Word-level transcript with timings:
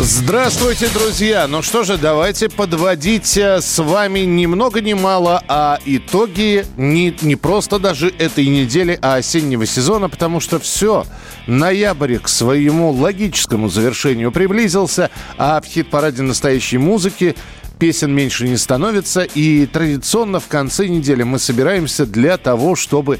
Здравствуйте, 0.00 0.88
друзья! 0.94 1.48
Ну 1.48 1.60
что 1.60 1.82
же, 1.82 1.98
давайте 1.98 2.48
подводить 2.48 3.36
э, 3.36 3.60
с 3.60 3.82
вами 3.82 4.20
ни 4.20 4.46
много 4.46 4.80
ни 4.80 4.92
мало, 4.92 5.42
а 5.48 5.80
итоги 5.84 6.64
не, 6.76 7.12
не 7.20 7.34
просто 7.34 7.80
даже 7.80 8.14
этой 8.16 8.46
недели, 8.46 8.96
а 9.02 9.16
осеннего 9.16 9.66
сезона, 9.66 10.08
потому 10.08 10.38
что 10.38 10.60
все, 10.60 11.04
ноябрь 11.48 12.18
к 12.18 12.28
своему 12.28 12.92
логическому 12.92 13.68
завершению 13.68 14.30
приблизился, 14.30 15.10
а 15.36 15.60
в 15.60 15.64
хит-параде 15.64 16.22
настоящей 16.22 16.78
музыки 16.78 17.34
песен 17.80 18.14
меньше 18.14 18.46
не 18.48 18.56
становится, 18.56 19.22
и 19.22 19.66
традиционно 19.66 20.38
в 20.38 20.46
конце 20.46 20.86
недели 20.86 21.24
мы 21.24 21.40
собираемся 21.40 22.06
для 22.06 22.36
того, 22.36 22.76
чтобы 22.76 23.18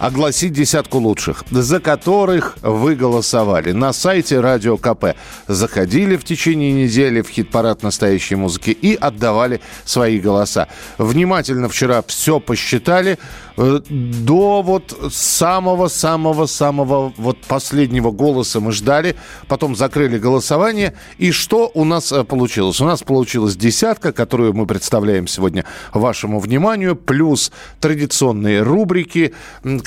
огласить 0.00 0.54
десятку 0.54 0.98
лучших, 0.98 1.44
за 1.50 1.78
которых 1.78 2.56
вы 2.62 2.96
голосовали. 2.96 3.72
На 3.72 3.92
сайте 3.92 4.40
Радио 4.40 4.78
КП 4.78 5.14
заходили 5.46 6.16
в 6.16 6.24
течение 6.24 6.72
недели 6.72 7.20
в 7.20 7.28
хит-парад 7.28 7.82
настоящей 7.82 8.36
музыки 8.36 8.70
и 8.70 8.94
отдавали 8.94 9.60
свои 9.84 10.18
голоса. 10.18 10.68
Внимательно 10.96 11.68
вчера 11.68 12.02
все 12.06 12.40
посчитали 12.40 13.18
э, 13.58 13.80
до 13.88 14.62
вот 14.62 14.96
самого-самого-самого 15.12 17.12
вот 17.18 17.38
последнего 17.42 18.10
голоса 18.10 18.60
мы 18.60 18.72
ждали, 18.72 19.16
потом 19.48 19.76
закрыли 19.76 20.18
голосование. 20.18 20.94
И 21.18 21.30
что 21.30 21.70
у 21.74 21.84
нас 21.84 22.10
э, 22.10 22.24
получилось? 22.24 22.80
У 22.80 22.86
нас 22.86 23.02
получилась 23.02 23.54
десятка, 23.54 24.12
которую 24.12 24.54
мы 24.54 24.66
представляем 24.66 25.26
сегодня 25.26 25.66
вашему 25.92 26.40
вниманию, 26.40 26.96
плюс 26.96 27.52
традиционные 27.80 28.62
рубрики, 28.62 29.34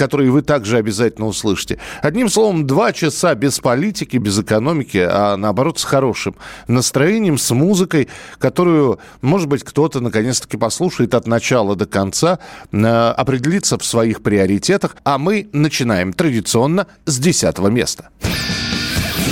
которые 0.03 0.31
вы 0.31 0.41
также 0.41 0.75
обязательно 0.75 1.27
услышите. 1.27 1.77
Одним 2.01 2.27
словом, 2.27 2.67
два 2.67 2.91
часа 2.91 3.33
без 3.35 3.61
политики, 3.61 4.17
без 4.17 4.37
экономики, 4.37 4.97
а 4.97 5.37
наоборот 5.37 5.79
с 5.79 5.85
хорошим 5.85 6.35
настроением, 6.67 7.37
с 7.37 7.51
музыкой, 7.51 8.09
которую, 8.37 8.99
может 9.21 9.47
быть, 9.47 9.63
кто-то 9.63 10.01
наконец-таки 10.01 10.57
послушает 10.57 11.13
от 11.13 11.25
начала 11.25 11.77
до 11.77 11.85
конца, 11.85 12.39
э, 12.73 12.85
определится 12.85 13.77
в 13.77 13.85
своих 13.85 14.21
приоритетах. 14.21 14.97
А 15.05 15.17
мы 15.17 15.47
начинаем 15.53 16.11
традиционно 16.11 16.87
с 17.05 17.17
десятого 17.17 17.69
места. 17.69 18.09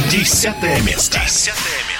Десятое 0.09 0.81
место. 0.83 1.19
Десятое 1.19 1.57
место. 1.57 1.90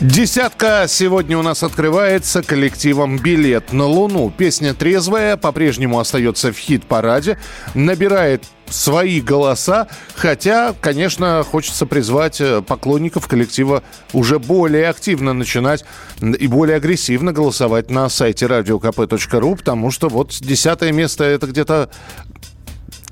Десятка 0.00 0.86
сегодня 0.88 1.36
у 1.36 1.42
нас 1.42 1.62
открывается 1.62 2.42
коллективом 2.42 3.18
«Билет 3.18 3.74
на 3.74 3.84
Луну». 3.84 4.32
Песня 4.34 4.72
трезвая 4.72 5.36
по-прежнему 5.36 6.00
остается 6.00 6.54
в 6.54 6.56
хит-параде, 6.56 7.36
набирает 7.74 8.44
свои 8.70 9.20
голоса, 9.20 9.88
хотя, 10.14 10.74
конечно, 10.80 11.44
хочется 11.44 11.84
призвать 11.84 12.40
э, 12.40 12.62
поклонников 12.62 13.28
коллектива 13.28 13.82
уже 14.14 14.38
более 14.38 14.88
активно 14.88 15.34
начинать 15.34 15.84
и 16.22 16.46
более 16.46 16.76
агрессивно 16.78 17.34
голосовать 17.34 17.90
на 17.90 18.08
сайте 18.08 18.46
radiokp.ru, 18.46 19.56
потому 19.56 19.90
что 19.90 20.08
вот 20.08 20.34
десятое 20.40 20.92
место 20.92 21.24
это 21.24 21.46
где-то 21.46 21.90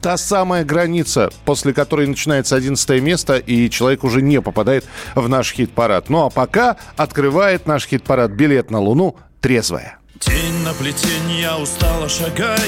та 0.01 0.17
самая 0.17 0.65
граница, 0.65 1.31
после 1.45 1.73
которой 1.73 2.07
начинается 2.07 2.57
11 2.57 3.03
место, 3.03 3.37
и 3.37 3.71
человек 3.71 4.05
уже 4.05 4.23
не 4.23 4.41
попадает 4.41 4.85
в 5.15 5.29
наш 5.29 5.53
хит-парад. 5.53 6.09
Ну 6.09 6.25
а 6.25 6.31
пока 6.31 6.77
открывает 6.97 7.67
наш 7.67 7.87
хит-парад 7.87 8.31
«Билет 8.31 8.71
на 8.71 8.81
Луну» 8.81 9.17
трезвая. 9.41 9.99
Тень 10.19 10.65
на 10.65 10.75
плетень, 10.75 11.31
я 11.41 11.57
устало 11.59 12.09
шагаю 12.09 12.59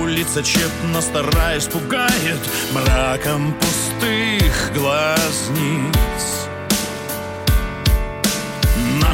Улица 0.00 0.42
тщетно 0.42 1.00
стараясь 1.00 1.64
пугает 1.64 2.38
Мраком 2.72 3.54
пустых 3.54 4.72
глазниц 4.74 6.31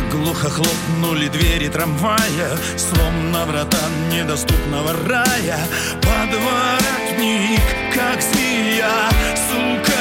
Наглухо 0.08 0.48
хлопнули 0.48 1.28
двери 1.28 1.68
трамвая 1.68 2.58
Словно 2.76 3.44
врата 3.44 3.88
недоступного 4.10 4.92
рая. 5.06 5.58
Подворотник, 6.00 7.60
как 7.94 8.22
змея 8.22 9.10
Сука 9.36 9.98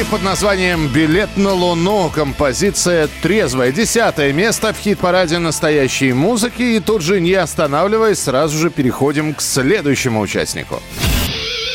Коллектив 0.00 0.18
под 0.18 0.22
названием 0.22 0.88
«Билет 0.88 1.36
на 1.36 1.52
Луну». 1.52 2.08
Композиция 2.08 3.06
«Трезвая». 3.20 3.70
Десятое 3.70 4.32
место 4.32 4.72
в 4.72 4.78
хит-параде 4.78 5.36
настоящей 5.38 6.14
музыки. 6.14 6.62
И 6.62 6.80
тут 6.80 7.02
же, 7.02 7.20
не 7.20 7.34
останавливаясь, 7.34 8.18
сразу 8.18 8.56
же 8.56 8.70
переходим 8.70 9.34
к 9.34 9.42
следующему 9.42 10.20
участнику. 10.20 10.80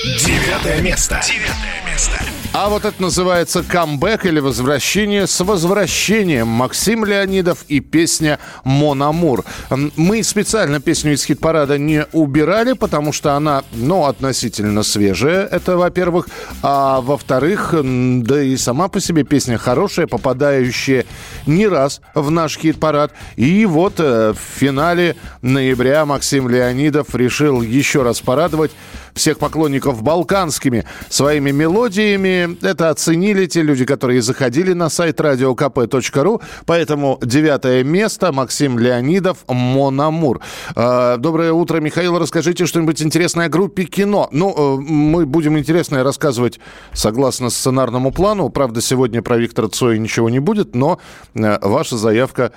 Девятое 0.03 0.81
место. 0.81 1.21
Девятое 1.23 1.83
место. 1.85 2.34
А 2.57 2.69
вот 2.69 2.85
это 2.85 3.01
называется 3.01 3.63
камбэк 3.63 4.25
или 4.27 4.39
возвращение 4.39 5.27
с 5.27 5.43
возвращением. 5.43 6.47
Максим 6.47 7.03
Леонидов 7.03 7.65
и 7.67 7.81
песня 7.81 8.39
«Монамур». 8.63 9.43
М, 9.69 9.91
Мы 9.97 10.23
специально 10.23 10.79
песню 10.79 11.15
из 11.15 11.25
хит-парада 11.25 11.77
не 11.77 12.05
убирали, 12.13 12.71
потому 12.71 13.11
что 13.11 13.33
она, 13.33 13.65
ну, 13.73 14.05
относительно 14.05 14.83
свежая, 14.83 15.45
это 15.45 15.75
во-первых. 15.75 16.29
А 16.61 17.01
во-вторых, 17.01 17.75
да 17.83 18.41
и 18.41 18.55
сама 18.55 18.87
по 18.87 19.01
себе 19.01 19.25
песня 19.25 19.57
хорошая, 19.57 20.07
попадающая 20.07 21.03
не 21.45 21.67
раз 21.67 21.99
в 22.13 22.31
наш 22.31 22.57
хит-парад. 22.57 23.11
И 23.35 23.65
вот 23.65 23.95
э, 23.97 24.31
в 24.31 24.59
финале 24.59 25.17
ноября 25.41 26.05
Максим 26.05 26.47
Леонидов 26.47 27.13
решил 27.15 27.61
еще 27.61 28.03
раз 28.03 28.21
порадовать 28.21 28.71
всех 29.15 29.39
поклонников 29.39 30.03
балканскими 30.03 30.85
своими 31.09 31.51
мелодиями. 31.51 32.57
Это 32.63 32.89
оценили 32.89 33.45
те 33.45 33.61
люди, 33.61 33.85
которые 33.85 34.21
заходили 34.21 34.73
на 34.73 34.89
сайт 34.89 35.19
radiokp.ru. 35.19 36.41
Поэтому 36.65 37.19
девятое 37.23 37.83
место 37.83 38.31
Максим 38.31 38.77
Леонидов 38.77 39.37
«Монамур». 39.47 40.41
Э, 40.75 41.15
Доброе 41.17 41.53
утро, 41.53 41.79
Михаил. 41.79 42.19
Расскажите 42.19 42.65
что-нибудь 42.65 43.01
интересное 43.01 43.45
о 43.45 43.49
группе 43.49 43.85
кино. 43.85 44.27
Ну, 44.31 44.53
э, 44.55 44.81
мы 44.81 45.25
будем 45.25 45.57
интересное 45.57 46.03
рассказывать 46.03 46.59
согласно 46.93 47.49
сценарному 47.49 48.11
плану. 48.11 48.49
Правда, 48.49 48.81
сегодня 48.81 49.21
про 49.21 49.37
Виктора 49.37 49.69
Цоя 49.69 49.97
ничего 49.97 50.29
не 50.29 50.39
будет, 50.39 50.75
но 50.75 50.99
э, 51.33 51.57
ваша 51.61 51.97
заявка 51.97 52.51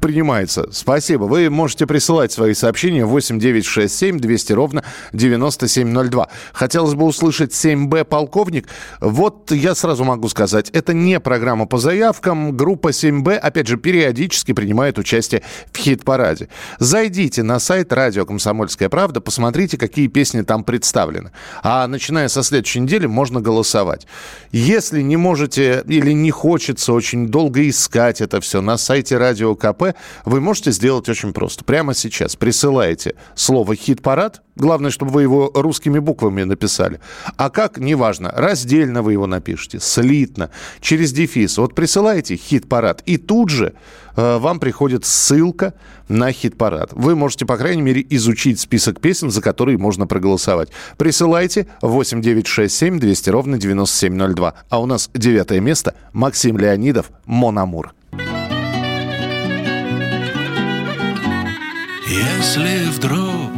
принимается. 0.00 0.68
Спасибо. 0.72 1.24
Вы 1.24 1.48
можете 1.48 1.86
присылать 1.86 2.32
свои 2.32 2.52
сообщения 2.54 3.04
8 3.04 3.38
9 3.38 3.64
6 3.64 3.94
7 3.94 4.18
200 4.18 4.52
ровно 4.52 4.84
9702. 5.12 6.28
Хотелось 6.52 6.94
бы 6.94 7.04
услышать 7.04 7.52
7Б 7.52 8.04
полковник. 8.04 8.68
Вот 9.00 9.50
я 9.52 9.74
сразу 9.74 10.04
могу 10.04 10.28
сказать, 10.28 10.70
это 10.70 10.92
не 10.92 11.18
программа 11.18 11.66
по 11.66 11.78
заявкам. 11.78 12.56
Группа 12.56 12.88
7Б, 12.88 13.36
опять 13.36 13.68
же, 13.68 13.78
периодически 13.78 14.52
принимает 14.52 14.98
участие 14.98 15.42
в 15.72 15.78
хит-параде. 15.78 16.48
Зайдите 16.78 17.42
на 17.42 17.58
сайт 17.58 17.92
радио 17.92 18.26
«Комсомольская 18.26 18.88
правда», 18.88 19.20
посмотрите, 19.20 19.78
какие 19.78 20.08
песни 20.08 20.42
там 20.42 20.62
представлены. 20.62 21.30
А 21.62 21.86
начиная 21.86 22.28
со 22.28 22.42
следующей 22.42 22.80
недели 22.80 23.06
можно 23.06 23.40
голосовать. 23.40 24.06
Если 24.52 25.00
не 25.00 25.16
можете 25.16 25.82
или 25.86 26.12
не 26.12 26.30
хочется 26.30 26.92
очень 26.92 27.28
долго 27.28 27.66
искать 27.68 28.20
это 28.20 28.40
все 28.40 28.60
на 28.60 28.76
сайте 28.76 29.05
Радио 29.14 29.54
КП, 29.54 29.94
вы 30.24 30.40
можете 30.40 30.72
сделать 30.72 31.08
очень 31.08 31.32
просто. 31.32 31.64
Прямо 31.64 31.94
сейчас 31.94 32.36
присылаете 32.36 33.14
слово 33.34 33.74
«хит-парад», 33.76 34.42
главное, 34.56 34.90
чтобы 34.90 35.12
вы 35.12 35.22
его 35.22 35.50
русскими 35.54 35.98
буквами 35.98 36.42
написали. 36.42 37.00
А 37.36 37.50
как, 37.50 37.78
неважно, 37.78 38.32
раздельно 38.34 39.02
вы 39.02 39.12
его 39.12 39.26
напишите, 39.26 39.78
слитно, 39.80 40.50
через 40.80 41.12
дефис. 41.12 41.58
Вот 41.58 41.74
присылаете 41.74 42.36
«хит-парад», 42.36 43.02
и 43.06 43.16
тут 43.16 43.50
же 43.50 43.74
э, 44.16 44.38
вам 44.38 44.58
приходит 44.58 45.04
ссылка 45.04 45.74
на 46.08 46.32
хит-парад. 46.32 46.90
Вы 46.92 47.14
можете, 47.14 47.46
по 47.46 47.56
крайней 47.56 47.82
мере, 47.82 48.04
изучить 48.10 48.60
список 48.60 49.00
песен, 49.00 49.30
за 49.30 49.42
которые 49.42 49.78
можно 49.78 50.06
проголосовать. 50.06 50.70
Присылайте 50.96 51.66
8967 51.82 52.98
200 52.98 53.30
ровно 53.30 53.58
9702. 53.58 54.54
А 54.68 54.80
у 54.80 54.86
нас 54.86 55.10
девятое 55.14 55.60
место 55.60 55.94
Максим 56.12 56.58
Леонидов 56.58 57.10
«Монамур». 57.26 57.94
Если 62.16 62.88
вдруг 62.88 63.52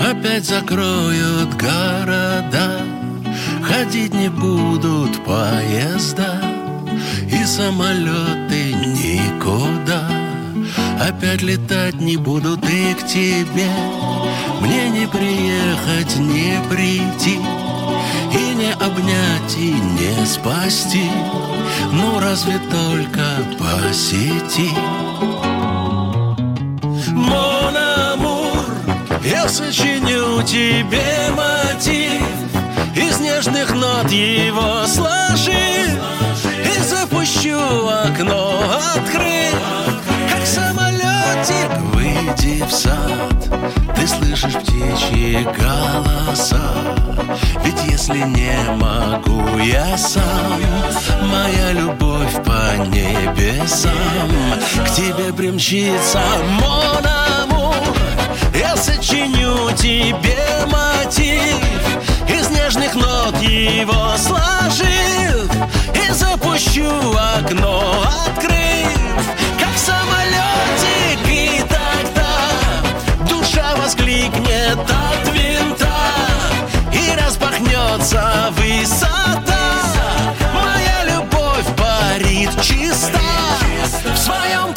опять 0.00 0.44
закроют 0.44 1.54
города, 1.54 2.82
Ходить 3.62 4.14
не 4.14 4.28
будут 4.28 5.24
поезда 5.24 6.40
И 7.30 7.44
самолеты 7.44 8.72
никуда. 8.72 10.08
Опять 11.00 11.42
летать 11.42 12.00
не 12.00 12.16
будут 12.16 12.64
и 12.68 12.94
к 12.94 13.06
тебе 13.06 13.70
Мне 14.60 14.88
не 14.90 15.06
приехать, 15.06 16.16
не 16.16 16.58
прийти 16.70 17.38
И 18.32 18.54
не 18.54 18.72
обнять, 18.72 19.56
и 19.56 19.72
не 19.72 20.26
спасти. 20.26 21.10
Ну 21.92 22.18
разве 22.18 22.58
только 22.70 23.26
по 23.58 23.92
Мон 27.26 27.76
амур, 27.76 28.64
я 29.24 29.48
сочиню 29.48 30.42
тебе 30.42 31.30
мотив 31.30 32.22
Из 32.94 33.20
нежных 33.20 33.74
нот 33.74 34.10
его 34.10 34.86
сложив 34.86 35.90
И 36.64 36.82
запущу 36.82 37.88
окно, 37.88 38.56
самолетик, 39.06 39.85
выйди 42.36 42.62
в 42.64 42.70
сад 42.70 43.94
Ты 43.94 44.06
слышишь 44.06 44.54
птичьи 44.54 45.46
голоса. 45.58 46.60
Ведь 47.64 47.82
если 47.90 48.18
не 48.18 48.56
могу 48.72 49.58
я 49.58 49.96
сам 49.96 50.60
Моя 51.22 51.72
любовь 51.72 52.34
по 52.44 52.76
небесам. 52.86 53.92
К 54.86 54.90
тебе 54.90 55.32
примчится 55.32 56.20
мон 56.60 57.06
амур 57.42 57.74
Я 58.54 58.76
сочиню 58.76 59.70
тебе 59.76 60.38
мотив. 60.66 61.56
Из 62.28 62.50
нежных 62.50 62.94
нот 62.94 63.40
его 63.40 64.16
сложив 64.16 65.50
И 65.94 66.12
запущу 66.12 66.90
окно, 67.38 68.04
открыв 68.26 69.26
Как 69.58 69.76
самолетик 69.76 70.25
воскликнет 74.26 74.78
от 74.78 75.28
винта 75.32 75.86
И 76.92 77.14
распахнется 77.16 78.52
высота. 78.52 79.42
Моя 80.54 81.16
любовь 81.16 81.66
парит 81.76 82.50
чиста 82.60 83.20
В 84.04 84.18
своем 84.18 84.74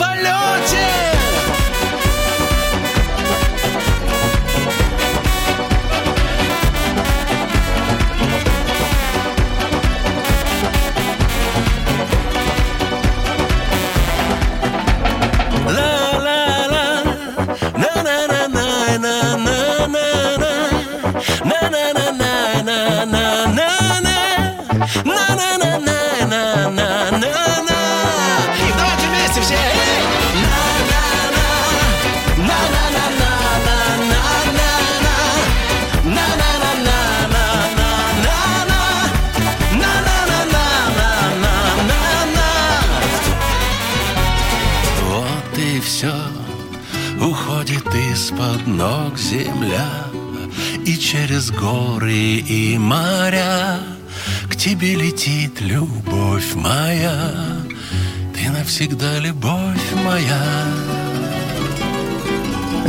ног 48.77 49.17
земля 49.17 50.05
И 50.85 50.97
через 50.97 51.51
горы 51.51 52.37
и 52.37 52.77
моря 52.77 53.79
К 54.49 54.55
тебе 54.55 54.95
летит 54.95 55.61
любовь 55.61 56.55
моя 56.55 57.59
и 58.41 58.47
навсегда 58.47 59.19
любовь 59.19 59.93
моя. 60.05 60.98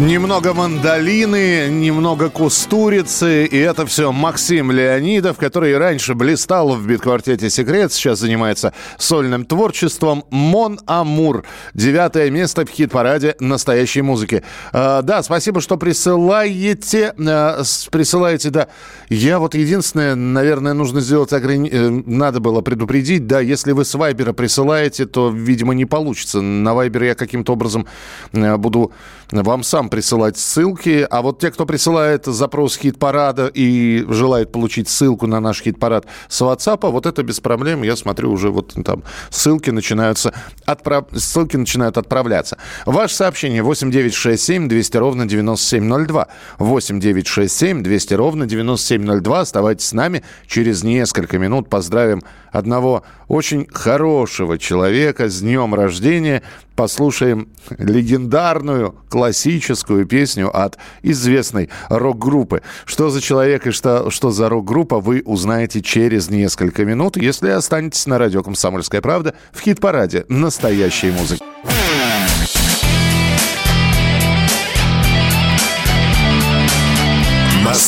Немного 0.00 0.54
мандолины, 0.54 1.68
немного 1.68 2.30
кустурицы, 2.30 3.44
и 3.44 3.58
это 3.58 3.84
все 3.84 4.12
Максим 4.12 4.72
Леонидов, 4.72 5.36
который 5.36 5.76
раньше 5.76 6.14
блистал 6.14 6.74
в 6.74 6.86
бит-квартете 6.86 7.50
«Секрет», 7.50 7.92
сейчас 7.92 8.20
занимается 8.20 8.72
сольным 8.96 9.44
творчеством. 9.44 10.24
«Мон 10.30 10.80
Амур». 10.86 11.44
Девятое 11.74 12.30
место 12.30 12.64
в 12.64 12.70
хит-параде 12.70 13.36
настоящей 13.40 14.00
музыки. 14.00 14.42
А, 14.72 15.02
да, 15.02 15.22
спасибо, 15.22 15.60
что 15.60 15.76
присылаете. 15.76 17.12
А, 17.18 17.62
присылаете, 17.90 18.48
да. 18.48 18.68
Я 19.10 19.38
вот 19.38 19.54
единственное, 19.54 20.14
наверное, 20.14 20.72
нужно 20.72 21.02
сделать 21.02 21.34
ограни... 21.34 21.68
Э, 21.70 21.90
надо 21.90 22.40
было 22.40 22.62
предупредить, 22.62 23.26
да, 23.26 23.40
если 23.40 23.72
вы 23.72 23.84
с 23.84 23.94
Вайбера 23.94 24.32
присылаете, 24.32 25.04
то, 25.04 25.28
видимо, 25.28 25.74
не 25.74 25.84
получится. 25.84 26.40
На 26.40 26.72
Вайбер 26.72 27.02
я 27.02 27.14
каким-то 27.14 27.52
образом 27.52 27.86
э, 28.32 28.56
буду 28.56 28.92
вам 29.30 29.62
сам 29.62 29.89
присылать 29.90 30.38
ссылки. 30.38 31.06
А 31.10 31.22
вот 31.22 31.38
те, 31.40 31.50
кто 31.50 31.66
присылает 31.66 32.26
запрос 32.26 32.76
хит-парада 32.76 33.50
и 33.52 34.04
желает 34.08 34.52
получить 34.52 34.88
ссылку 34.88 35.26
на 35.26 35.40
наш 35.40 35.62
хит-парад 35.62 36.06
с 36.28 36.40
WhatsApp, 36.40 36.90
вот 36.90 37.06
это 37.06 37.22
без 37.22 37.40
проблем. 37.40 37.82
Я 37.82 37.96
смотрю, 37.96 38.32
уже 38.32 38.50
вот 38.50 38.74
там 38.84 39.02
ссылки 39.30 39.70
начинаются, 39.70 40.32
отправ... 40.64 41.06
ссылки 41.14 41.56
начинают 41.56 41.98
отправляться. 41.98 42.56
Ваше 42.86 43.14
сообщение 43.14 43.62
8967 43.62 44.68
200 44.68 44.96
ровно 44.96 45.26
9702. 45.26 46.28
8967 46.58 47.82
200 47.82 48.14
ровно 48.14 48.46
9702. 48.46 49.40
Оставайтесь 49.40 49.88
с 49.88 49.92
нами. 49.92 50.22
Через 50.46 50.82
несколько 50.82 51.38
минут 51.38 51.68
поздравим 51.68 52.22
одного 52.50 53.02
очень 53.28 53.66
хорошего 53.70 54.58
человека 54.58 55.28
с 55.28 55.40
днем 55.40 55.74
рождения. 55.74 56.42
Послушаем 56.76 57.48
легендарную 57.78 58.94
классическую 59.08 60.06
песню 60.06 60.50
от 60.54 60.78
известной 61.02 61.68
рок-группы. 61.88 62.62
Что 62.86 63.10
за 63.10 63.20
человек 63.20 63.66
и 63.66 63.70
что, 63.70 64.10
что 64.10 64.30
за 64.30 64.48
рок-группа, 64.48 65.00
вы 65.00 65.22
узнаете 65.24 65.82
через 65.82 66.30
несколько 66.30 66.84
минут, 66.84 67.16
если 67.16 67.50
останетесь 67.50 68.06
на 68.06 68.18
радио 68.18 68.42
«Комсомольская 68.42 69.00
правда» 69.00 69.34
в 69.52 69.60
хит-параде 69.60 70.24
настоящей 70.28 71.10
музыки. 71.10 71.49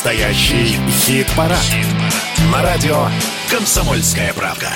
Настоящий 0.04 0.80
хит-парад. 0.88 1.60
На 2.50 2.60
радио 2.60 3.06
«Комсомольская 3.48 4.32
правда». 4.32 4.68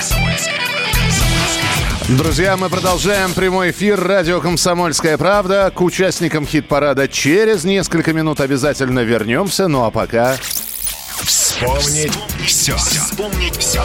Друзья, 2.07 2.55
мы 2.55 2.69
продолжаем 2.69 3.33
прямой 3.33 3.71
эфир 3.71 4.01
радио 4.01 4.39
«Комсомольская 4.39 5.17
правда». 5.17 5.69
К 5.75 5.81
участникам 5.81 6.47
хит-парада 6.47 7.09
через 7.09 7.65
несколько 7.65 8.13
минут 8.13 8.39
обязательно 8.39 9.01
вернемся. 9.01 9.67
Ну 9.67 9.83
а 9.83 9.91
пока... 9.91 10.37
Вспомнить 11.25 12.13
все. 12.45 12.77
Вспомнить 12.77 13.57
все. 13.57 13.83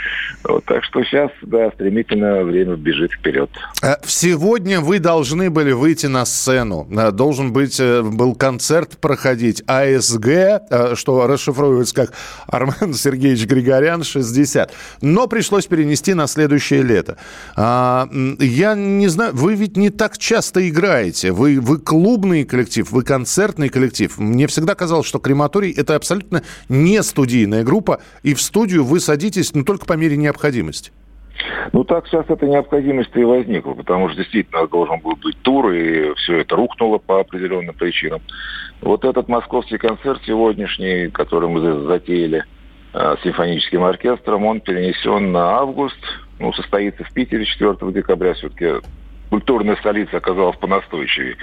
Вот, 0.44 0.66
так 0.66 0.84
что 0.84 1.04
сейчас, 1.04 1.32
да, 1.42 1.72
стремительно 1.72 2.44
время 2.44 2.76
бежит 2.76 3.12
вперед. 3.12 3.50
Э, 3.82 3.96
сегодня 4.06 4.82
вы 4.82 5.00
должны 5.00 5.50
были 5.50 5.72
выйти 5.72 6.08
на 6.08 6.26
сцену. 6.26 6.88
Э, 6.92 7.12
должен 7.12 7.54
быть, 7.54 7.80
э, 7.80 8.02
был 8.02 8.36
концерт 8.36 8.98
проходить 9.00 9.64
АСГ, 9.68 10.96
что 10.96 11.28
расшифровывается 11.28 11.96
как 11.96 12.14
Армен 12.48 12.94
Сергеевич 12.94 13.46
Григорян 13.46 14.04
60. 14.04 14.74
Но 15.02 15.28
пришлось 15.28 15.68
перенести 15.68 16.14
на 16.14 16.28
следующее 16.28 16.82
лето. 16.84 17.18
А, 17.56 18.08
я 18.40 18.76
не 18.76 19.08
знаю, 19.08 19.34
вы 19.34 19.56
ведь 19.56 19.78
не 19.78 19.90
так 19.90 20.18
часто 20.18 20.68
играете. 20.68 21.32
Вы, 21.32 21.60
вы 21.60 21.80
клубный 21.80 22.44
коллектив, 22.44 22.92
вы 22.92 23.04
концертный 23.04 23.70
коллектив. 23.70 24.18
Мне 24.18 24.48
всегда 24.48 24.76
казалось, 24.76 25.08
что 25.14 25.20
крематорий– 25.20 25.72
это 25.78 25.96
абсолютно 25.96 26.42
не 26.70 27.04
студийная 27.04 27.64
группа, 27.64 28.02
и 28.24 28.34
в 28.34 28.42
студию 28.42 28.84
вы 28.84 29.00
садитесь, 29.00 29.54
ну, 29.54 29.64
только 29.64 29.86
по 29.86 29.94
мере 29.94 30.18
необходимости. 30.18 30.92
Ну, 31.72 31.84
так 31.84 32.08
сейчас 32.08 32.26
эта 32.30 32.48
необходимость 32.48 33.12
и 33.16 33.24
возникла, 33.24 33.74
потому 33.74 34.10
что 34.10 34.18
действительно 34.18 34.68
должен 34.68 35.00
был 35.02 35.16
быть 35.16 35.38
тур, 35.44 35.72
и 35.72 36.16
все 36.16 36.40
это 36.40 36.56
рухнуло 36.56 36.98
по 36.98 37.20
определенным 37.20 37.76
причинам. 37.76 38.22
Вот 38.82 39.06
этот 39.06 39.28
московский 39.28 39.78
концерт 39.78 40.20
сегодняшний, 40.26 41.10
который 41.10 41.48
мы 41.48 41.86
затеяли 41.86 42.44
э, 42.94 43.16
симфоническим 43.24 43.84
оркестром, 43.84 44.46
он 44.46 44.62
перенесен 44.62 45.32
на 45.32 45.58
август, 45.58 46.00
ну, 46.40 46.54
состоится 46.54 47.04
в 47.04 47.14
Питере 47.14 47.46
4 47.46 47.76
декабря, 47.92 48.34
все-таки 48.34 48.82
культурная 49.30 49.76
столица 49.76 50.18
оказалась 50.18 50.58
понастойчивее. 50.58 51.38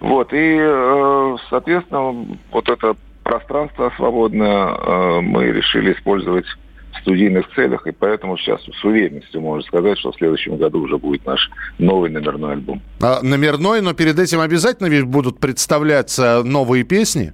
Вот, 0.00 0.32
и, 0.32 0.56
э, 0.58 1.36
соответственно, 1.48 2.26
вот 2.50 2.68
это 2.68 2.96
пространство 3.22 3.92
свободное 3.96 4.74
э, 4.74 5.20
мы 5.20 5.46
решили 5.46 5.92
использовать 5.92 6.46
в 6.92 7.00
студийных 7.02 7.46
целях, 7.54 7.86
и 7.86 7.92
поэтому 7.92 8.36
сейчас 8.36 8.60
с 8.62 8.84
уверенностью 8.84 9.40
можно 9.40 9.62
сказать, 9.62 9.98
что 9.98 10.12
в 10.12 10.16
следующем 10.16 10.56
году 10.56 10.80
уже 10.80 10.98
будет 10.98 11.24
наш 11.24 11.50
новый 11.78 12.10
номерной 12.10 12.52
альбом. 12.54 12.82
А, 13.00 13.20
номерной, 13.22 13.80
но 13.80 13.94
перед 13.94 14.18
этим 14.18 14.40
обязательно 14.40 14.88
ведь 14.88 15.04
будут 15.04 15.38
представляться 15.38 16.42
новые 16.44 16.84
песни? 16.84 17.32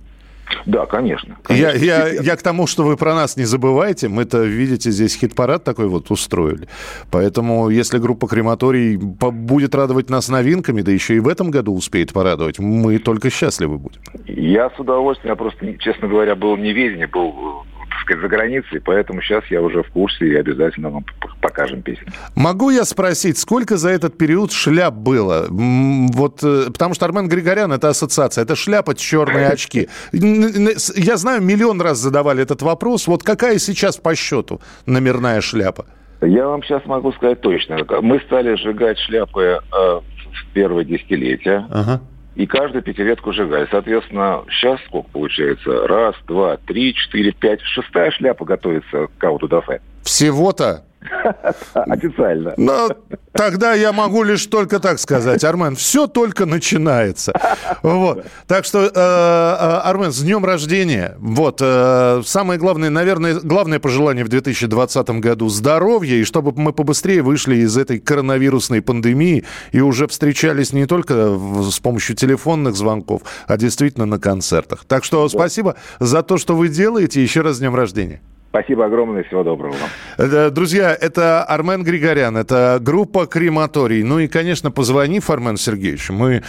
Да, 0.67 0.87
конечно. 0.87 1.37
конечно. 1.43 1.85
Я, 1.85 2.07
я, 2.07 2.23
я 2.23 2.37
к 2.37 2.43
тому, 2.43 2.67
что 2.67 2.85
вы 2.85 2.97
про 2.97 3.15
нас 3.15 3.37
не 3.37 3.45
забывайте. 3.45 4.09
Мы-то, 4.09 4.43
видите, 4.43 4.91
здесь 4.91 5.17
хит-парад 5.17 5.65
такой 5.65 5.88
вот 5.88 6.11
устроили. 6.11 6.69
Поэтому, 7.11 7.69
если 7.69 7.99
группа 7.99 8.26
«Крематорий» 8.26 8.97
будет 8.97 9.75
радовать 9.75 10.11
нас 10.11 10.29
новинками, 10.29 10.83
да 10.83 10.93
еще 10.93 11.17
и 11.17 11.21
в 11.21 11.29
этом 11.29 11.50
году 11.50 11.75
успеет 11.75 12.12
порадовать, 12.12 12.59
мы 12.59 12.99
только 12.99 13.31
счастливы 13.31 13.79
будем. 13.79 14.00
Я 14.26 14.71
с 14.71 14.79
удовольствием, 14.79 15.33
я 15.33 15.37
просто, 15.37 15.75
честно 15.79 16.09
говоря, 16.09 16.35
был 16.35 16.57
неведение, 16.57 17.07
был 17.07 17.65
сказать, 18.03 18.23
за 18.23 18.29
границей, 18.29 18.81
поэтому 18.81 19.21
сейчас 19.23 19.45
я 19.47 19.62
уже 19.62 19.83
в 19.83 19.88
курсе 19.91 20.26
и 20.26 20.35
обязательно 20.35 20.91
вам 20.91 21.05
покажем 21.41 21.83
песню. 21.83 22.07
Могу 22.35 22.71
я 22.71 22.85
спросить, 22.85 23.38
сколько 23.38 23.76
за 23.76 23.91
этот 23.91 24.19
период 24.19 24.53
шляп 24.53 24.95
было? 24.95 25.47
Вот, 25.49 26.43
э, 26.43 26.67
потому 26.73 26.95
что 26.95 27.05
Армен 27.05 27.29
Григорян– 27.29 27.73
это 27.75 27.88
ассоциация, 27.88 28.43
это 28.43 28.57
шляпа, 28.57 28.95
черные 28.95 29.49
очки. 29.49 29.88
Я 30.12 31.17
знаю, 31.17 31.43
миллион 31.43 31.81
раз 31.81 31.99
задавали 31.99 32.43
этот 32.43 32.62
вопрос. 32.62 33.07
Вот 33.07 33.23
какая 33.23 33.59
сейчас 33.59 33.97
по 33.97 34.15
счету 34.15 34.61
номерная 34.87 35.41
шляпа? 35.41 35.87
Я 36.21 36.47
вам 36.47 36.62
сейчас 36.62 36.85
могу 36.87 37.12
сказать 37.12 37.41
точно. 37.41 37.79
Мы 38.00 38.21
стали 38.21 38.57
сжигать 38.57 38.99
шляпы 38.99 39.43
э, 39.43 39.61
в 39.73 40.53
первое 40.55 40.85
десятилетие. 40.85 41.67
Ага 41.71 42.00
и 42.37 42.47
каждую 42.47 42.83
пятилетку 42.83 43.33
сжигали. 43.33 43.66
Соответственно, 43.71 44.45
сейчас 44.50 44.78
сколько 44.87 45.09
получается? 45.11 45.87
Раз, 45.87 46.14
два, 46.28 46.59
три, 46.59 46.95
четыре, 46.95 47.33
пять. 47.33 47.61
Шестая 47.62 48.11
шляпа 48.12 48.45
готовится 48.45 49.09
к 49.19 49.25
аутодафе. 49.25 49.81
Всего-то 50.02 50.85
Официально. 51.75 52.55
Ну, 52.57 52.89
тогда 53.33 53.75
я 53.75 53.93
могу 53.93 54.23
лишь 54.23 54.47
только 54.47 54.81
так 54.81 54.99
сказать, 54.99 55.45
Армен, 55.45 55.77
все 55.77 56.07
только 56.07 56.47
начинается. 56.47 57.33
Вот. 57.83 58.27
Так 58.47 58.65
что, 58.65 58.85
э, 58.85 58.91
э, 58.95 59.81
Армен, 59.85 60.13
с 60.13 60.21
днем 60.21 60.45
рождения. 60.45 61.17
Вот. 61.19 61.61
Э, 61.63 62.23
самое 62.25 62.59
главное, 62.59 62.91
наверное, 62.91 63.35
главное 63.41 63.79
пожелание 63.79 64.25
в 64.25 64.29
2020 64.29 65.21
году– 65.21 65.49
здоровья, 65.49 66.17
и 66.17 66.25
чтобы 66.25 66.53
мы 66.57 66.73
побыстрее 66.73 67.23
вышли 67.23 67.57
из 67.57 67.77
этой 67.77 67.99
коронавирусной 67.99 68.83
пандемии 68.83 69.45
и 69.73 69.81
уже 69.81 70.07
встречались 70.07 70.73
не 70.73 70.87
только 70.87 71.39
с 71.71 71.79
помощью 71.81 72.17
телефонных 72.17 72.77
звонков, 72.77 73.23
а 73.47 73.57
действительно 73.57 74.07
на 74.07 74.19
концертах. 74.19 74.85
Так 74.87 75.05
что 75.05 75.29
спасибо 75.29 75.77
за 76.01 76.23
то, 76.23 76.37
что 76.37 76.57
вы 76.57 76.69
делаете. 76.69 77.23
Еще 77.23 77.41
раз 77.41 77.57
с 77.57 77.59
днем 77.59 77.75
рождения. 77.75 78.21
Спасибо 78.57 78.87
огромное, 78.87 79.23
всего 79.23 79.43
доброго 79.43 79.73
вам. 79.73 79.91
Э, 80.17 80.51
друзья, 80.51 80.97
это 80.99 81.45
Армен 81.45 81.83
Григорян, 81.83 82.39
это 82.39 82.79
группа 82.81 83.27
«Крематорий». 83.27 84.03
Ну 84.03 84.19
и, 84.19 84.29
конечно, 84.29 84.71
позвонив 84.71 85.29
Армену 85.29 85.59
Сергеевичу, 85.59 86.15
мы 86.15 86.43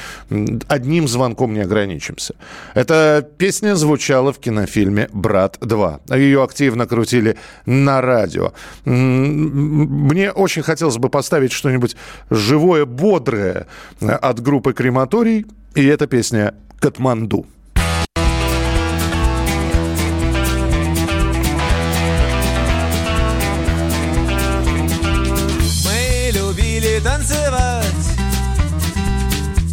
одним 0.70 1.10
звонком 1.10 1.54
не 1.54 1.60
ограничимся. 1.60 2.36
Эта 2.76 3.28
песня 3.38 3.76
звучала 3.76 4.32
в 4.32 4.40
кинофильме 4.40 5.10
«Брат 5.12 5.58
2». 5.60 6.18
Ее 6.18 6.44
активно 6.44 6.88
крутили 6.88 7.36
на 7.66 8.00
радио. 8.00 8.54
Мне 8.86 10.32
очень 10.32 10.62
хотелось 10.62 10.98
бы 10.98 11.10
поставить 11.10 11.52
что-нибудь 11.52 11.98
живое, 12.30 12.86
бодрое 12.86 13.68
от 14.00 14.40
группы 14.40 14.72
«Крематорий», 14.72 15.46
и 15.76 15.86
эта 15.86 16.08
песня 16.08 16.54
«Катманду». 16.80 17.46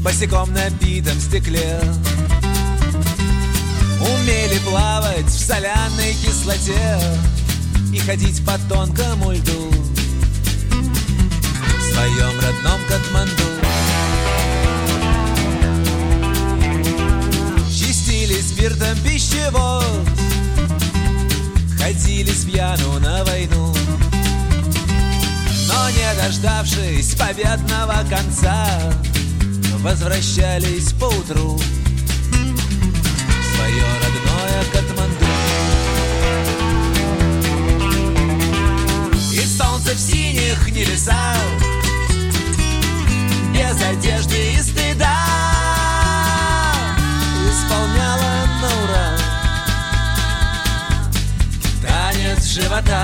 Босиком 0.05 0.53
на 0.53 0.69
битом 0.69 1.19
стекле. 1.19 1.81
Умели 4.01 4.59
плавать 4.59 5.25
в 5.25 5.47
соляной 5.47 6.13
кислоте 6.23 7.01
И 7.93 7.99
ходить 8.01 8.45
по 8.45 8.59
тонкому 8.69 9.33
льду 9.33 9.71
В 11.79 11.93
своем 11.93 12.39
родном 12.39 12.81
Катманду. 12.87 13.43
Чистили 17.71 18.43
спиртом 18.43 18.99
пищевод 19.03 20.07
Ходили 21.79 22.31
с 22.31 22.45
пьяну 22.45 22.99
на 22.99 23.25
войну. 23.25 23.75
Но 25.67 25.91
не 25.91 26.23
дождавшись 26.23 27.15
победного 27.15 28.05
конца 28.11 28.69
возвращались 29.85 30.95
по 30.95 31.05
утру 31.05 31.61
свое 33.55 33.85
родное 34.03 34.65
Катманду. 34.73 35.27
И 39.31 39.41
солнце 39.41 39.95
в 39.95 39.99
синих 39.99 40.71
небесах, 40.71 41.37
без 43.53 43.83
одежды 43.83 44.55
и 44.55 44.63
стыда, 44.63 45.19
исполняла 47.51 48.47
на 48.63 48.71
ура 48.85 49.19
танец 51.83 52.47
живота. 52.47 53.04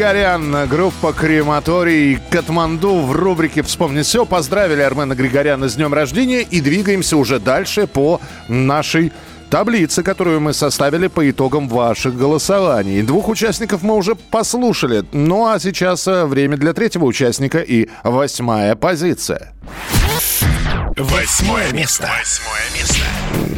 Григорян, 0.00 0.66
группа 0.66 1.12
«Крематорий» 1.12 2.18
Катманду 2.30 3.00
в 3.02 3.12
рубрике 3.12 3.62
«Вспомнить 3.62 4.06
все». 4.06 4.24
Поздравили 4.24 4.80
Армена 4.80 5.14
Григоряна 5.14 5.68
с 5.68 5.74
днем 5.74 5.92
рождения 5.92 6.40
и 6.40 6.62
двигаемся 6.62 7.18
уже 7.18 7.38
дальше 7.38 7.86
по 7.86 8.18
нашей 8.48 9.12
таблицы, 9.50 10.02
которую 10.02 10.40
мы 10.40 10.54
составили 10.54 11.08
по 11.08 11.30
итогам 11.30 11.68
ваших 11.68 12.16
голосований. 12.16 13.02
Двух 13.02 13.28
участников 13.28 13.82
мы 13.82 13.94
уже 13.94 14.14
послушали. 14.14 15.04
Ну 15.12 15.46
а 15.46 15.58
сейчас 15.60 16.08
э, 16.08 16.24
время 16.24 16.56
для 16.56 16.72
третьего 16.72 17.04
участника 17.04 17.58
и 17.58 17.90
восьмая 18.02 18.76
позиция. 18.76 19.52
Восьмое 20.96 21.72
место. 21.72 22.08
Восьмое 22.18 22.70
место. 22.74 23.04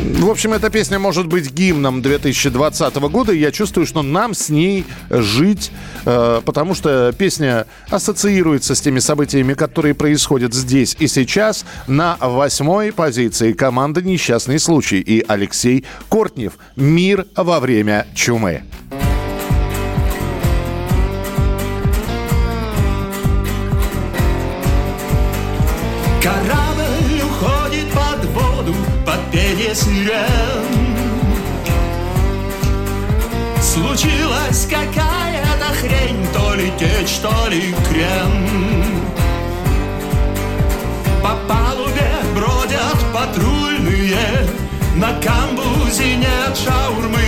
В 0.02 0.30
общем, 0.30 0.52
эта 0.52 0.68
песня 0.68 0.98
может 0.98 1.26
быть 1.26 1.52
гимном 1.52 2.02
2020 2.02 2.94
года. 2.96 3.32
И 3.32 3.38
я 3.38 3.52
чувствую, 3.52 3.86
что 3.86 4.02
нам 4.02 4.34
с 4.34 4.48
ней 4.48 4.84
жить, 5.10 5.70
э, 6.04 6.40
потому 6.44 6.74
что 6.74 7.12
песня 7.16 7.66
ассоциируется 7.88 8.74
с 8.74 8.80
теми 8.80 8.98
событиями, 8.98 9.54
которые 9.54 9.94
происходят 9.94 10.54
здесь 10.54 10.96
и 10.98 11.06
сейчас. 11.06 11.64
На 11.86 12.16
восьмой 12.20 12.92
позиции 12.92 13.52
команда 13.52 14.02
«Несчастный 14.02 14.58
случай» 14.58 15.00
и 15.00 15.24
Алексей 15.26 15.84
Кортнев 16.08 16.54
«Мир 16.74 17.26
во 17.36 17.60
время 17.60 18.06
чумы». 18.14 18.62
Сирен. 29.74 30.92
Случилась 33.60 34.66
какая-то 34.66 35.72
хрень 35.80 36.26
То 36.34 36.54
ли 36.54 36.70
течь, 36.78 37.18
то 37.20 37.48
ли 37.48 37.74
крем 37.88 39.02
По 41.22 41.36
палубе 41.48 42.10
бродят 42.34 42.98
патрульные 43.14 44.18
На 44.96 45.14
камбузе 45.20 46.16
нет 46.16 46.56
шаурмы. 46.56 47.18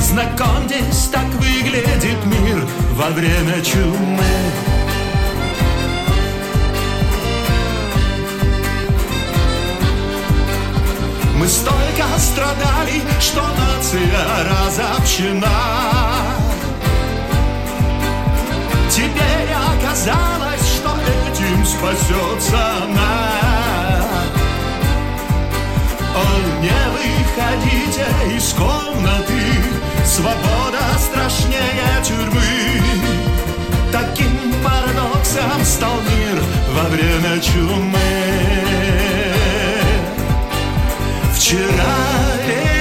Знакомьтесь, 0.00 1.08
так 1.12 1.26
выглядит 1.34 2.24
мир 2.26 2.66
Во 2.94 3.10
время 3.10 3.62
чумы 3.62 4.73
Мы 11.44 11.50
столько 11.50 12.04
страдали, 12.16 13.02
что 13.20 13.42
нация 13.42 14.24
разобщена. 14.48 15.46
Теперь 18.88 19.52
оказалось, 19.52 20.66
что 20.74 20.96
этим 21.28 21.66
спасется 21.66 22.58
она 22.84 24.04
О, 26.14 26.24
не 26.62 26.80
выходите 26.94 28.06
из 28.34 28.54
комнаты. 28.54 29.42
Свобода 30.06 30.80
страшнее 30.98 32.02
тюрьмы. 32.04 32.80
Таким 33.92 34.54
парадоксом 34.64 35.62
стал 35.62 36.00
мир 36.00 36.42
во 36.70 36.88
время 36.88 37.38
чумы. 37.42 38.44
Вчера 41.44 42.73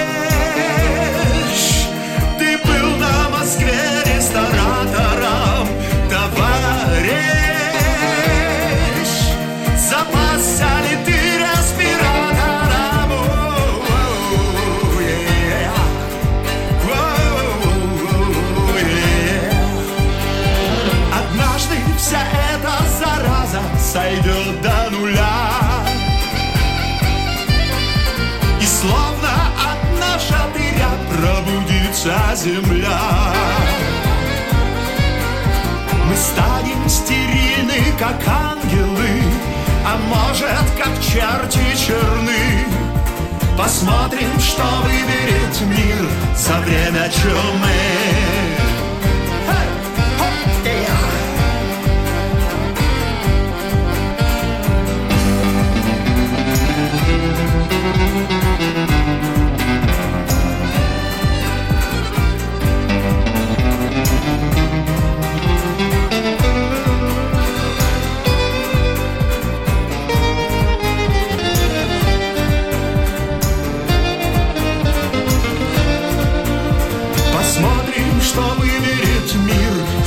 земля. 32.35 32.99
Мы 36.07 36.15
станем 36.15 36.89
стерильны, 36.89 37.83
как 37.99 38.21
ангелы, 38.27 39.23
а 39.85 39.97
может, 40.07 40.65
как 40.77 40.99
черти 41.01 41.75
черны. 41.77 42.65
Посмотрим, 43.57 44.39
что 44.39 44.63
выберет 44.83 45.61
мир 45.67 46.09
за 46.35 46.59
время 46.59 47.09
чумы. 47.09 47.69
Hey! 49.47 49.83
Хоп! 58.27 58.42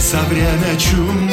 За 0.07 0.21
время 0.23 0.79
чумы. 0.79 1.33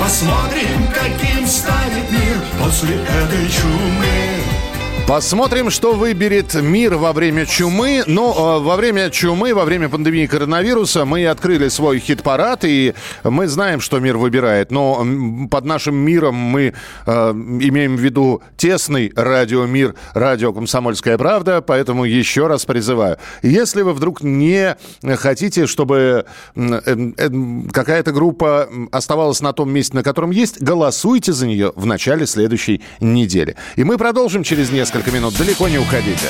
Посмотрим, 0.00 0.88
каким 0.94 1.46
станет 1.46 2.10
мир 2.10 2.42
после 2.58 2.94
этой 2.94 3.46
чумы. 3.50 4.67
Посмотрим, 5.08 5.70
что 5.70 5.94
выберет 5.94 6.52
мир 6.52 6.96
во 6.96 7.14
время 7.14 7.46
чумы. 7.46 8.04
Э, 8.06 8.58
во 8.58 8.76
время 8.76 9.08
чумы, 9.08 9.54
во 9.54 9.64
время 9.64 9.88
пандемии 9.88 10.26
коронавируса 10.26 11.06
мы 11.06 11.26
открыли 11.26 11.68
свой 11.68 11.98
хит-парад, 11.98 12.66
и 12.66 12.92
мы 13.24 13.48
знаем, 13.48 13.80
что 13.80 14.00
мир 14.00 14.18
выбирает. 14.18 14.70
Но 14.70 15.06
под 15.50 15.64
нашим 15.64 15.94
миром 15.94 16.34
мы 16.34 16.74
э, 17.06 17.30
имеем 17.30 17.96
в 17.96 18.00
виду 18.00 18.42
тесный 18.58 19.10
радиомир, 19.16 19.94
радио 20.12 20.52
«Комсомольская 20.52 21.16
правда», 21.16 21.62
поэтому 21.62 22.04
еще 22.04 22.46
раз 22.46 22.66
призываю. 22.66 23.16
Если 23.42 23.80
вы 23.80 23.94
вдруг 23.94 24.20
не 24.22 24.76
хотите, 25.16 25.66
чтобы 25.66 26.26
э, 26.54 26.80
э, 26.84 27.30
какая-то 27.72 28.12
группа 28.12 28.68
оставалась 28.92 29.40
на 29.40 29.54
том 29.54 29.72
месте, 29.72 29.96
на 29.96 30.02
котором 30.02 30.32
есть, 30.32 30.60
голосуйте 30.60 31.32
за 31.32 31.46
нее 31.46 31.72
в 31.76 31.86
начале 31.86 32.26
следующей 32.26 32.82
недели. 33.00 33.56
И 33.76 33.84
мы 33.84 33.96
продолжим 33.96 34.42
через 34.42 34.70
несколько 34.70 34.97
минут. 35.06 35.34
Далеко 35.36 35.68
не 35.68 35.78
уходите. 35.78 36.28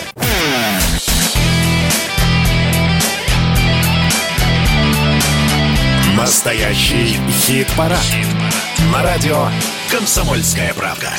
Настоящий 6.14 7.18
хит-парад. 7.30 7.98
На 8.92 9.02
радио 9.02 9.48
«Комсомольская 9.90 10.74
правда». 10.74 11.12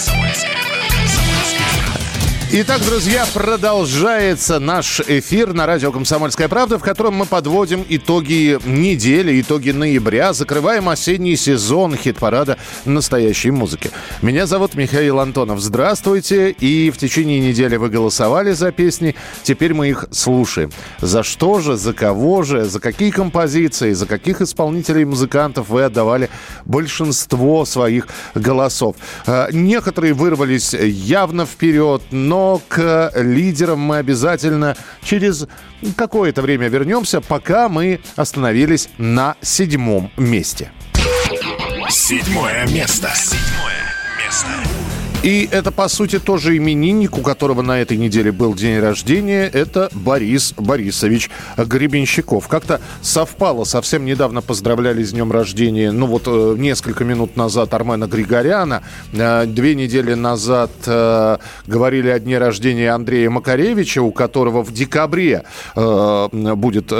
Итак, 2.51 2.81
друзья, 2.83 3.27
продолжается 3.31 4.57
наш 4.57 5.01
эфир 5.01 5.53
на 5.53 5.67
радио 5.67 5.91
«Комсомольская 5.91 6.47
правда», 6.47 6.79
в 6.79 6.81
котором 6.81 7.13
мы 7.13 7.27
подводим 7.27 7.85
итоги 7.87 8.57
недели, 8.65 9.39
итоги 9.39 9.69
ноября, 9.69 10.33
закрываем 10.33 10.89
осенний 10.89 11.35
сезон 11.35 11.95
хит-парада 11.95 12.57
настоящей 12.85 13.51
музыки. 13.51 13.91
Меня 14.23 14.47
зовут 14.47 14.73
Михаил 14.73 15.19
Антонов. 15.19 15.59
Здравствуйте. 15.59 16.49
И 16.49 16.89
в 16.89 16.97
течение 16.97 17.39
недели 17.39 17.75
вы 17.75 17.89
голосовали 17.89 18.53
за 18.53 18.71
песни, 18.71 19.15
теперь 19.43 19.75
мы 19.75 19.89
их 19.89 20.05
слушаем. 20.09 20.71
За 21.01 21.21
что 21.21 21.59
же, 21.59 21.77
за 21.77 21.93
кого 21.93 22.41
же, 22.41 22.65
за 22.65 22.79
какие 22.79 23.11
композиции, 23.11 23.93
за 23.93 24.07
каких 24.07 24.41
исполнителей 24.41 25.03
и 25.03 25.05
музыкантов 25.05 25.69
вы 25.69 25.83
отдавали 25.83 26.31
большинство 26.65 27.63
своих 27.65 28.07
голосов. 28.33 28.95
Э, 29.27 29.49
Некоторые 29.51 30.13
вырвались 30.13 30.73
явно 30.73 31.45
вперед, 31.45 32.01
но 32.09 32.38
к 32.67 33.11
лидерам 33.15 33.79
мы 33.79 33.97
обязательно 33.97 34.75
через 35.03 35.47
какое-то 35.95 36.41
время 36.41 36.67
вернемся, 36.67 37.21
пока 37.21 37.69
мы 37.69 37.99
остановились 38.15 38.89
на 38.97 39.35
седьмом 39.41 40.11
месте. 40.17 40.71
Седьмое 41.89 42.67
место. 42.67 43.09
Седьмое 43.15 43.93
место. 44.23 44.78
И 45.21 45.49
это, 45.51 45.71
по 45.71 45.89
сути, 45.89 46.17
тоже 46.17 46.55
именинник, 46.55 47.17
у 47.17 47.21
которого 47.21 47.61
на 47.61 47.81
этой 47.81 47.97
неделе 47.97 48.31
был 48.31 48.53
день 48.53 48.79
рождения. 48.79 49.47
Это 49.47 49.89
Борис 49.91 50.53
Борисович 50.55 51.29
Гребенщиков. 51.57 52.47
Как-то 52.47 52.79
совпало, 53.01 53.65
совсем 53.65 54.05
недавно 54.05 54.41
поздравляли 54.41 55.03
с 55.03 55.11
днем 55.11 55.29
рождения, 55.29 55.91
ну 55.91 56.05
вот 56.05 56.23
э, 56.27 56.55
несколько 56.57 57.03
минут 57.03 57.35
назад 57.35 57.73
Армена 57.73 58.07
Григоряна. 58.07 58.81
Э, 59.11 59.45
Две 59.45 59.75
недели 59.75 60.13
назад 60.13 60.71
э, 60.85 61.37
говорили 61.67 62.07
о 62.07 62.19
дне 62.19 62.37
рождения 62.37 62.91
Андрея 62.91 63.29
Макаревича, 63.29 64.01
у 64.01 64.13
которого 64.13 64.63
в 64.63 64.71
декабре 64.71 65.43
будет 65.75 66.93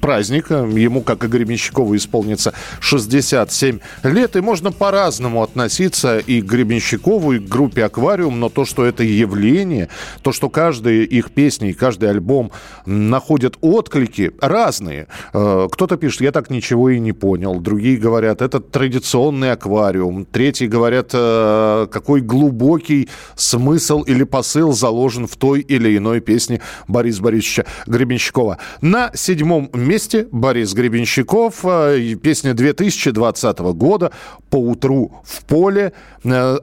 праздник. 0.00 0.50
Ему, 0.50 1.00
как 1.02 1.24
и 1.24 1.26
Гребенщикову, 1.26 1.96
исполнится 1.96 2.52
67 2.80 3.80
лет. 4.04 4.36
И 4.36 4.40
можно 4.40 4.70
по-разному 4.70 5.42
относиться 5.42 6.18
и 6.18 6.40
к 6.40 6.44
Гребенщикову, 6.44 7.15
к 7.20 7.48
группе 7.48 7.84
«Аквариум», 7.84 8.40
но 8.40 8.48
то, 8.48 8.64
что 8.64 8.84
это 8.84 9.02
явление, 9.02 9.88
то, 10.22 10.32
что 10.32 10.48
каждая 10.48 11.02
их 11.02 11.30
песня 11.30 11.70
и 11.70 11.72
каждый 11.72 12.10
альбом 12.10 12.50
находят 12.86 13.56
отклики 13.60 14.32
разные. 14.40 15.06
Э, 15.32 15.68
Кто-то 15.70 15.96
пишет, 15.96 16.20
я 16.20 16.32
так 16.32 16.50
ничего 16.50 16.90
и 16.90 17.00
не 17.00 17.12
понял. 17.12 17.60
Другие 17.60 17.96
говорят, 17.96 18.42
это 18.42 18.60
традиционный 18.60 19.52
аквариум. 19.52 20.24
Третьи 20.24 20.66
говорят, 20.66 21.10
э, 21.12 21.86
какой 21.90 22.20
глубокий 22.20 23.08
смысл 23.34 24.02
или 24.02 24.24
посыл 24.24 24.72
заложен 24.72 25.26
в 25.26 25.36
той 25.36 25.60
или 25.60 25.96
иной 25.96 26.20
песне 26.20 26.60
Бориса 26.88 27.22
Борисовича 27.22 27.64
Гребенщикова. 27.86 28.58
На 28.80 29.10
седьмом 29.14 29.70
месте 29.72 30.26
Борис 30.30 30.74
Гребенщиков, 30.74 31.64
э, 31.64 32.14
песня 32.22 32.54
2020 32.54 33.72
года 33.72 34.12
«По 34.50 34.56
утру 34.56 35.22
в 35.24 35.44
поле». 35.44 35.92
Э, 36.24 36.56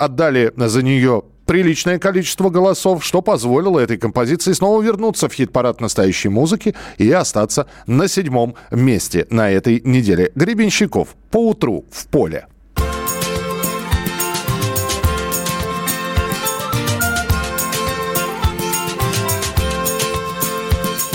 За 0.55 0.81
нее 0.81 1.23
приличное 1.45 1.99
количество 1.99 2.49
голосов, 2.49 3.03
что 3.03 3.21
позволило 3.21 3.79
этой 3.79 3.97
композиции 3.97 4.53
снова 4.53 4.81
вернуться 4.81 5.29
в 5.29 5.33
хит-парад 5.33 5.81
настоящей 5.81 6.29
музыки 6.29 6.75
и 6.97 7.11
остаться 7.11 7.67
на 7.87 8.07
седьмом 8.07 8.55
месте 8.71 9.27
на 9.29 9.49
этой 9.51 9.81
неделе. 9.83 10.31
Гребенщиков 10.35 11.15
«По 11.31 11.49
утру 11.49 11.85
в 11.91 12.07
поле». 12.07 12.47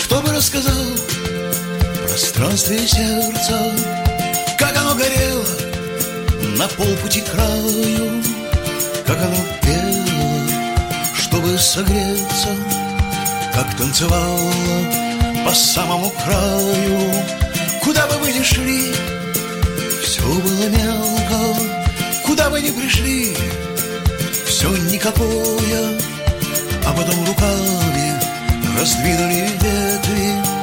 Кто 0.05 0.21
бы 0.23 0.33
рассказал 0.35 0.73
в 0.75 2.03
пространстве 2.03 2.79
сердца, 2.79 3.75
как 4.59 4.77
оно 4.77 4.95
горело 4.95 5.45
на 6.59 6.69
полпути 6.69 7.21
к 7.21 7.31
краю, 7.31 8.38
как 9.09 9.23
оно 9.23 9.37
пело, 9.62 10.49
чтобы 11.14 11.57
согреться, 11.59 12.49
как 13.55 13.75
танцевала 13.79 14.53
по 15.47 15.55
самому 15.55 16.11
краю. 16.11 17.11
Куда 17.83 18.07
бы 18.07 18.18
вы 18.18 18.33
ни 18.33 18.42
шли, 18.42 18.92
все 20.05 20.23
было 20.23 20.68
мелко. 20.68 21.59
Куда 22.27 22.51
бы 22.51 22.61
ни 22.61 22.71
пришли, 22.71 23.35
все 24.47 24.68
никакое. 24.92 25.99
А 26.87 26.92
потом 26.92 27.25
руками 27.25 28.12
раздвинули 28.79 29.49
ветви 29.62 30.58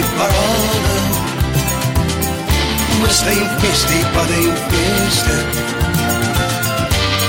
ради 0.00 0.08
парада. 0.18 1.00
Мы 3.00 3.08
стоим 3.08 3.48
вместе 3.58 3.94
и 3.94 4.14
падаем 4.14 4.54
вместе. 4.68 5.32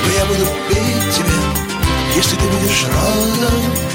Но 0.06 0.12
я 0.12 0.26
буду 0.26 0.46
петь 0.70 1.16
тебе, 1.16 1.38
если 2.16 2.36
ты 2.36 2.46
будешь 2.46 2.86
рада. 2.86 3.91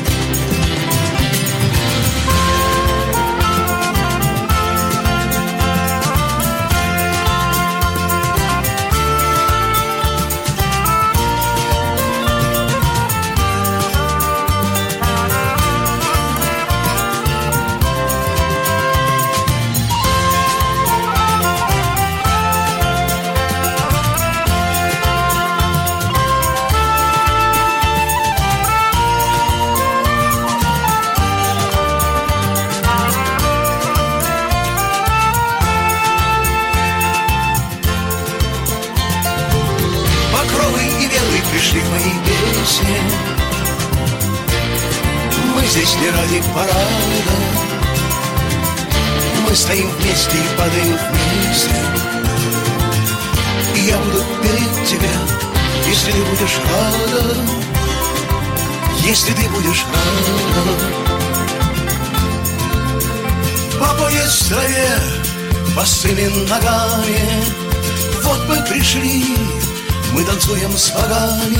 С 70.76 70.90
богами, 70.90 71.56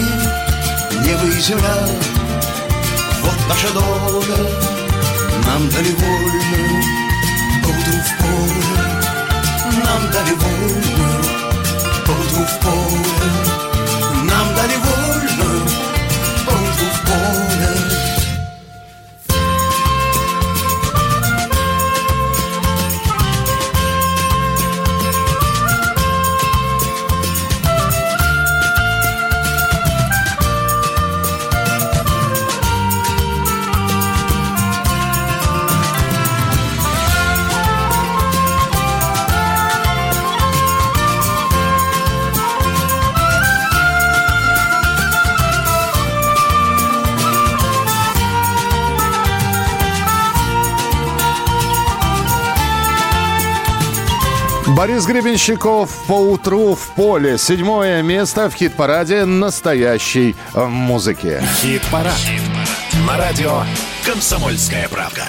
небо 1.06 1.26
и 1.26 1.40
земля. 1.40 1.74
Вот 3.22 3.38
наша 3.48 3.72
доля, 3.72 4.50
нам 5.46 5.68
дали 5.70 5.90
вольную, 5.92 6.35
Борис 54.66 55.06
Гребенщиков 55.06 55.90
по 56.08 56.14
утру 56.14 56.74
в 56.74 56.88
поле. 56.94 57.38
Седьмое 57.38 58.02
место 58.02 58.50
в 58.50 58.54
хит-параде 58.54 59.24
настоящей 59.24 60.34
э, 60.54 60.64
музыки. 60.64 61.40
Хит-парад. 61.60 62.18
На 63.06 63.16
радио 63.16 63.62
«Комсомольская 64.04 64.88
правка». 64.88 65.22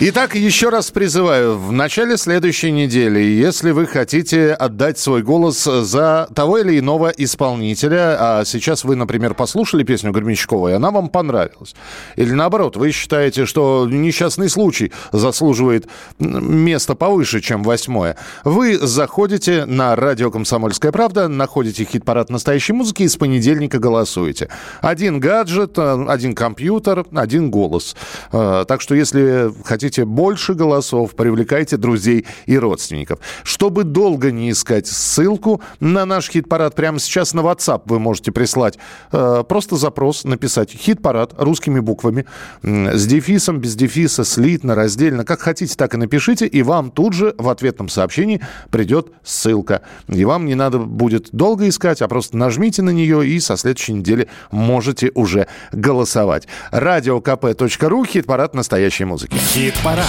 Итак, 0.00 0.34
еще 0.34 0.70
раз 0.70 0.90
призываю, 0.90 1.56
в 1.56 1.70
начале 1.70 2.16
следующей 2.16 2.72
недели, 2.72 3.20
если 3.20 3.70
вы 3.70 3.86
хотите 3.86 4.52
отдать 4.52 4.98
свой 4.98 5.22
голос 5.22 5.62
за 5.62 6.28
того 6.34 6.58
или 6.58 6.80
иного 6.80 7.10
исполнителя, 7.16 8.16
а 8.18 8.44
сейчас 8.44 8.82
вы, 8.82 8.96
например, 8.96 9.34
послушали 9.34 9.84
песню 9.84 10.10
Гремячкова, 10.10 10.70
и 10.70 10.72
она 10.72 10.90
вам 10.90 11.08
понравилась, 11.08 11.76
или 12.16 12.32
наоборот, 12.32 12.76
вы 12.76 12.90
считаете, 12.90 13.46
что 13.46 13.86
несчастный 13.88 14.48
случай 14.48 14.92
заслуживает 15.12 15.86
места 16.18 16.96
повыше, 16.96 17.40
чем 17.40 17.62
восьмое, 17.62 18.16
вы 18.42 18.76
заходите 18.78 19.64
на 19.64 19.94
радио 19.94 20.32
«Комсомольская 20.32 20.90
правда», 20.90 21.28
находите 21.28 21.84
хит-парад 21.84 22.30
настоящей 22.30 22.72
музыки 22.72 23.04
и 23.04 23.08
с 23.08 23.16
понедельника 23.16 23.78
голосуете. 23.78 24.48
Один 24.80 25.20
гаджет, 25.20 25.78
один 25.78 26.34
компьютер, 26.34 27.06
один 27.14 27.52
голос. 27.52 27.94
Э, 28.32 28.64
Так 28.66 28.80
что, 28.80 28.96
если 28.96 29.52
хотите 29.64 29.83
больше 30.04 30.54
голосов, 30.54 31.14
привлекайте 31.14 31.76
друзей 31.76 32.26
и 32.46 32.58
родственников. 32.58 33.18
Чтобы 33.42 33.84
долго 33.84 34.30
не 34.30 34.50
искать 34.50 34.86
ссылку 34.86 35.60
на 35.80 36.04
наш 36.04 36.30
хит-парад, 36.30 36.74
прямо 36.74 36.98
сейчас 36.98 37.34
на 37.34 37.40
WhatsApp 37.40 37.82
вы 37.86 37.98
можете 37.98 38.32
прислать 38.32 38.78
э, 39.12 39.44
просто 39.48 39.76
запрос, 39.76 40.24
написать 40.24 40.70
хит-парад 40.70 41.34
русскими 41.38 41.80
буквами, 41.80 42.26
м, 42.62 42.88
с 42.96 43.06
дефисом, 43.06 43.58
без 43.58 43.74
дефиса, 43.76 44.24
слитно, 44.24 44.74
раздельно, 44.74 45.24
как 45.24 45.40
хотите, 45.40 45.74
так 45.76 45.94
и 45.94 45.96
напишите, 45.96 46.46
и 46.46 46.62
вам 46.62 46.90
тут 46.90 47.12
же 47.12 47.34
в 47.38 47.48
ответном 47.48 47.88
сообщении 47.88 48.40
придет 48.70 49.08
ссылка. 49.22 49.82
И 50.08 50.24
вам 50.24 50.46
не 50.46 50.54
надо 50.54 50.78
будет 50.78 51.28
долго 51.32 51.68
искать, 51.68 52.02
а 52.02 52.08
просто 52.08 52.36
нажмите 52.36 52.82
на 52.82 52.90
нее 52.90 53.26
и 53.26 53.40
со 53.40 53.56
следующей 53.56 53.94
недели 53.94 54.28
можете 54.50 55.10
уже 55.14 55.46
голосовать. 55.72 56.46
Радиокп.ру, 56.70 58.04
хит-парад 58.04 58.54
настоящей 58.54 59.04
музыки. 59.04 59.36
Хит-парад. 59.74 60.06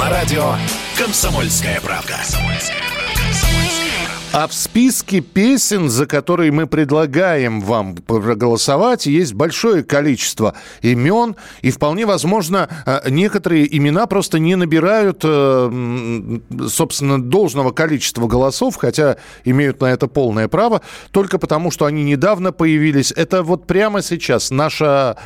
На 0.00 0.10
радио 0.10 0.54
«Комсомольская 0.98 1.80
правка». 1.80 2.16
А 4.32 4.48
в 4.48 4.52
списке 4.52 5.20
песен, 5.20 5.88
за 5.88 6.06
которые 6.06 6.50
мы 6.50 6.66
предлагаем 6.66 7.60
вам 7.60 7.94
проголосовать, 7.94 9.06
есть 9.06 9.32
большое 9.32 9.84
количество 9.84 10.54
имен, 10.82 11.36
и 11.62 11.70
вполне 11.70 12.04
возможно, 12.04 12.68
э, 12.84 13.10
некоторые 13.10 13.76
имена 13.76 14.06
просто 14.06 14.40
не 14.40 14.56
набирают, 14.56 15.20
э, 15.22 16.40
собственно, 16.68 17.22
должного 17.22 17.70
количества 17.70 18.26
голосов, 18.26 18.74
хотя 18.76 19.18
имеют 19.44 19.80
на 19.80 19.86
это 19.86 20.08
полное 20.08 20.48
право, 20.48 20.80
только 21.12 21.38
потому, 21.38 21.70
что 21.70 21.84
они 21.84 22.02
недавно 22.02 22.50
появились. 22.50 23.12
Это 23.14 23.44
вот 23.44 23.68
прямо 23.68 24.02
сейчас 24.02 24.50
наша 24.50 25.16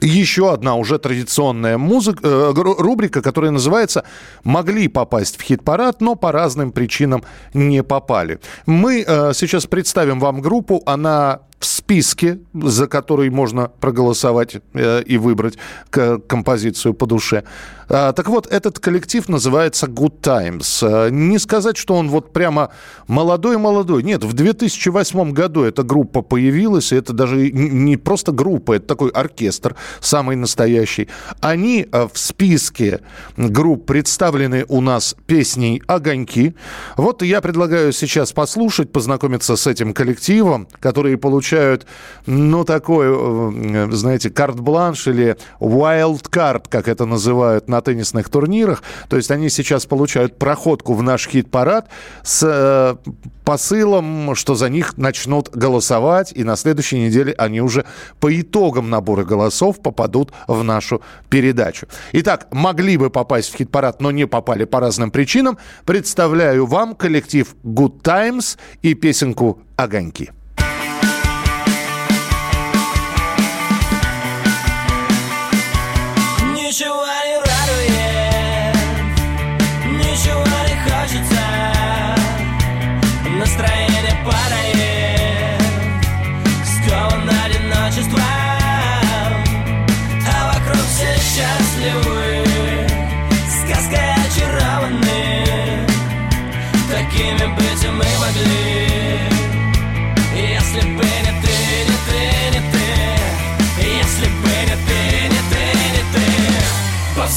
еще 0.00 0.52
одна 0.52 0.76
уже 0.76 0.98
традиционная 0.98 1.78
музыка, 1.78 2.20
э, 2.22 2.52
рубрика, 2.54 3.22
которая 3.22 3.50
называется 3.50 4.04
«Могли 4.44 4.88
попасть 4.88 5.38
в 5.38 5.42
хит-парад, 5.42 6.00
но 6.00 6.14
по 6.14 6.32
разным 6.32 6.72
причинам 6.72 7.24
не 7.54 7.82
попали». 7.82 8.40
Мы 8.66 9.04
э, 9.06 9.32
сейчас 9.34 9.66
представим 9.66 10.20
вам 10.20 10.40
группу, 10.40 10.82
она 10.86 11.40
в 11.58 11.66
списке, 11.66 12.38
за 12.54 12.86
который 12.86 13.30
можно 13.30 13.70
проголосовать 13.80 14.56
э, 14.74 15.02
и 15.02 15.18
выбрать 15.18 15.58
композицию 15.90 16.94
по 16.94 17.06
душе. 17.06 17.44
А, 17.88 18.12
так 18.12 18.28
вот, 18.28 18.46
этот 18.46 18.78
коллектив 18.78 19.28
называется 19.28 19.86
Good 19.86 20.20
Times. 20.20 20.82
А, 20.82 21.08
не 21.08 21.38
сказать, 21.38 21.76
что 21.76 21.94
он 21.94 22.08
вот 22.10 22.32
прямо 22.32 22.70
молодой-молодой. 23.06 24.02
Нет, 24.02 24.24
в 24.24 24.34
2008 24.34 25.32
году 25.32 25.62
эта 25.62 25.82
группа 25.82 26.22
появилась, 26.22 26.92
и 26.92 26.96
это 26.96 27.12
даже 27.12 27.50
не 27.50 27.96
просто 27.96 28.32
группа, 28.32 28.74
это 28.74 28.86
такой 28.86 29.10
оркестр, 29.10 29.74
самый 30.00 30.36
настоящий. 30.36 31.08
Они 31.40 31.86
а, 31.90 32.08
в 32.12 32.18
списке 32.18 33.00
групп 33.36 33.86
представлены 33.86 34.64
у 34.68 34.80
нас 34.80 35.16
песней 35.26 35.82
«Огоньки». 35.86 36.54
Вот 36.96 37.22
я 37.22 37.40
предлагаю 37.40 37.92
сейчас 37.92 38.32
послушать, 38.32 38.92
познакомиться 38.92 39.56
с 39.56 39.66
этим 39.66 39.94
коллективом, 39.94 40.68
которые 40.80 41.16
получают, 41.48 41.86
ну, 42.26 42.64
такой, 42.64 43.06
э, 43.08 43.88
знаете, 43.92 44.30
карт-бланш 44.30 45.06
или 45.06 45.36
wild 45.60 46.28
card, 46.30 46.66
как 46.68 46.88
это 46.88 47.06
называют 47.06 47.68
на 47.68 47.78
на 47.78 47.82
теннисных 47.82 48.28
турнирах. 48.28 48.82
То 49.08 49.16
есть 49.16 49.30
они 49.30 49.50
сейчас 49.50 49.86
получают 49.86 50.36
проходку 50.36 50.94
в 50.94 51.02
наш 51.02 51.28
хит-парад 51.28 51.88
с 52.24 52.42
э, 52.42 53.10
посылом, 53.44 54.34
что 54.34 54.56
за 54.56 54.68
них 54.68 54.98
начнут 54.98 55.48
голосовать, 55.50 56.32
и 56.34 56.42
на 56.42 56.56
следующей 56.56 56.98
неделе 56.98 57.32
они 57.38 57.60
уже 57.60 57.84
по 58.18 58.28
итогам 58.28 58.90
набора 58.90 59.24
голосов 59.24 59.80
попадут 59.80 60.32
в 60.48 60.64
нашу 60.64 61.00
передачу. 61.30 61.86
Итак, 62.12 62.48
могли 62.50 62.96
бы 62.96 63.10
попасть 63.10 63.54
в 63.54 63.56
хит-парад, 63.56 64.02
но 64.02 64.10
не 64.10 64.26
попали 64.26 64.64
по 64.64 64.80
разным 64.80 65.12
причинам. 65.12 65.56
Представляю 65.84 66.66
вам 66.66 66.96
коллектив 66.96 67.54
Good 67.64 68.02
Times 68.02 68.58
и 68.82 68.94
песенку 68.94 69.60
«Огоньки». 69.76 70.30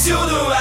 А 0.04 0.51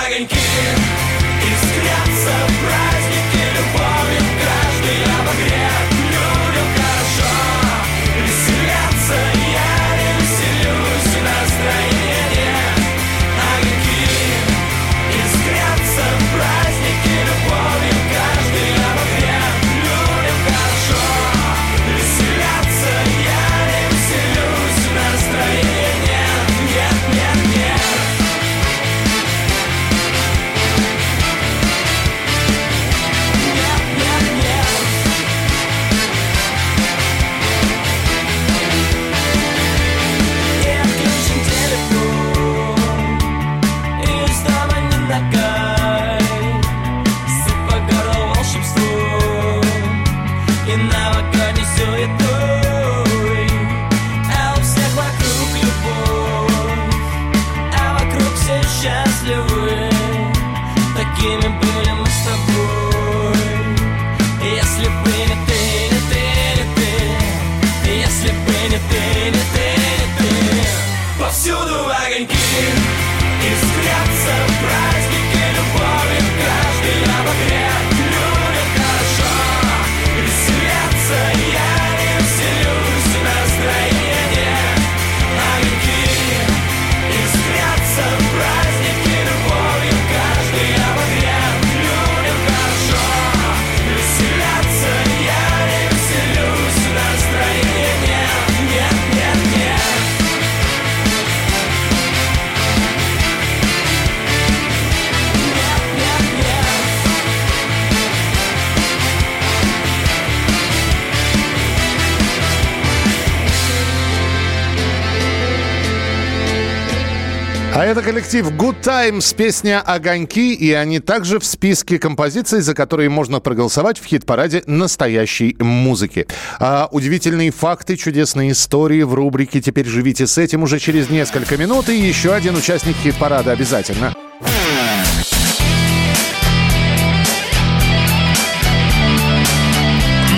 это 117.92 118.04
коллектив 118.04 118.50
Good 118.52 118.82
Times, 118.82 119.36
песня 119.36 119.82
«Огоньки», 119.82 120.54
и 120.54 120.72
они 120.72 121.00
также 121.00 121.40
в 121.40 121.46
списке 121.46 122.00
композиций, 122.00 122.62
за 122.62 122.74
которые 122.74 123.10
можно 123.10 123.42
проголосовать 123.42 124.00
в 124.00 124.06
хит-параде 124.06 124.64
настоящей 124.66 125.58
музыки. 125.60 126.26
А 126.60 126.88
удивительные 126.90 127.52
факты, 127.52 127.98
чудесные 127.98 128.54
истории 128.54 129.04
в 129.04 129.14
рубрике 129.14 129.60
«Теперь 129.60 129.88
живите 129.88 130.26
с 130.26 130.38
этим» 130.38 130.64
уже 130.64 130.80
через 130.80 131.10
несколько 131.10 131.58
минут, 131.58 131.90
и 131.90 131.98
еще 131.98 132.34
один 132.34 132.56
участник 132.56 132.96
хит-парада 133.04 133.52
обязательно. 133.52 134.14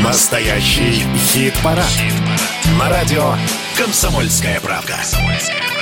Настоящий 0.03 1.03
хит-парад. 1.31 1.85
На 2.79 2.89
радио 2.89 3.35
«Комсомольская 3.77 4.59
правка». 4.59 4.93
«Комсомольская 4.95 5.57
правка». 5.57 5.72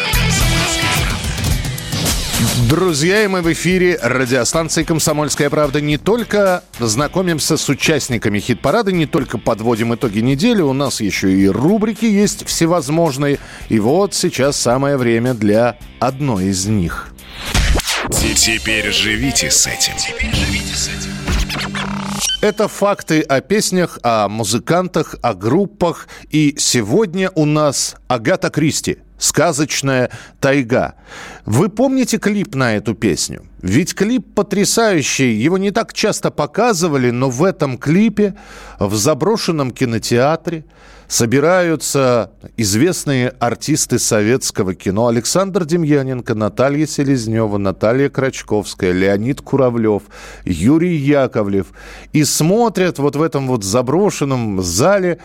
Друзья, 2.67 3.23
и 3.23 3.27
мы 3.27 3.41
в 3.41 3.51
эфире 3.53 3.99
радиостанции 4.01 4.83
«Комсомольская 4.83 5.49
правда». 5.49 5.79
Не 5.79 5.97
только 5.97 6.63
знакомимся 6.79 7.55
с 7.55 7.69
участниками 7.69 8.39
хит-парада, 8.39 8.91
не 8.91 9.05
только 9.05 9.37
подводим 9.37 9.93
итоги 9.93 10.19
недели, 10.19 10.61
у 10.61 10.73
нас 10.73 11.01
еще 11.01 11.31
и 11.31 11.47
рубрики 11.47 12.05
есть 12.05 12.47
всевозможные. 12.47 13.37
И 13.69 13.79
вот 13.79 14.15
сейчас 14.15 14.57
самое 14.57 14.97
время 14.97 15.33
для 15.35 15.77
одной 15.99 16.45
из 16.45 16.65
них. 16.65 17.13
Теперь 18.09 18.91
живите 18.91 19.51
с 19.51 19.67
этим. 19.67 19.93
Теперь 19.97 20.33
живите 20.33 20.75
с 20.75 20.87
этим. 20.87 21.11
Это 22.41 22.67
факты 22.67 23.21
о 23.21 23.41
песнях, 23.41 23.99
о 24.01 24.27
музыкантах, 24.27 25.15
о 25.21 25.35
группах. 25.35 26.07
И 26.31 26.55
сегодня 26.57 27.29
у 27.35 27.45
нас 27.45 27.95
Агата 28.07 28.49
Кристи– 28.49 28.97
«Сказочная 29.21 30.09
тайга». 30.39 30.95
Вы 31.45 31.69
помните 31.69 32.17
клип 32.17 32.55
на 32.55 32.75
эту 32.75 32.95
песню? 32.95 33.43
Ведь 33.61 33.93
клип 33.93 34.33
потрясающий, 34.33 35.33
его 35.33 35.59
не 35.59 35.69
так 35.69 35.93
часто 35.93 36.31
показывали, 36.31 37.11
но 37.11 37.29
в 37.29 37.43
этом 37.43 37.77
клипе 37.77 38.33
в 38.79 38.95
заброшенном 38.95 39.69
кинотеатре 39.69 40.65
собираются 41.07 42.31
известные 42.57 43.29
артисты 43.37 43.99
советского 43.99 44.73
кино 44.73 45.07
Александр 45.07 45.65
Демьяненко, 45.65 46.33
Наталья 46.33 46.87
Селезнева, 46.87 47.57
Наталья 47.57 48.09
Крачковская, 48.09 48.91
Леонид 48.91 49.41
Куравлев, 49.41 50.03
Юрий 50.45 50.95
Яковлев 50.95 51.67
и 52.13 52.23
смотрят 52.23 52.97
вот 52.97 53.15
в 53.15 53.21
этом 53.21 53.47
вот 53.47 53.63
заброшенном 53.63 54.63
зале 54.63 55.19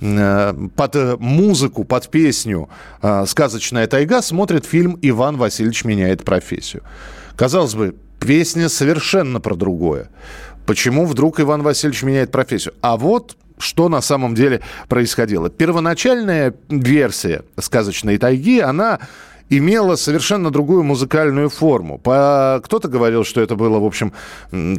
под 0.00 1.20
музыку, 1.20 1.84
под 1.84 2.08
песню 2.08 2.68
э, 3.02 3.24
«Сказочная 3.26 3.86
тайга» 3.86 4.22
смотрит 4.22 4.64
фильм 4.64 4.98
«Иван 5.02 5.36
Васильевич 5.36 5.84
меняет 5.84 6.24
профессию». 6.24 6.82
Казалось 7.36 7.74
бы, 7.74 7.96
песня 8.20 8.68
совершенно 8.68 9.40
про 9.40 9.54
другое. 9.56 10.08
Почему 10.66 11.06
вдруг 11.06 11.40
Иван 11.40 11.62
Васильевич 11.62 12.02
меняет 12.02 12.30
профессию? 12.30 12.74
А 12.80 12.96
вот 12.96 13.36
что 13.58 13.88
на 13.88 14.00
самом 14.00 14.34
деле 14.34 14.60
происходило. 14.88 15.50
Первоначальная 15.50 16.54
версия 16.68 17.42
сказочной 17.58 18.18
тайги, 18.18 18.60
она 18.60 19.00
имела 19.50 19.96
совершенно 19.96 20.50
другую 20.50 20.82
музыкальную 20.82 21.48
форму. 21.48 21.98
По... 21.98 22.60
Кто-то 22.64 22.88
говорил, 22.88 23.24
что 23.24 23.40
это 23.40 23.56
было, 23.56 23.78
в 23.78 23.84
общем, 23.84 24.12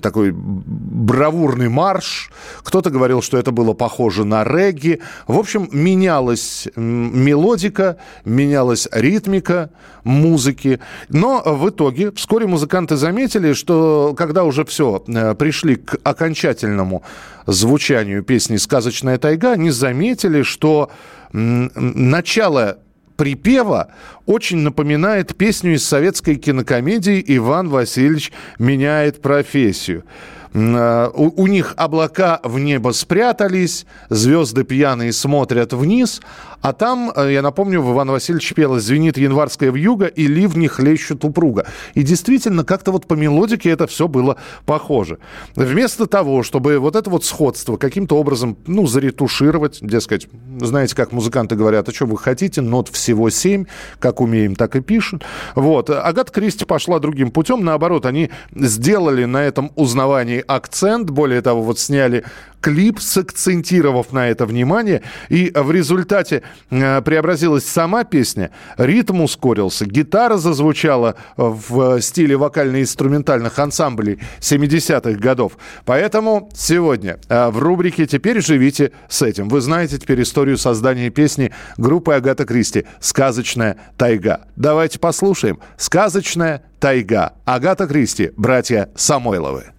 такой 0.01 0.31
бравурный 0.33 1.69
марш, 1.69 2.31
кто-то 2.63 2.89
говорил, 2.89 3.21
что 3.21 3.37
это 3.37 3.51
было 3.51 3.73
похоже 3.73 4.25
на 4.25 4.43
регги. 4.43 5.01
В 5.27 5.37
общем, 5.37 5.69
менялась 5.71 6.67
мелодика, 6.75 7.97
менялась 8.25 8.87
ритмика 8.91 9.71
музыки. 10.03 10.79
Но 11.09 11.41
в 11.45 11.69
итоге 11.69 12.11
вскоре 12.11 12.47
музыканты 12.47 12.95
заметили, 12.95 13.53
что 13.53 14.13
когда 14.17 14.43
уже 14.43 14.65
все, 14.65 15.03
э, 15.07 15.35
пришли 15.35 15.75
к 15.75 15.97
окончательному 16.03 17.03
звучанию 17.45 18.23
песни 18.23 18.57
«Сказочная 18.57 19.17
тайга», 19.17 19.53
они 19.53 19.71
заметили, 19.71 20.43
что 20.43 20.89
начало 21.31 22.79
припева 23.19 23.89
очень 24.25 24.59
напоминает 24.59 25.35
песню 25.35 25.73
из 25.73 25.85
советской 25.85 26.35
кинокомедии 26.35 27.21
«Иван 27.27 27.67
Васильевич 27.67 28.31
меняет 28.59 29.21
профессию». 29.21 30.05
А, 30.53 31.11
у, 31.13 31.43
у 31.43 31.47
них 31.47 31.73
облака 31.75 32.39
в 32.43 32.59
небо 32.59 32.91
спрятались, 32.91 33.85
звезды 34.07 34.63
пьяные 34.63 35.11
смотрят 35.11 35.73
вниз, 35.73 36.21
а 36.61 36.73
там, 36.73 37.11
э, 37.15 37.31
я 37.33 37.41
напомню, 37.41 37.81
в 37.81 37.91
Иван 37.93 38.11
Васильевич 38.11 38.53
пелось 38.53 38.83
«Звенит 38.83 39.17
январская 39.17 39.71
вьюга» 39.71 40.07
и 40.07 40.27
«Ливни 40.27 40.67
хлещут 40.67 41.23
упруга». 41.23 41.67
И 41.93 42.03
действительно, 42.03 42.63
как-то 42.63 42.91
вот 42.91 43.07
по 43.07 43.13
мелодике 43.13 43.69
это 43.69 43.87
все 43.87 44.07
было 44.07 44.37
похоже. 44.65 45.19
Вместо 45.55 46.05
того, 46.05 46.43
чтобы 46.43 46.79
вот 46.79 46.95
это 46.95 47.09
вот 47.09 47.23
сходство 47.23 47.77
каким-то 47.77 48.17
образом, 48.17 48.57
ну, 48.67 48.87
заретушировать, 48.87 49.79
дескать, 49.81 50.27
знаете, 50.59 50.95
как 50.95 51.11
музыканты 51.11 51.55
говорят, 51.55 51.87
а 51.87 51.93
что 51.93 52.05
вы 52.05 52.17
хотите, 52.17 52.61
нот 52.61 52.89
всего 52.89 53.29
семь, 53.29 53.65
как 53.99 54.19
умеем, 54.19 54.55
так 54.55 54.75
и 54.75 54.81
пишут. 54.81 55.23
Вот. 55.55 55.89
Агат 55.89 56.31
Кристи 56.31 56.65
пошла 56.65 56.99
другим 56.99 57.31
путем, 57.31 57.63
наоборот, 57.63 58.05
они 58.05 58.31
сделали 58.53 59.25
на 59.25 59.43
этом 59.43 59.71
узнавании 59.75 60.43
акцент, 60.45 61.09
более 61.09 61.41
того, 61.41 61.61
вот 61.61 61.79
сняли 61.79 62.25
клип, 62.61 62.99
сакцентировав 62.99 64.11
на 64.11 64.29
это 64.29 64.45
внимание, 64.45 65.01
и 65.29 65.51
в 65.53 65.71
результате 65.71 66.43
э, 66.69 67.01
преобразилась 67.01 67.65
сама 67.65 68.03
песня, 68.03 68.51
ритм 68.77 69.21
ускорился, 69.21 69.85
гитара 69.85 70.37
зазвучала 70.37 71.15
в 71.37 72.01
стиле 72.01 72.37
вокально-инструментальных 72.37 73.57
ансамблей 73.59 74.19
70-х 74.39 75.19
годов. 75.19 75.57
Поэтому 75.85 76.49
сегодня 76.53 77.19
э, 77.29 77.49
в 77.49 77.59
рубрике 77.59 78.05
«Теперь 78.05 78.41
живите 78.41 78.91
с 79.07 79.21
этим». 79.21 79.49
Вы 79.49 79.61
знаете 79.61 79.97
теперь 79.97 80.21
историю 80.21 80.57
создания 80.57 81.09
песни 81.09 81.51
группы 81.77 82.13
Агата 82.13 82.45
Кристи 82.45 82.85
«Сказочная 82.99 83.77
тайга». 83.97 84.47
Давайте 84.55 84.99
послушаем 84.99 85.59
«Сказочная 85.77 86.63
тайга». 86.79 87.33
Агата 87.45 87.87
Кристи, 87.87 88.31
братья 88.35 88.89
Самойловы. 88.95 89.78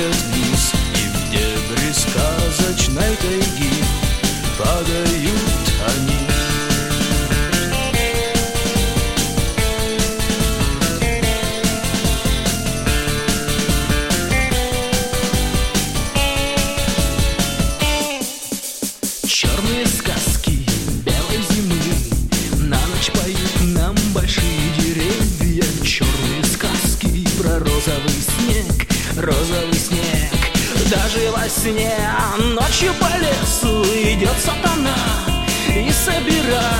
Пьяные 0.00 0.39
сне 31.60 31.94
Ночью 32.38 32.92
по 32.94 33.08
лесу 33.18 33.84
идет 33.84 34.36
сатана 34.38 34.96
И 35.68 35.92
собирает 35.92 36.79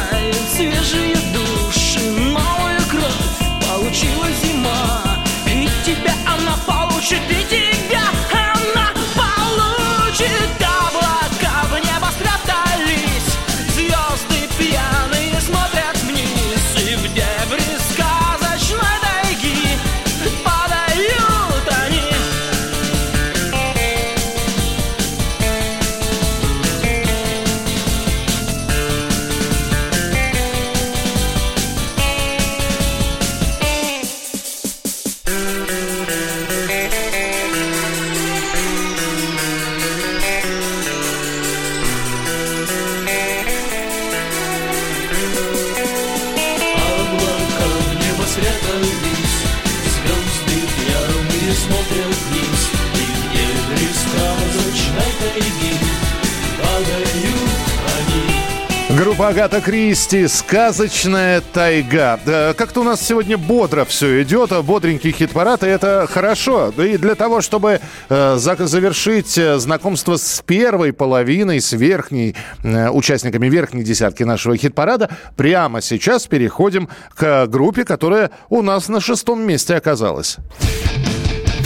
Агата 59.30 59.60
Кристи 59.60 60.26
«Сказочная 60.26 61.40
тайга». 61.40 62.18
Как-то 62.58 62.80
у 62.80 62.82
нас 62.82 63.00
сегодня 63.00 63.38
бодро 63.38 63.84
все 63.84 64.24
идет, 64.24 64.50
а 64.50 64.60
бодренький 64.60 65.12
хит-парад, 65.12 65.62
и 65.62 65.68
это 65.68 66.08
хорошо. 66.10 66.70
И 66.76 66.96
для 66.96 67.14
того, 67.14 67.40
чтобы 67.40 67.80
э, 68.08 68.36
за- 68.38 68.66
завершить 68.66 69.38
э, 69.38 69.60
знакомство 69.60 70.16
с 70.16 70.42
первой 70.44 70.92
половиной, 70.92 71.60
с 71.60 71.70
верхней, 71.70 72.34
э, 72.64 72.90
участниками 72.90 73.48
верхней 73.48 73.84
десятки 73.84 74.24
нашего 74.24 74.56
хит-парада, 74.56 75.10
прямо 75.36 75.80
сейчас 75.80 76.26
переходим 76.26 76.88
к 77.14 77.46
группе, 77.46 77.84
которая 77.84 78.32
у 78.48 78.62
нас 78.62 78.88
на 78.88 79.00
шестом 79.00 79.42
месте 79.42 79.76
оказалась. 79.76 80.38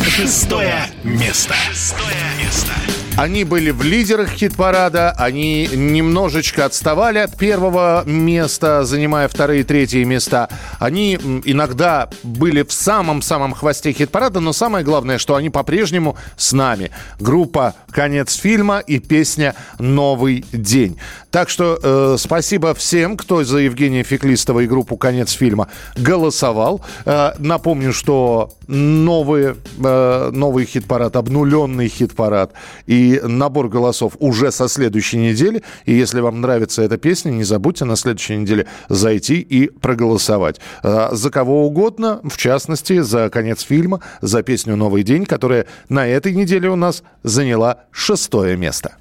Шестое 0.07 0.85
место. 1.03 1.55
Шестое 1.71 2.15
место. 2.39 2.73
Они 3.17 3.45
были 3.45 3.71
в 3.71 3.83
лидерах 3.85 4.31
хит-парада, 4.31 5.13
они 5.13 5.69
немножечко 5.73 6.65
отставали 6.65 7.19
от 7.19 7.39
первого 7.39 8.03
места, 8.07 8.85
занимая 8.85 9.29
вторые 9.29 9.61
и 9.61 9.65
третьи 9.65 10.03
места. 10.03 10.49
Они 10.81 11.15
иногда 11.45 12.09
были 12.25 12.63
в 12.63 12.73
самом-самом 12.73 13.55
хвосте 13.55 13.93
хит-парада, 13.93 14.41
но 14.41 14.53
самое 14.53 14.85
главное, 14.85 15.19
что 15.19 15.37
они 15.37 15.49
по-прежнему 15.49 16.17
с 16.37 16.53
нами. 16.53 16.91
Группа 17.21 17.75
«Конец 17.93 18.35
фильма» 18.35 18.81
и 18.81 18.99
песня 18.99 19.55
«Новый 19.79 20.45
день». 20.53 20.99
Так 21.31 21.49
что 21.49 21.79
э, 21.83 22.17
спасибо 22.19 22.75
всем, 22.75 23.17
кто 23.17 23.43
за 23.43 23.59
Евгения 23.59 24.03
Феклистова 24.03 24.61
и 24.61 24.67
группу 24.67 24.97
«Конец 24.97 25.33
фильма» 25.33 25.69
голосовал. 25.97 26.81
Э, 27.05 27.33
напомню, 27.39 27.93
что 27.93 28.53
новые, 28.69 29.57
э, 29.79 30.31
новый 30.33 30.65
хит-парад, 30.65 31.17
обнуленный 31.17 31.89
хит-парад 31.89 32.53
и 32.87 33.04
набор 33.23 33.69
голосов 33.69 34.15
уже 34.19 34.51
со 34.51 34.69
следующей 34.69 35.19
недели. 35.19 35.63
И 35.85 35.93
если 35.93 36.21
вам 36.21 36.41
нравится 36.41 36.83
эта 36.83 36.97
песня, 36.97 37.31
не 37.31 37.45
забудьте 37.45 37.85
на 37.85 37.97
следующей 37.97 38.37
неделе 38.37 38.67
зайти 38.89 39.41
и 39.41 39.69
проголосовать. 39.69 40.61
А, 40.83 41.11
за 41.13 41.31
кого 41.31 41.67
угодно, 41.67 42.21
в 42.25 42.37
частности, 42.37 43.01
за 43.01 43.31
конец 43.31 43.63
фильма, 43.63 44.01
за 44.21 44.43
песню 44.43 44.77
«Новый 44.77 45.03
день», 45.03 45.27
которая 45.27 45.67
на 45.89 46.07
этой 46.07 46.35
неделе 46.35 46.69
у 46.71 46.77
нас 46.77 47.03
заняла 47.23 47.85
шестое 47.91 48.57
место. 48.57 48.97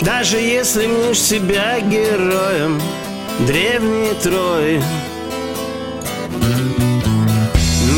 Даже 0.00 0.36
если 0.36 0.86
мнешь 0.86 1.20
себя 1.20 1.80
героем 1.80 2.80
древней 3.46 4.14
Трои, 4.22 4.82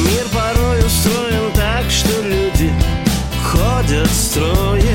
Мир 0.04 0.26
порой 0.32 0.78
устроен 0.80 1.52
так, 1.54 1.90
что 1.90 2.22
люди 2.22 2.70
ходят 3.42 4.08
строем. 4.08 4.85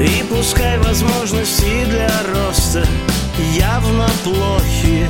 И 0.00 0.24
пускай 0.30 0.78
возможности 0.78 1.84
для 1.86 2.10
роста 2.32 2.86
явно 3.56 4.06
плохи. 4.22 5.08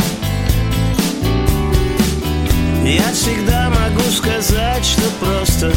Я 2.84 3.12
всегда 3.12 3.68
могу 3.68 4.10
сказать, 4.10 4.84
что 4.84 5.02
просто 5.20 5.72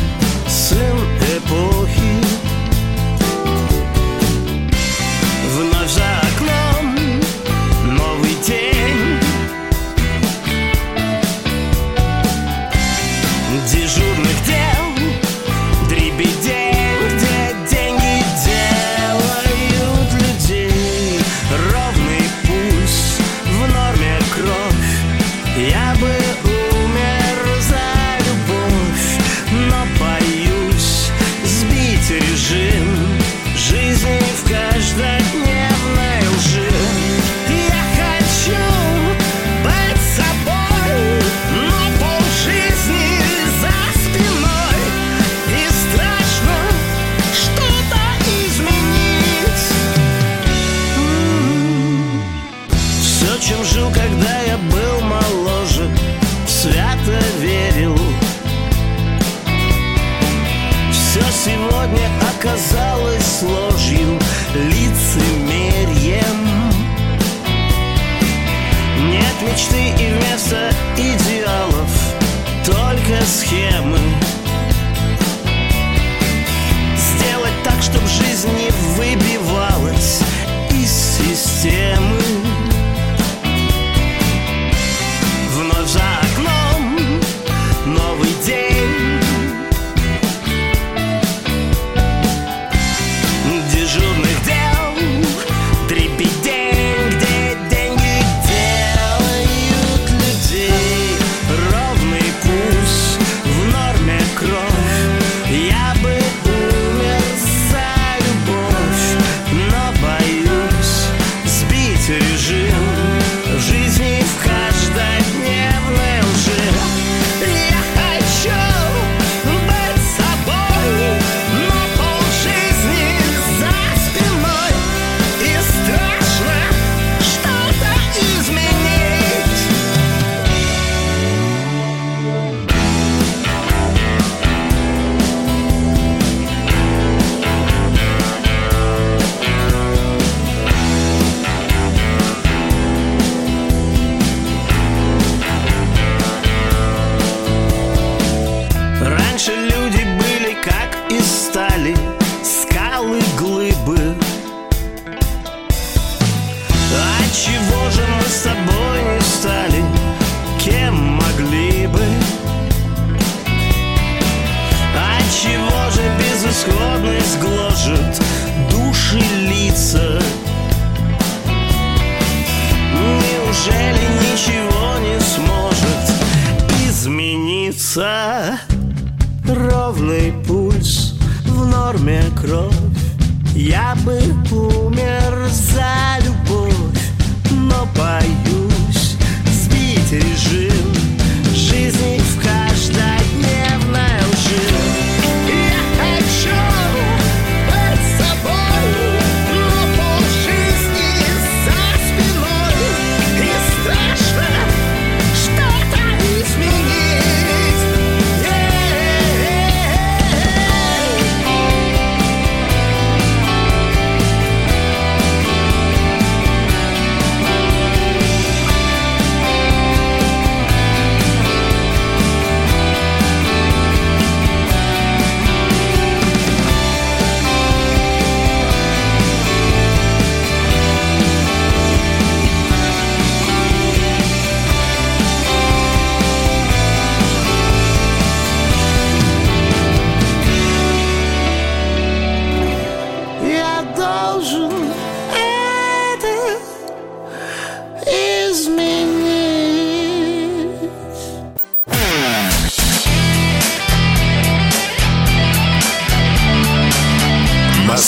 сын 0.47 0.97
эпохи 1.37 2.00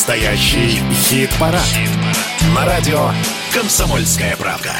Настоящий 0.05 0.81
хит-парад. 0.91 1.63
На 2.53 2.65
радио 2.65 3.11
«Комсомольская 3.53 4.35
правда». 4.35 4.73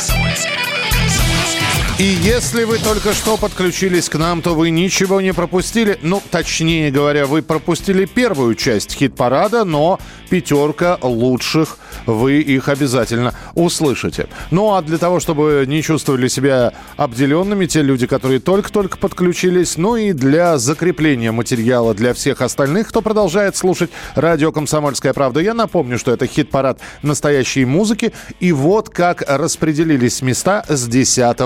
И 1.98 2.04
если 2.04 2.66
вы 2.66 2.78
только 2.78 3.14
что 3.14 3.38
подключились 3.38 4.10
к 4.10 4.16
нам, 4.16 4.42
то 4.42 4.54
вы 4.54 4.70
ничего 4.70 5.22
не 5.22 5.34
пропустили. 5.34 5.98
Ну, 6.02 6.22
точнее 6.30 6.92
говоря, 6.92 7.26
вы 7.26 7.42
пропустили 7.42 8.04
первую 8.04 8.56
часть 8.56 8.96
хит-парада, 8.96 9.64
но 9.64 9.98
пятерка 10.30 10.98
лучших 11.02 11.78
вы 12.06 12.42
их 12.42 12.68
обязательно 12.68 13.34
услышите. 13.56 14.28
Ну 14.52 14.74
а 14.74 14.82
для 14.82 14.98
того, 14.98 15.20
чтобы 15.20 15.66
не 15.68 15.82
чувствовали 15.82 16.28
себя 16.28 16.74
обделенными 16.98 17.66
те 17.66 17.82
люди, 17.82 18.08
которые 18.08 18.40
только-только 18.40 18.98
подключились, 18.98 19.78
ну 19.78 19.96
и 19.96 20.14
для 20.14 20.58
закрепления 20.58 21.32
материала 21.32 21.94
для 21.94 22.14
всех 22.14 22.42
остальных, 22.42 22.90
кто 22.90 23.02
продолжает 23.02 23.56
слушать 23.56 23.92
радио 24.16 24.52
«Комсомольская 24.52 25.14
правда», 25.14 25.40
я 25.40 25.54
напомню, 25.54 25.98
что 25.98 26.12
это 26.12 26.28
хит-парад 26.28 26.80
настоящей 27.02 27.66
музыки. 27.66 28.14
И 28.40 28.52
вот 28.52 28.90
как 28.90 29.24
распределились 29.28 30.22
места 30.22 30.64
с 30.68 30.88
10 30.88 31.38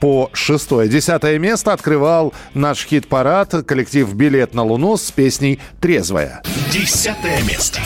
по 0.00 0.30
6. 0.32 0.88
Десятое 0.88 1.38
место 1.38 1.72
открывал 1.72 2.32
наш 2.54 2.86
хит-парад 2.86 3.64
коллектив 3.66 4.12
«Билет 4.14 4.54
на 4.54 4.62
Луну» 4.62 4.96
с 4.96 5.10
песней 5.10 5.60
«Трезвая». 5.80 6.42
Десятое 6.72 7.42
место. 7.42 7.80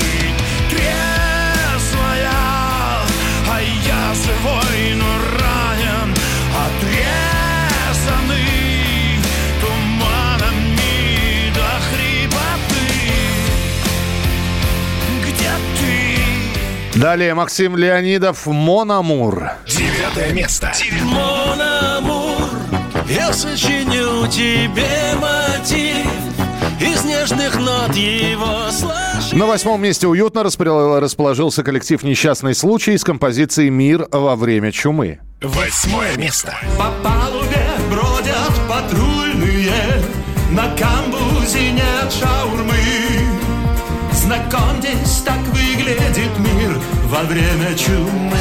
Далее 16.99 17.33
Максим 17.35 17.77
Леонидов 17.77 18.45
«Мономур». 18.47 19.53
Девятое 19.69 20.33
место. 20.33 20.73
Мон 21.03 21.61
амур, 21.61 22.43
я 23.09 23.33
сочиню 23.33 24.27
тебе 24.27 25.15
мотив 25.15 26.09
Из 26.81 27.05
нежных 27.05 27.55
нот 27.55 27.95
его 27.95 28.69
сложи 28.73 29.37
На 29.37 29.47
восьмом 29.47 29.81
месте 29.81 30.09
уютно 30.09 30.43
расположился 30.43 31.63
коллектив 31.63 32.03
«Несчастный 32.03 32.57
случай» 32.57 32.99
с 32.99 33.05
композицией 33.05 33.71
«Мир 33.71 34.09
во 34.11 34.35
время 34.35 34.73
чумы». 34.73 35.21
Восьмое 35.41 36.17
место. 36.17 36.57
По 36.77 36.91
палубе 37.09 37.65
бродят 37.93 38.53
патрульные 38.69 40.03
На 40.51 40.65
камбузе 40.77 41.71
нет 41.71 42.13
шаурмы 42.13 42.75
Знакомьтесь, 44.11 45.23
так 45.25 45.48
во 47.09 47.23
время 47.23 47.75
чумы 47.75 48.37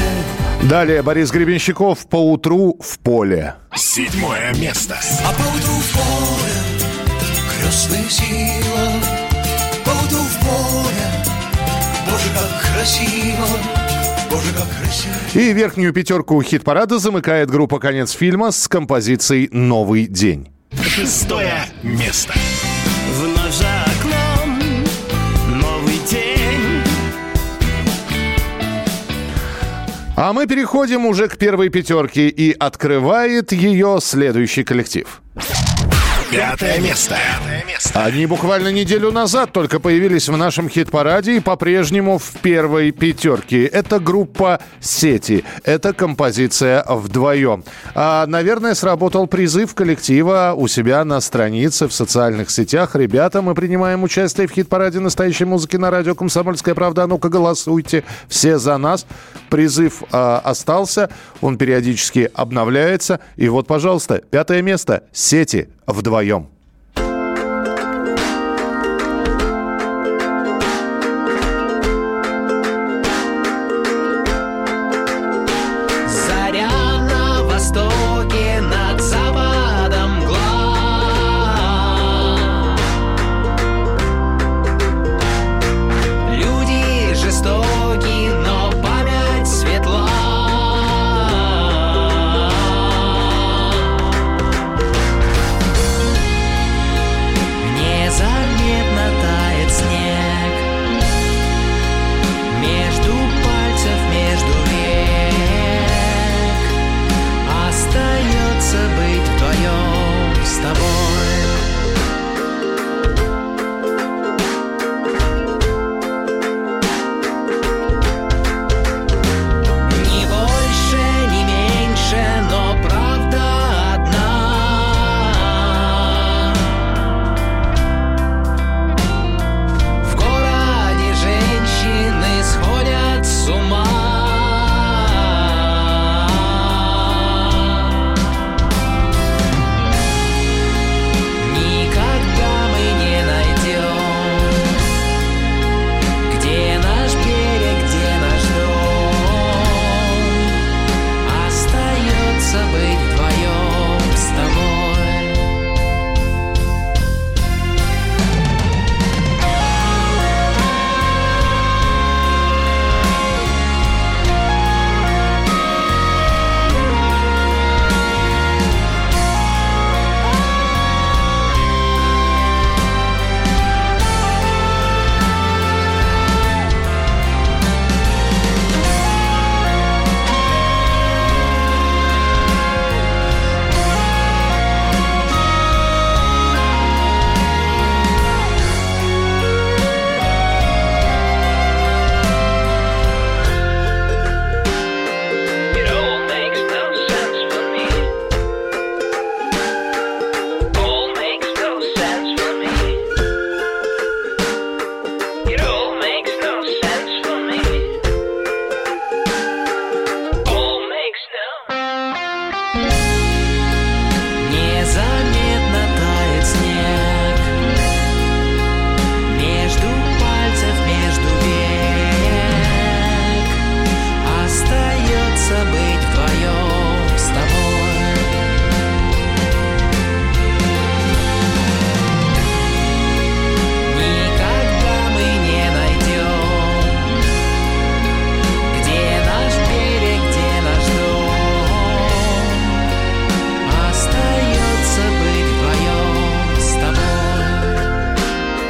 Далее 0.64 1.02
Борис 1.02 1.32
Гребенщиков 1.32 2.08
«По 2.08 2.18
утру 2.18 2.78
в 2.82 3.00
поле». 3.00 3.56
Седьмое 3.76 4.54
место. 4.56 4.98
А 5.26 5.32
поутру 5.32 5.74
в 5.74 5.94
поле 5.94 6.78
крестная 7.62 8.10
сила, 8.10 8.92
Поутру 9.86 10.20
в 10.20 10.40
поле, 10.40 11.08
Боже, 12.10 12.30
как 12.34 12.74
красиво, 12.74 13.48
Боже, 14.30 14.54
как 14.54 14.68
красиво. 14.82 15.14
И 15.34 15.54
верхнюю 15.54 15.94
пятерку 15.94 16.42
хит-парада 16.42 17.00
замыкает 17.00 17.50
группа 17.50 17.80
«Конец 17.80 18.12
фильма» 18.12 18.52
с 18.52 18.68
композицией 18.68 19.48
«Новый 19.52 20.08
день». 20.08 20.50
Шестое 20.82 21.66
место. 21.84 22.34
Вновь 23.14 23.56
за 23.56 23.84
окном 23.84 24.27
А 30.18 30.34
мы 30.34 30.48
переходим 30.48 31.06
уже 31.06 31.28
к 31.28 31.38
первой 31.38 31.70
пятерке, 31.70 32.28
и 32.28 32.52
открывает 32.52 33.52
ее 33.52 34.00
следующий 34.02 34.64
коллектив. 34.64 35.22
Пятое 36.32 36.80
место. 36.80 37.16
Они 37.94 38.26
буквально 38.26 38.72
неделю 38.72 39.12
назад 39.12 39.54
только 39.54 39.80
появились 39.80 40.28
в 40.28 40.36
нашем 40.36 40.68
хит-параде 40.68 41.38
и 41.38 41.40
по-прежнему 41.40 42.18
в 42.18 42.34
первой 42.42 42.92
пятерке. 42.92 43.66
Это 43.66 44.00
группа 44.00 44.60
«Сети». 44.82 45.46
Это 45.64 45.94
композиция 45.94 46.84
«Вдвоем». 46.88 47.64
А, 47.96 48.26
наверное, 48.26 48.76
сработал 48.76 49.28
призыв 49.28 49.74
коллектива 49.74 50.54
у 50.56 50.68
себя 50.68 51.06
на 51.06 51.22
странице 51.22 51.88
в 51.88 51.94
социальных 51.94 52.50
сетях. 52.50 52.96
Ребята, 52.96 53.42
мы 53.42 53.56
принимаем 53.56 54.04
участие 54.04 54.48
в 54.48 54.52
хит-параде 54.52 55.00
настоящей 55.00 55.46
музыки 55.46 55.78
на 55.78 55.92
радио 55.92 56.14
«Комсомольская 56.14 56.76
правда». 56.76 57.04
А 57.04 57.08
ну-ка 57.08 57.30
голосуйте 57.30 58.04
все 58.28 58.58
за 58.58 58.78
нас. 58.78 59.06
Призыв 59.50 60.04
а, 60.12 60.42
остался, 60.44 61.10
он 61.40 61.58
периодически 61.58 62.30
обновляется. 62.34 63.22
И 63.38 63.48
вот, 63.48 63.66
пожалуйста, 63.68 64.22
пятое 64.30 64.62
место 64.62 65.04
«Сети» 65.14 65.70
вдвоем. 65.88 66.48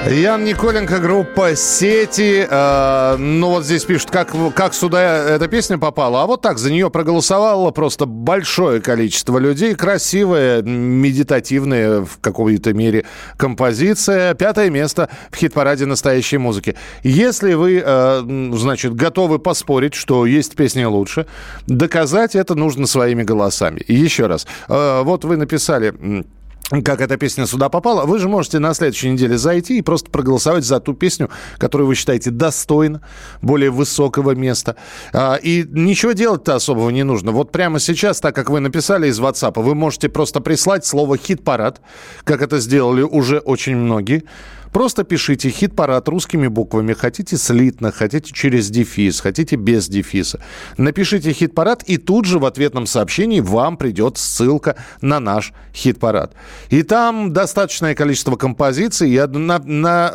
Ян 0.10 0.46
Николенко, 0.46 1.00
группа 1.00 1.54
«Сети». 1.56 2.48
Э, 2.50 3.18
ну, 3.18 3.50
вот 3.50 3.66
здесь 3.66 3.84
пишут, 3.84 4.10
как, 4.10 4.34
как 4.56 4.74
сюда 4.74 5.02
эта 5.02 5.50
песня 5.50 5.78
попала. 5.78 6.24
А 6.24 6.28
вот 6.28 6.42
так, 6.42 6.60
за 6.60 6.72
нее 6.72 6.90
проголосовало 6.90 7.72
просто 7.72 8.06
большое 8.06 8.80
количество 8.80 9.38
людей. 9.38 9.76
Красивая, 9.76 10.62
медитативная 10.62 12.06
в 12.06 12.20
какой-то 12.22 12.74
мере 12.74 13.04
композиция. 13.36 14.34
Пятое 14.34 14.70
место 14.70 15.10
в 15.30 15.36
хит-параде 15.36 15.86
настоящей 15.86 16.38
музыки. 16.38 16.76
Если 17.04 17.54
вы, 17.54 17.84
э, 17.86 18.50
значит, 18.54 18.96
готовы 18.96 19.40
поспорить, 19.40 19.94
что 19.94 20.26
есть 20.26 20.56
песни 20.56 20.86
лучше, 20.86 21.26
доказать 21.66 22.34
это 22.36 22.56
нужно 22.56 22.88
своими 22.88 23.24
голосами. 23.24 23.80
И 23.80 23.94
еще 23.94 24.28
раз. 24.28 24.48
Э, 24.70 25.02
вот 25.04 25.26
вы 25.26 25.36
написали 25.36 26.24
как 26.70 27.00
эта 27.00 27.16
песня 27.16 27.46
сюда 27.46 27.70
попала, 27.70 28.06
вы 28.06 28.20
же 28.20 28.28
можете 28.28 28.60
на 28.60 28.74
следующей 28.74 29.10
неделе 29.10 29.38
зайти 29.38 29.78
и 29.78 29.82
просто 29.82 30.12
проголосовать 30.12 30.66
за 30.66 30.82
ту 30.82 30.94
песню, 30.94 31.30
которую 31.58 31.88
вы 31.88 31.96
считаете 31.96 32.30
достойна 32.30 33.02
более 33.42 33.70
высокого 33.70 34.32
места. 34.32 34.76
А, 35.14 35.36
и 35.36 35.66
ничего 35.70 36.12
делать-то 36.12 36.56
особого 36.56 36.90
не 36.90 37.04
нужно. 37.04 37.32
Вот 37.32 37.52
прямо 37.52 37.80
сейчас, 37.80 38.20
так 38.20 38.36
как 38.36 38.50
вы 38.50 38.60
написали 38.60 39.08
из 39.08 39.20
WhatsApp, 39.20 39.62
вы 39.62 39.76
можете 39.76 40.10
просто 40.10 40.42
прислать 40.42 40.86
слово 40.86 41.18
«хит-парад», 41.18 41.82
как 42.26 42.42
это 42.42 42.60
сделали 42.60 43.02
уже 43.02 43.40
очень 43.40 43.78
многие. 43.78 44.24
Просто 44.72 45.04
пишите 45.04 45.50
хит-парад 45.50 46.08
русскими 46.08 46.48
буквами. 46.48 46.94
Хотите 46.94 47.38
слитно, 47.38 47.92
хотите 47.92 48.32
через 48.34 48.70
дефис, 48.70 49.20
хотите 49.20 49.56
без 49.56 49.88
дефиса. 49.88 50.40
Напишите 50.78 51.32
хит-парад, 51.34 51.84
и 51.84 51.98
тут 51.98 52.26
же 52.26 52.40
в 52.40 52.46
ответном 52.46 52.86
сообщении 52.86 53.40
вам 53.40 53.78
придет 53.78 54.18
ссылка 54.18 54.76
на 55.02 55.20
наш 55.20 55.54
хит-парад. 55.74 56.34
И 56.70 56.84
там 56.84 57.34
достаточное 57.34 57.96
количество 57.96 58.36
композиций. 58.36 59.10
И 59.10 59.20
на, 59.20 59.60
на 59.60 60.14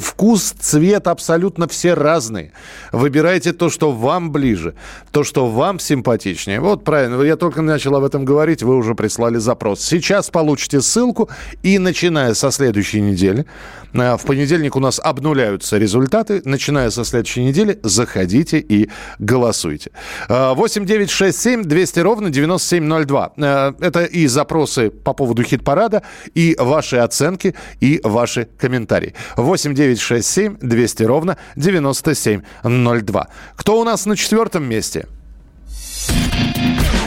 вкус, 0.00 0.54
цвет 0.58 1.06
абсолютно 1.06 1.68
все 1.68 1.94
разные. 1.94 2.52
Выбирайте 2.92 3.52
то, 3.52 3.70
что 3.70 3.92
вам 3.92 4.32
ближе, 4.32 4.74
то, 5.12 5.24
что 5.24 5.46
вам 5.46 5.78
симпатичнее. 5.78 6.60
Вот 6.60 6.84
правильно, 6.84 7.20
я 7.22 7.36
только 7.36 7.62
начал 7.62 7.94
об 7.96 8.04
этом 8.04 8.24
говорить, 8.24 8.62
вы 8.62 8.76
уже 8.76 8.94
прислали 8.94 9.38
запрос. 9.38 9.80
Сейчас 9.80 10.30
получите 10.30 10.80
ссылку, 10.80 11.28
и 11.62 11.78
начиная 11.78 12.34
со 12.34 12.50
следующей 12.50 13.00
недели 13.00 13.46
в 13.94 14.24
понедельник 14.26 14.76
у 14.76 14.80
нас 14.80 15.00
обнуляются 15.02 15.78
результаты. 15.78 16.42
Начиная 16.44 16.90
со 16.90 17.04
следующей 17.04 17.44
недели, 17.44 17.78
заходите 17.82 18.58
и 18.58 18.90
голосуйте. 19.18 19.92
8 20.28 20.84
9 20.84 21.10
6 21.10 21.40
7 21.40 21.62
200 21.62 22.00
ровно 22.00 22.30
9702. 22.30 23.32
Э, 23.36 23.72
это 23.80 24.04
и 24.04 24.26
запросы 24.26 24.90
по 24.90 25.12
поводу 25.12 25.42
хит-парада, 25.44 26.02
и 26.34 26.56
ваши 26.58 26.96
оценки, 26.96 27.54
и 27.80 28.00
ваши 28.02 28.48
комментарии. 28.58 29.14
8 29.36 29.74
9 29.74 30.00
6 30.00 30.26
7 30.26 30.56
200 30.60 31.02
ровно 31.04 31.36
9702. 31.56 33.28
Кто 33.56 33.80
у 33.80 33.84
нас 33.84 34.06
на 34.06 34.16
четвертом 34.16 34.64
месте? 34.64 35.06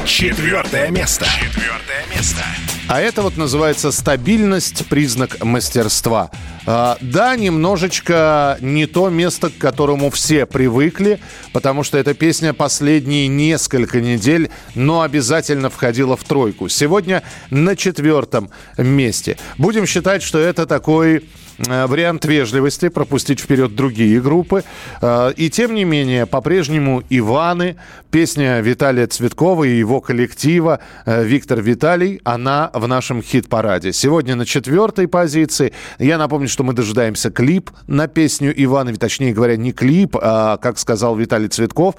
Четвертое 0.07 0.89
место. 0.89 1.25
Четвертое 1.25 2.05
место. 2.15 2.41
А 2.87 3.01
это 3.01 3.21
вот 3.21 3.35
называется 3.35 3.91
стабильность, 3.91 4.87
признак 4.87 5.43
мастерства. 5.43 6.31
А, 6.65 6.97
да, 7.01 7.35
немножечко 7.35 8.57
не 8.61 8.85
то 8.85 9.09
место, 9.09 9.49
к 9.49 9.57
которому 9.57 10.09
все 10.09 10.45
привыкли, 10.45 11.19
потому 11.51 11.83
что 11.83 11.97
эта 11.97 12.13
песня 12.13 12.53
последние 12.53 13.27
несколько 13.27 13.99
недель, 13.99 14.49
но 14.75 15.01
обязательно 15.01 15.69
входила 15.69 16.15
в 16.15 16.23
тройку. 16.23 16.69
Сегодня 16.69 17.21
на 17.49 17.75
четвертом 17.75 18.49
месте. 18.77 19.37
Будем 19.57 19.85
считать, 19.85 20.23
что 20.23 20.39
это 20.39 20.65
такой 20.65 21.25
вариант 21.57 22.25
вежливости, 22.25 22.89
пропустить 22.89 23.39
вперед 23.39 23.75
другие 23.75 24.21
группы. 24.21 24.63
Э, 25.01 25.33
и 25.35 25.49
тем 25.49 25.73
не 25.73 25.85
менее, 25.85 26.25
по-прежнему 26.25 27.03
Иваны, 27.09 27.77
песня 28.11 28.59
Виталия 28.61 29.07
Цветкова 29.07 29.63
и 29.63 29.77
его 29.77 30.01
коллектива 30.01 30.79
э, 31.05 31.23
Виктор 31.23 31.61
Виталий, 31.61 32.21
она 32.23 32.69
в 32.73 32.87
нашем 32.87 33.21
хит-параде. 33.21 33.93
Сегодня 33.93 34.35
на 34.35 34.45
четвертой 34.45 35.07
позиции. 35.07 35.73
Я 35.99 36.17
напомню, 36.17 36.47
что 36.47 36.63
мы 36.63 36.73
дожидаемся 36.73 37.31
клип 37.31 37.71
на 37.87 38.07
песню 38.07 38.53
Ивана, 38.55 38.95
точнее 38.95 39.33
говоря, 39.33 39.57
не 39.57 39.71
клип, 39.71 40.15
а, 40.21 40.57
как 40.57 40.79
сказал 40.79 41.15
Виталий 41.15 41.47
Цветков, 41.49 41.95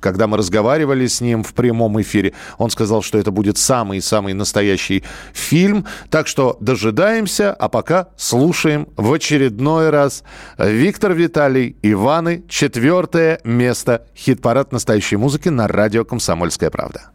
когда 0.00 0.26
мы 0.26 0.36
разговаривали 0.36 1.06
с 1.06 1.20
ним 1.20 1.44
в 1.44 1.54
прямом 1.54 2.00
эфире, 2.00 2.32
он 2.58 2.70
сказал, 2.70 3.02
что 3.02 3.18
это 3.18 3.30
будет 3.30 3.58
самый-самый 3.58 4.34
настоящий 4.34 5.04
фильм. 5.32 5.86
Так 6.10 6.26
что 6.26 6.56
дожидаемся, 6.60 7.52
а 7.52 7.68
пока 7.68 8.08
слушаем 8.16 8.61
слушаем 8.62 8.86
в 8.96 9.12
очередной 9.12 9.90
раз 9.90 10.22
Виктор 10.56 11.14
Виталий, 11.14 11.74
Иваны, 11.82 12.44
четвертое 12.48 13.40
место. 13.42 14.06
Хит-парад 14.16 14.70
настоящей 14.70 15.16
музыки 15.16 15.48
на 15.48 15.66
радио 15.66 16.04
«Комсомольская 16.04 16.70
правда». 16.70 17.10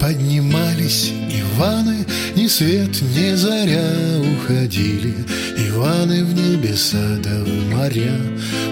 Поднимались 0.00 1.12
Иваны, 1.30 2.06
ни 2.34 2.46
свет, 2.46 3.02
ни 3.02 3.34
заря 3.34 3.84
уходили 4.32 5.14
Иваны 5.68 6.24
в 6.24 6.32
небеса 6.32 7.18
да 7.22 7.44
в 7.44 7.70
моря 7.70 8.16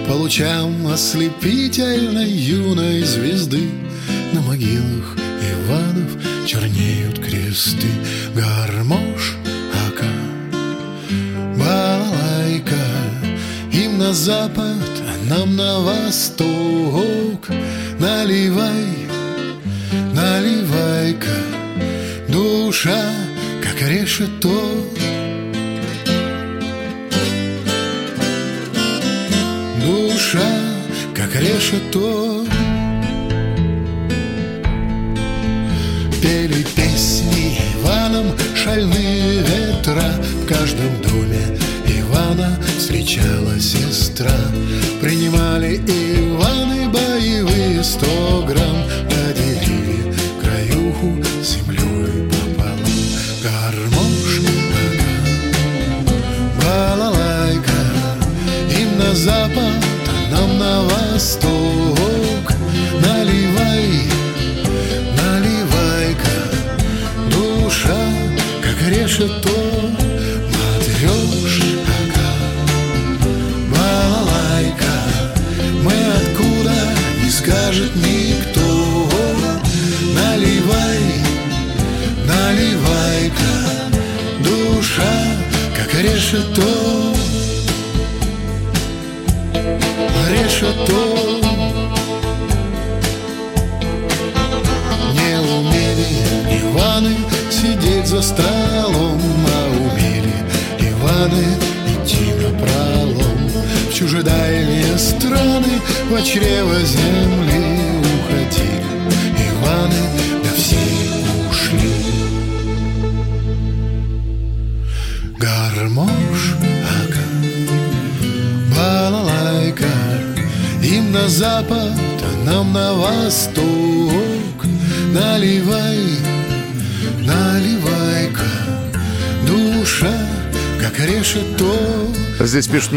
По 0.07 0.13
лучам 0.13 0.87
ослепительной 0.87 2.31
юной 2.31 3.03
звезды 3.03 3.88
на 4.33 4.41
могилах 4.41 5.15
Иванов 5.51 6.45
чернеют 6.45 7.19
кресты. 7.19 7.87
Гармош, 8.35 9.35
ака, 9.87 10.11
балалайка 11.57 12.85
Им 13.71 13.97
на 13.97 14.13
запад, 14.13 14.91
а 15.07 15.29
нам 15.29 15.55
на 15.55 15.79
восток. 15.79 17.49
Наливай, 17.99 18.87
наливай-ка 20.13 21.37
Душа, 22.29 23.11
как 23.63 23.81
решето. 23.81 24.85
Душа, 29.85 30.49
как 31.15 31.35
решето 31.35 32.28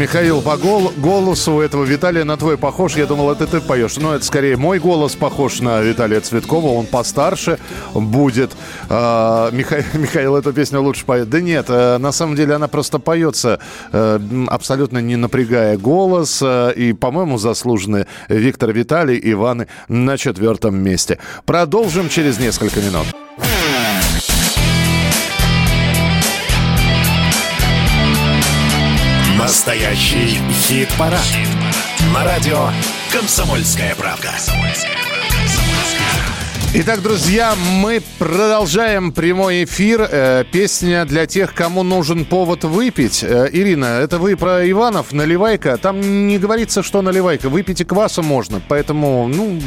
Михаил, 0.03 0.41
по 0.41 0.57
гол- 0.57 0.91
голосу 0.97 1.61
этого 1.61 1.85
Виталия 1.85 2.25
на 2.25 2.35
твой 2.35 2.57
похож. 2.57 2.97
Я 2.97 3.05
думал, 3.05 3.31
это 3.31 3.47
ты 3.47 3.61
поешь. 3.61 3.95
Но 3.95 4.13
это 4.13 4.25
скорее 4.25 4.57
мой 4.57 4.77
голос 4.77 5.15
похож 5.15 5.61
на 5.61 5.79
Виталия 5.79 6.19
Цветкова. 6.19 6.77
Он 6.77 6.85
постарше 6.85 7.57
будет. 7.93 8.51
А, 8.89 9.49
Миха- 9.51 9.81
Михаил 9.97 10.35
эту 10.35 10.51
песню 10.51 10.81
лучше 10.81 11.05
поет. 11.05 11.29
Да 11.29 11.39
нет, 11.39 11.67
э, 11.69 11.97
на 11.99 12.11
самом 12.11 12.35
деле 12.35 12.53
она 12.55 12.67
просто 12.67 12.99
поется, 12.99 13.59
э, 13.93 14.19
абсолютно 14.47 14.97
не 14.97 15.15
напрягая 15.15 15.77
голос. 15.77 16.41
Э, 16.41 16.73
И, 16.75 16.91
по-моему, 16.91 17.37
заслуженные 17.37 18.05
Виктор 18.27 18.73
Виталий 18.73 19.17
Иваны 19.31 19.67
на 19.87 20.17
четвертом 20.17 20.75
месте. 20.83 21.17
Продолжим 21.45 22.09
через 22.09 22.39
несколько 22.39 22.81
минут. 22.81 23.05
Настоящий 29.53 30.39
хит-парад. 30.51 31.21
На 32.11 32.23
радио 32.23 32.69
«Комсомольская 33.11 33.93
правда». 33.93 34.31
Итак, 36.73 37.03
друзья, 37.03 37.53
мы 37.55 38.01
продолжаем 38.17 39.11
прямой 39.11 39.65
эфир. 39.65 40.07
Э, 40.09 40.43
песня 40.51 41.05
для 41.05 41.27
тех, 41.27 41.53
кому 41.53 41.83
нужен 41.83 42.25
повод 42.25 42.63
выпить. 42.63 43.23
Э, 43.23 43.47
Ирина, 43.53 43.99
это 44.01 44.17
вы 44.17 44.35
про 44.35 44.67
Иванов, 44.67 45.11
наливайка. 45.11 45.77
Там 45.77 46.01
не 46.27 46.39
говорится, 46.39 46.81
что 46.81 47.03
наливайка. 47.03 47.47
Выпить 47.47 47.79
и 47.81 47.83
кваса 47.83 48.23
можно. 48.23 48.59
Поэтому, 48.67 49.27
ну, 49.27 49.61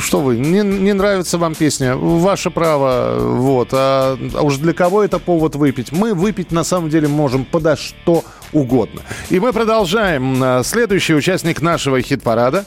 что 0.00 0.20
вы, 0.20 0.38
не, 0.38 0.60
не 0.60 0.92
нравится 0.92 1.38
вам 1.38 1.54
песня, 1.54 1.96
ваше 1.96 2.50
право, 2.50 3.18
вот. 3.18 3.68
А, 3.72 4.18
а 4.34 4.42
уж 4.42 4.56
для 4.56 4.72
кого 4.72 5.02
это 5.02 5.18
повод 5.18 5.56
выпить? 5.56 5.92
Мы 5.92 6.14
выпить 6.14 6.52
на 6.52 6.64
самом 6.64 6.90
деле 6.90 7.08
можем 7.08 7.44
подо 7.44 7.76
что 7.76 8.24
угодно. 8.52 9.02
И 9.30 9.40
мы 9.40 9.52
продолжаем. 9.52 10.42
Э, 10.42 10.62
Следующий 10.64 11.14
участник 11.14 11.62
нашего 11.62 12.00
хит-парада. 12.00 12.64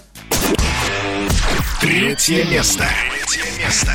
Третье 1.82 2.46
место. 2.46 2.86
Третье 3.12 3.46
место. 3.64 3.92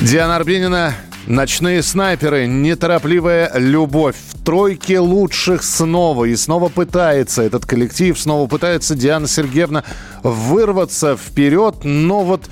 Диана 0.00 0.36
Арбенина 0.36 0.94
Ночные 1.26 1.82
снайперы, 1.82 2.46
неторопливая 2.46 3.50
любовь. 3.56 4.14
В 4.46 4.48
тройке 4.48 5.00
лучших 5.00 5.64
снова. 5.64 6.26
И 6.26 6.36
снова 6.36 6.68
пытается 6.68 7.42
этот 7.42 7.66
коллектив, 7.66 8.16
снова 8.16 8.46
пытается 8.46 8.94
Диана 8.94 9.26
Сергеевна 9.26 9.82
вырваться 10.22 11.16
вперед. 11.16 11.78
Но 11.82 12.22
вот 12.22 12.42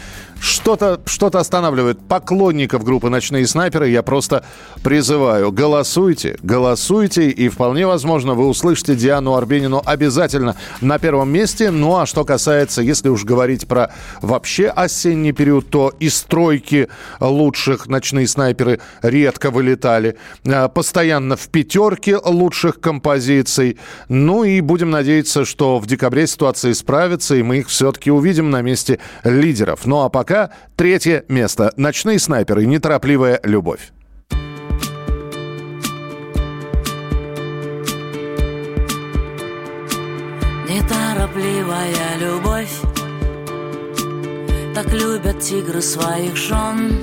что-то 0.44 1.00
что 1.06 1.26
останавливает 1.26 1.98
поклонников 2.00 2.84
группы 2.84 3.08
«Ночные 3.08 3.46
снайперы». 3.46 3.88
Я 3.88 4.02
просто 4.02 4.44
призываю, 4.82 5.50
голосуйте, 5.50 6.36
голосуйте, 6.42 7.30
и 7.30 7.48
вполне 7.48 7.86
возможно 7.86 8.34
вы 8.34 8.46
услышите 8.46 8.94
Диану 8.94 9.34
Арбенину 9.34 9.82
обязательно 9.84 10.54
на 10.82 10.98
первом 10.98 11.30
месте. 11.30 11.70
Ну 11.70 11.96
а 11.96 12.04
что 12.04 12.24
касается, 12.24 12.82
если 12.82 13.08
уж 13.08 13.24
говорить 13.24 13.66
про 13.66 13.90
вообще 14.20 14.68
осенний 14.68 15.32
период, 15.32 15.70
то 15.70 15.92
из 15.98 16.22
тройки 16.22 16.88
лучших 17.20 17.86
«Ночные 17.86 18.28
снайперы» 18.28 18.80
редко 19.00 19.50
вылетали. 19.50 20.18
А, 20.46 20.68
Постоянно 20.68 21.36
в 21.36 21.48
пятерке 21.84 22.16
лучших 22.16 22.80
композиций. 22.80 23.78
Ну 24.08 24.44
и 24.44 24.60
будем 24.60 24.90
надеяться, 24.90 25.44
что 25.44 25.78
в 25.78 25.86
декабре 25.86 26.26
ситуация 26.26 26.72
исправится, 26.72 27.34
и 27.34 27.42
мы 27.42 27.58
их 27.58 27.68
все-таки 27.68 28.10
увидим 28.10 28.50
на 28.50 28.62
месте 28.62 28.98
лидеров. 29.22 29.86
Ну 29.86 30.02
а 30.02 30.08
пока 30.08 30.50
третье 30.76 31.24
место. 31.28 31.72
«Ночные 31.76 32.18
снайперы. 32.18 32.66
Неторопливая 32.66 33.40
любовь». 33.44 33.92
Неторопливая 40.68 42.18
любовь 42.18 42.80
Так 44.74 44.92
любят 44.92 45.38
тигры 45.40 45.80
своих 45.80 46.36
жен 46.36 47.00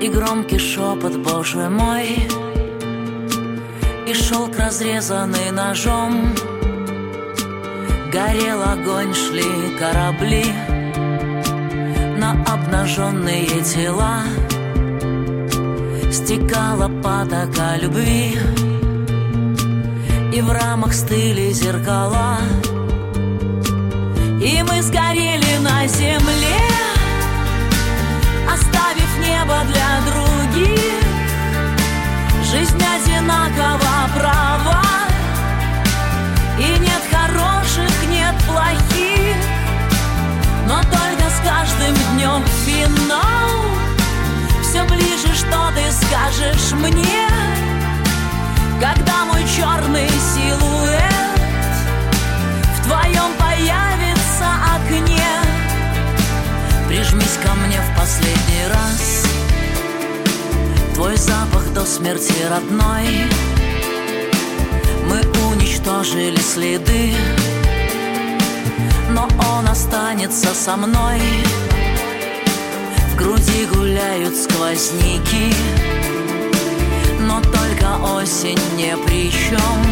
И 0.00 0.08
громкий 0.08 0.58
шепот, 0.58 1.16
боже 1.18 1.68
мой 1.68 2.26
И 4.06 4.12
шелк, 4.12 4.58
разрезанный 4.58 5.50
ножом. 5.50 6.34
Горел 8.12 8.62
огонь, 8.62 9.12
шли 9.14 9.76
корабли 9.78 10.44
На 12.18 12.32
обнаженные 12.52 13.62
тела. 13.62 14.22
Стекала 16.12 16.88
потока 17.02 17.76
любви 17.80 18.38
и 20.34 20.40
в 20.40 20.50
рамах 20.50 20.92
стыли 20.92 21.52
зеркала. 21.52 22.38
И 24.42 24.62
мы 24.62 24.82
сгорели 24.82 25.56
на 25.60 25.86
земле 25.86 26.60
Оставив 28.52 29.18
небо 29.26 29.56
для 29.70 30.00
других 30.10 30.93
Жизнь 32.56 32.80
одинакова 32.84 34.08
права. 34.14 34.82
И 36.56 36.78
нет 36.78 37.02
хороших, 37.10 37.90
нет 38.08 38.32
плохих. 38.46 39.36
Но 40.68 40.80
только 40.82 41.28
с 41.30 41.40
каждым 41.44 41.96
днем 42.12 42.44
финал 42.64 43.58
Все 44.62 44.84
ближе, 44.84 45.34
что 45.34 45.72
ты 45.74 45.82
скажешь 45.90 46.72
мне. 46.74 47.28
Когда 48.80 49.24
мой 49.24 49.42
черный 49.56 50.08
силуэт 50.08 51.40
В 52.76 52.86
твоем 52.86 53.32
появится 53.36 54.46
окне. 54.76 55.26
Прижмись 56.86 57.36
ко 57.44 57.52
мне 57.54 57.80
в 57.80 57.98
последний 57.98 58.68
раз. 58.68 59.24
Твой 60.94 61.16
запах 61.16 61.63
до 61.74 61.84
смерти 61.84 62.34
родной. 62.48 63.08
Мы 65.08 65.20
уничтожили 65.50 66.38
следы 66.40 67.14
Но 69.10 69.28
он 69.56 69.68
останется 69.68 70.54
со 70.54 70.76
мной. 70.76 71.20
В 73.12 73.16
груди 73.16 73.66
гуляют 73.66 74.36
сквозняки 74.36 75.52
но 77.20 77.40
только 77.40 77.86
осень 78.16 78.58
не 78.76 78.96
при 78.98 79.30
чем 79.30 79.82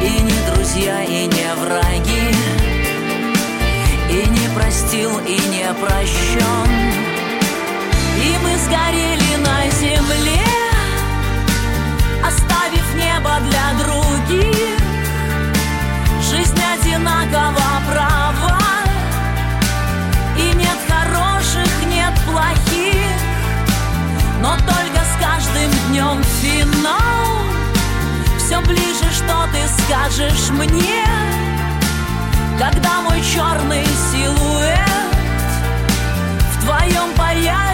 И 0.00 0.22
не 0.22 0.54
друзья, 0.54 1.02
и 1.02 1.26
не 1.26 1.54
враги 1.60 2.34
И 4.08 4.28
не 4.28 4.54
простил, 4.54 5.18
и 5.26 5.38
не 5.50 5.66
прощен 5.74 7.01
И 8.22 8.38
мы 8.38 8.56
сгорели 8.56 9.36
на 9.38 9.68
земле 9.70 10.44
Оставив 12.24 12.94
небо 12.94 13.32
для 13.48 13.84
других. 13.84 14.78
Жизнь 16.30 16.62
одинакова 16.62 17.82
права. 17.90 18.58
И 20.36 20.54
нет 20.54 20.78
хороших, 20.88 21.68
нет 21.88 22.14
плохих. 22.24 23.18
Но 24.40 24.54
только 24.56 25.00
с 25.04 25.20
каждым 25.20 25.70
днем 25.88 26.22
финал. 26.40 27.22
Все 28.38 28.60
ближе, 28.60 29.10
что 29.16 29.48
ты 29.52 29.82
скажешь 29.82 30.50
мне 30.50 31.06
Когда 32.58 33.00
мой 33.00 33.22
черный 33.22 33.86
силуэт 34.12 34.78
В 36.52 36.64
твоем 36.64 37.14
появится 37.16 37.71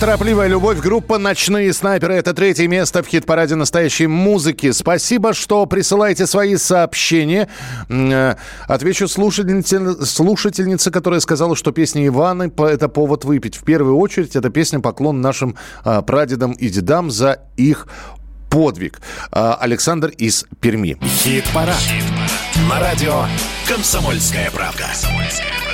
Неторопливая 0.00 0.48
любовь. 0.48 0.80
Группа 0.80 1.18
«Ночные 1.18 1.74
снайперы»— 1.74 2.14
это 2.16 2.32
третье 2.32 2.66
место 2.66 3.02
в 3.02 3.06
хит-параде 3.06 3.54
настоящей 3.54 4.06
музыки. 4.06 4.70
Спасибо, 4.70 5.34
что 5.34 5.66
присылаете 5.66 6.26
свои 6.26 6.56
сообщения. 6.56 7.50
Э, 7.90 8.36
Отвечу 8.66 9.08
слушательнице, 9.08 10.06
слушательнице, 10.06 10.90
которая 10.90 11.20
сказала, 11.20 11.54
что 11.54 11.70
песня 11.70 12.06
Иваны 12.06 12.50
это 12.56 12.88
повод 12.88 13.26
выпить. 13.26 13.56
В 13.56 13.62
первую 13.62 13.98
очередь, 13.98 14.36
это 14.36 14.48
песня 14.48 14.80
поклон 14.80 15.20
нашим 15.20 15.56
а, 15.84 16.00
прадедам 16.00 16.52
и 16.52 16.70
дедам 16.70 17.10
за 17.10 17.42
их 17.58 17.86
подвиг. 18.48 19.02
А, 19.30 19.54
Александр 19.60 20.08
из 20.16 20.46
Перми. 20.62 20.96
Хит-парад. 21.02 21.76
На 22.70 22.80
радио 22.80 23.26
«Комсомольская 23.68 24.50
правда». 24.50 24.86
Э, 24.86 25.69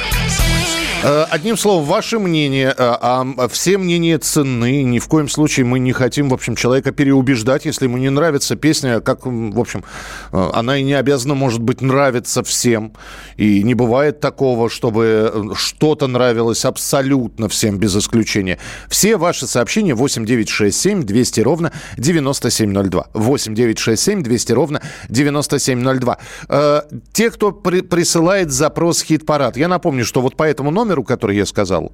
Одним 1.04 1.56
словом, 1.56 1.84
ваше 1.84 2.18
мнение, 2.18 2.68
э, 2.68 2.72
а 2.78 3.48
все 3.48 3.78
мнения 3.78 4.18
ценны. 4.18 4.82
Ни 4.82 4.98
в 4.98 5.06
коем 5.06 5.28
случае 5.28 5.64
мы 5.66 5.78
не 5.78 5.92
хотим, 5.92 6.30
в 6.30 6.34
общем, 6.34 6.56
человека 6.56 6.90
переубеждать. 6.90 7.64
Если 7.64 7.84
ему 7.84 7.96
не 7.98 8.08
нравится 8.10 8.56
песня, 8.56 9.00
как, 9.00 9.24
в 9.26 9.60
общем, 9.60 9.84
э, 10.32 10.50
она 10.54 10.78
и 10.78 10.82
не 10.82 10.94
обязана, 10.94 11.34
может 11.34 11.60
быть, 11.60 11.80
нравиться 11.80 12.42
всем. 12.42 12.92
И 13.36 13.62
не 13.62 13.74
бывает 13.74 14.20
такого, 14.20 14.68
чтобы 14.68 15.30
э, 15.32 15.42
что-то 15.54 16.08
нравилось 16.08 16.64
абсолютно 16.64 17.48
всем, 17.48 17.78
без 17.78 17.94
исключения. 17.94 18.58
Все 18.88 19.16
ваши 19.16 19.46
сообщения 19.46 19.94
8967 19.94 21.02
200 21.04 21.40
ровно 21.40 21.72
9702. 21.98 23.06
8967 23.12 24.22
200 24.22 24.52
ровно 24.52 24.82
9702. 25.08 26.18
Э, 26.48 26.80
Те, 27.12 27.30
кто 27.30 27.52
при- 27.52 27.82
присылает 27.82 28.50
запрос 28.50 29.02
«Хит-парад», 29.02 29.56
я 29.56 29.68
напомню, 29.68 30.04
что 30.04 30.20
вот 30.20 30.36
по 30.36 30.42
этому 30.42 30.70
номеру, 30.72 30.85
который 31.04 31.36
я 31.36 31.46
сказал, 31.46 31.92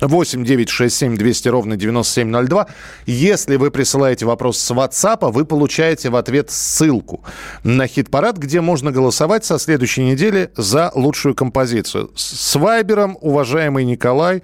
8 0.00 0.44
9 0.44 0.68
6 0.68 0.96
7 0.96 1.16
200 1.16 1.48
ровно 1.48 1.76
9702. 1.76 2.66
Если 3.06 3.56
вы 3.56 3.70
присылаете 3.70 4.26
вопрос 4.26 4.58
с 4.58 4.70
WhatsApp, 4.70 5.30
вы 5.30 5.44
получаете 5.44 6.10
в 6.10 6.16
ответ 6.16 6.50
ссылку 6.50 7.22
на 7.64 7.86
хит-парад, 7.86 8.38
где 8.38 8.60
можно 8.60 8.92
голосовать 8.92 9.44
со 9.44 9.58
следующей 9.58 10.04
недели 10.04 10.50
за 10.56 10.90
лучшую 10.94 11.34
композицию. 11.34 12.10
С 12.14 12.56
Вайбером, 12.56 13.18
уважаемый 13.20 13.84
Николай, 13.84 14.42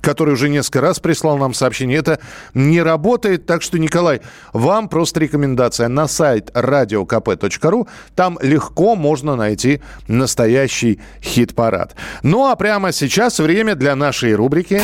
который 0.00 0.34
уже 0.34 0.48
несколько 0.48 0.80
раз 0.80 1.00
прислал 1.00 1.38
нам 1.38 1.54
сообщение, 1.54 1.98
это 1.98 2.20
не 2.54 2.82
работает. 2.82 3.46
Так 3.46 3.62
что, 3.62 3.78
Николай, 3.78 4.20
вам 4.52 4.88
просто 4.88 5.20
рекомендация 5.20 5.88
на 5.88 6.08
сайт 6.08 6.50
radiokp.ru. 6.54 7.88
Там 8.14 8.38
легко 8.42 8.96
можно 8.96 9.36
найти 9.36 9.80
настоящий 10.06 11.00
хит-парад. 11.22 11.94
Ну 12.22 12.46
а 12.46 12.56
прямо 12.56 12.92
сейчас 12.92 13.38
время 13.38 13.74
для 13.74 13.96
нашей 13.96 14.34
рубрики 14.34 14.80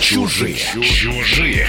Чужие. 0.00 0.56
Чужие. 0.56 1.66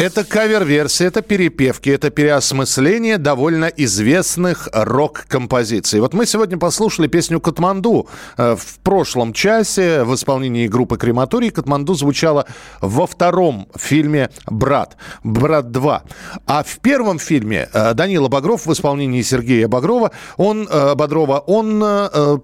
Это 0.00 0.24
кавер-версия, 0.24 1.04
это 1.08 1.20
перепевки, 1.20 1.90
это 1.90 2.08
переосмысление 2.08 3.18
довольно 3.18 3.66
известных 3.66 4.66
рок-композиций. 4.72 6.00
Вот 6.00 6.14
мы 6.14 6.24
сегодня 6.24 6.56
послушали 6.56 7.06
песню 7.06 7.38
«Катманду». 7.38 8.08
Э, 8.38 8.56
В 8.56 8.78
прошлом 8.78 9.34
часе 9.34 10.04
в 10.04 10.14
исполнении 10.14 10.68
группы 10.68 10.96
«Крематорий» 10.96 11.50
«Катманду» 11.50 11.92
звучала 11.92 12.46
во 12.80 13.06
втором 13.06 13.68
фильме 13.76 14.30
«Брат», 14.46 14.96
«Брат 15.22 15.66
2». 15.66 16.00
А 16.46 16.62
в 16.62 16.78
первом 16.78 17.18
фильме 17.18 17.68
э, 17.70 17.92
Данила 17.92 18.28
Багров 18.28 18.64
в 18.64 18.72
исполнении 18.72 19.20
Сергея 19.20 19.68
Багрова, 19.68 20.12
он, 20.38 20.66
э, 20.66 20.94
Бодрова, 20.94 21.40
он 21.40 21.80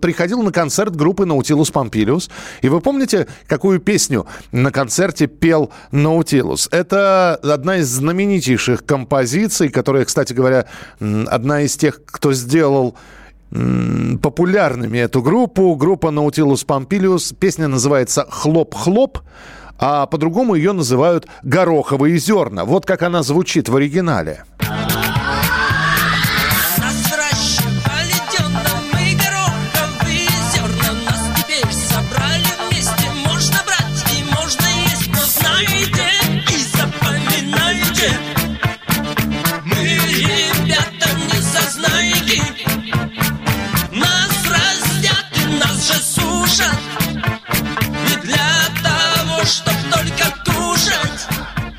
приходил 0.03 0.43
на 0.43 0.53
концерт 0.53 0.95
группы 0.95 1.25
«Наутилус 1.25 1.71
Помпилиус». 1.71 2.29
И 2.61 2.69
вы 2.69 2.83
помните, 2.83 3.29
какую 3.47 3.81
песню 3.81 4.27
на 4.53 4.71
концерте 4.71 5.27
пел 5.27 5.73
«Наутилус»? 5.91 6.69
Это 6.71 7.41
одна 7.55 7.79
из 7.79 7.89
знаменитейших 7.89 8.85
композиций, 8.85 9.69
которая, 9.69 10.05
кстати 10.05 10.33
говоря, 10.33 10.67
одна 11.01 11.63
из 11.63 11.77
тех, 11.77 12.01
кто 12.05 12.33
сделал 12.33 12.97
популярными 13.51 14.99
эту 14.99 15.23
группу. 15.23 15.75
Группа 15.77 16.09
Nautilus 16.09 16.67
Pompilius. 16.67 17.35
Песня 17.39 17.69
называется 17.69 18.27
«Хлоп-хлоп», 18.29 19.19
а 19.79 20.07
по-другому 20.07 20.55
ее 20.55 20.73
называют 20.73 21.27
«Гороховые 21.43 22.19
зерна». 22.19 22.65
Вот 22.65 22.87
как 22.87 23.03
она 23.03 23.23
звучит 23.23 23.69
в 23.69 23.77
оригинале. 23.77 24.45
Чтоб 49.47 49.75
только 49.93 50.35
кушать 50.45 51.29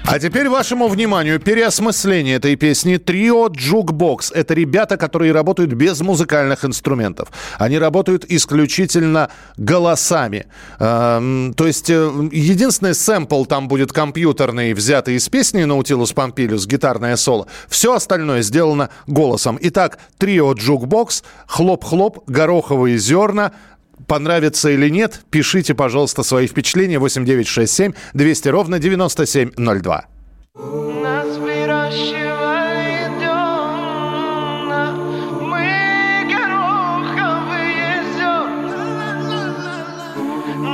А 0.05 0.19
теперь 0.19 0.47
вашему 0.47 0.87
вниманию 0.87 1.37
переосмысление 1.37 2.37
этой 2.37 2.55
песни 2.55 2.95
«Трио 2.95 3.47
Jukebox». 3.49 4.31
Это 4.31 4.53
ребята, 4.53 4.95
которые 4.95 5.33
работают 5.33 5.73
без 5.73 5.99
музыкальных 5.99 6.63
инструментов. 6.63 7.27
Они 7.59 7.77
работают 7.77 8.23
исключительно 8.29 9.29
голосами. 9.57 10.45
Эм, 10.79 11.53
то 11.57 11.67
есть 11.67 11.89
э, 11.89 12.29
единственный 12.31 12.95
сэмпл 12.95 13.43
там 13.43 13.67
будет 13.67 13.91
компьютерный, 13.91 14.73
взятый 14.73 15.15
из 15.15 15.27
песни 15.27 15.65
«Наутилус 15.65 16.13
Помпилиус», 16.13 16.65
гитарное 16.67 17.17
соло. 17.17 17.47
Все 17.67 17.93
остальное 17.93 18.43
сделано 18.43 18.89
голосом. 19.07 19.59
Итак, 19.61 19.99
«Трио 20.17 20.53
Jukebox», 20.53 21.23
«Хлоп-хлоп», 21.47 22.19
«Гороховые 22.27 22.97
зерна», 22.97 23.51
Понравится 24.07 24.69
или 24.69 24.89
нет, 24.89 25.21
пишите, 25.29 25.73
пожалуйста, 25.73 26.23
свои 26.23 26.47
впечатления 26.47 26.97
8967 26.97 27.91
200 28.13 28.47
ровно 28.47 28.79
9702. 28.79 30.05
Нас 30.55 31.37
выращивали 31.37 33.09
дённо, 33.19 34.93
мы 35.41 36.25
гороховые 36.31 38.03
зерна. 38.15 39.13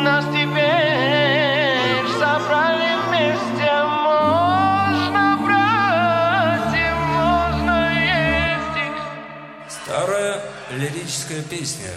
Нас 0.03 0.25
теперь 0.25 2.05
собрали 2.19 2.91
вместе, 3.07 3.71
можно 3.97 5.23
брать 5.43 6.75
и 6.77 6.87
можно 7.11 7.77
есть. 7.97 9.73
Старая 9.83 10.35
лирическая 10.77 11.41
песня. 11.41 11.89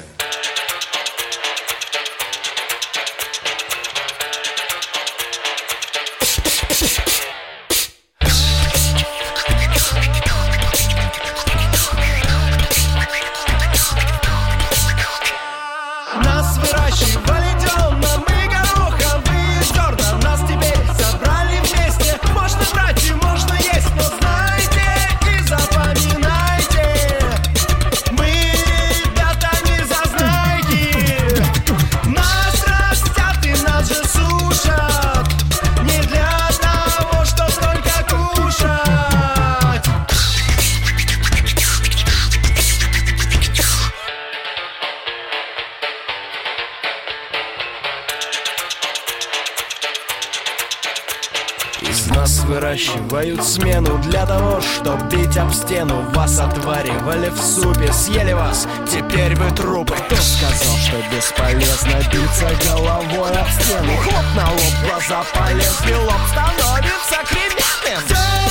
Выращивают 53.16 53.44
смену 53.44 53.98
Для 53.98 54.26
того, 54.26 54.60
чтобы 54.60 55.02
бить 55.10 55.36
об 55.36 55.52
стену. 55.52 56.02
Вас 56.12 56.38
отваривали 56.38 57.28
в 57.30 57.38
супе 57.38 57.92
Съели 57.92 58.32
вас, 58.32 58.66
теперь 58.86 59.34
вы 59.36 59.50
трупы. 59.52 59.94
Кто 59.94 60.16
сказал, 60.16 60.76
что 60.76 60.96
бесполезно 61.14 61.96
биться 62.12 62.50
головой 62.68 63.30
об 63.32 63.48
стену. 63.48 63.96
Хлоп 63.96 64.24
на 64.36 64.50
лоб, 64.50 64.60
глаза 64.86 65.24
полезли 65.32 65.94
Лоб 65.94 66.20
становится 66.30 67.16
кременным 67.28 68.45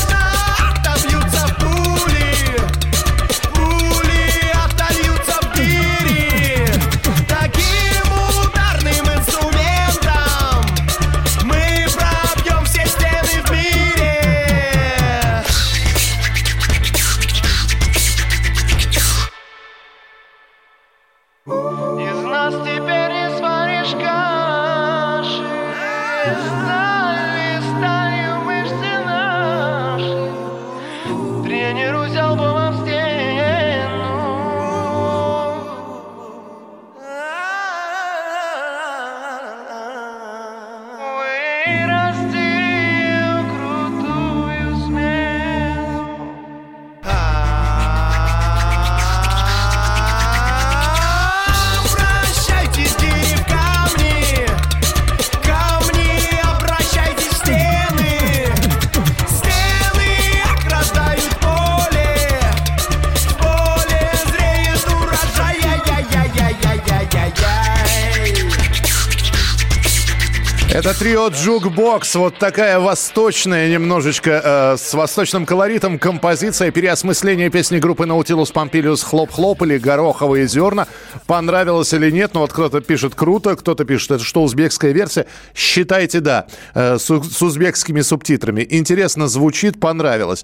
Трио 71.25 71.29
Jukebox. 71.29 72.15
Вот 72.15 72.37
такая 72.37 72.79
восточная, 72.79 73.69
немножечко 73.69 74.41
э, 74.43 74.77
с 74.77 74.93
восточным 74.93 75.45
колоритом 75.45 75.97
композиция 75.97 76.71
переосмысление 76.71 77.49
песни 77.49 77.79
группы 77.79 78.05
Наутилус 78.05 78.51
Помпилиус 78.51 79.03
«Хлоп-хлоп» 79.03 79.61
или 79.63 79.77
«Гороховые 79.77 80.47
зерна». 80.47 80.87
Понравилось 81.25 81.93
или 81.93 82.11
нет? 82.11 82.31
Ну 82.33 82.41
вот 82.41 82.53
кто-то 82.53 82.81
пишет 82.81 83.15
«круто», 83.15 83.55
кто-то 83.55 83.85
пишет 83.85 84.11
«это 84.11 84.23
что, 84.23 84.43
узбекская 84.43 84.91
версия?» 84.91 85.25
Считайте 85.55 86.19
«да», 86.19 86.47
э, 86.73 86.97
с, 86.97 87.05
с 87.05 87.41
узбекскими 87.41 88.01
субтитрами. 88.01 88.65
Интересно 88.69 89.27
звучит, 89.27 89.79
понравилось. 89.79 90.43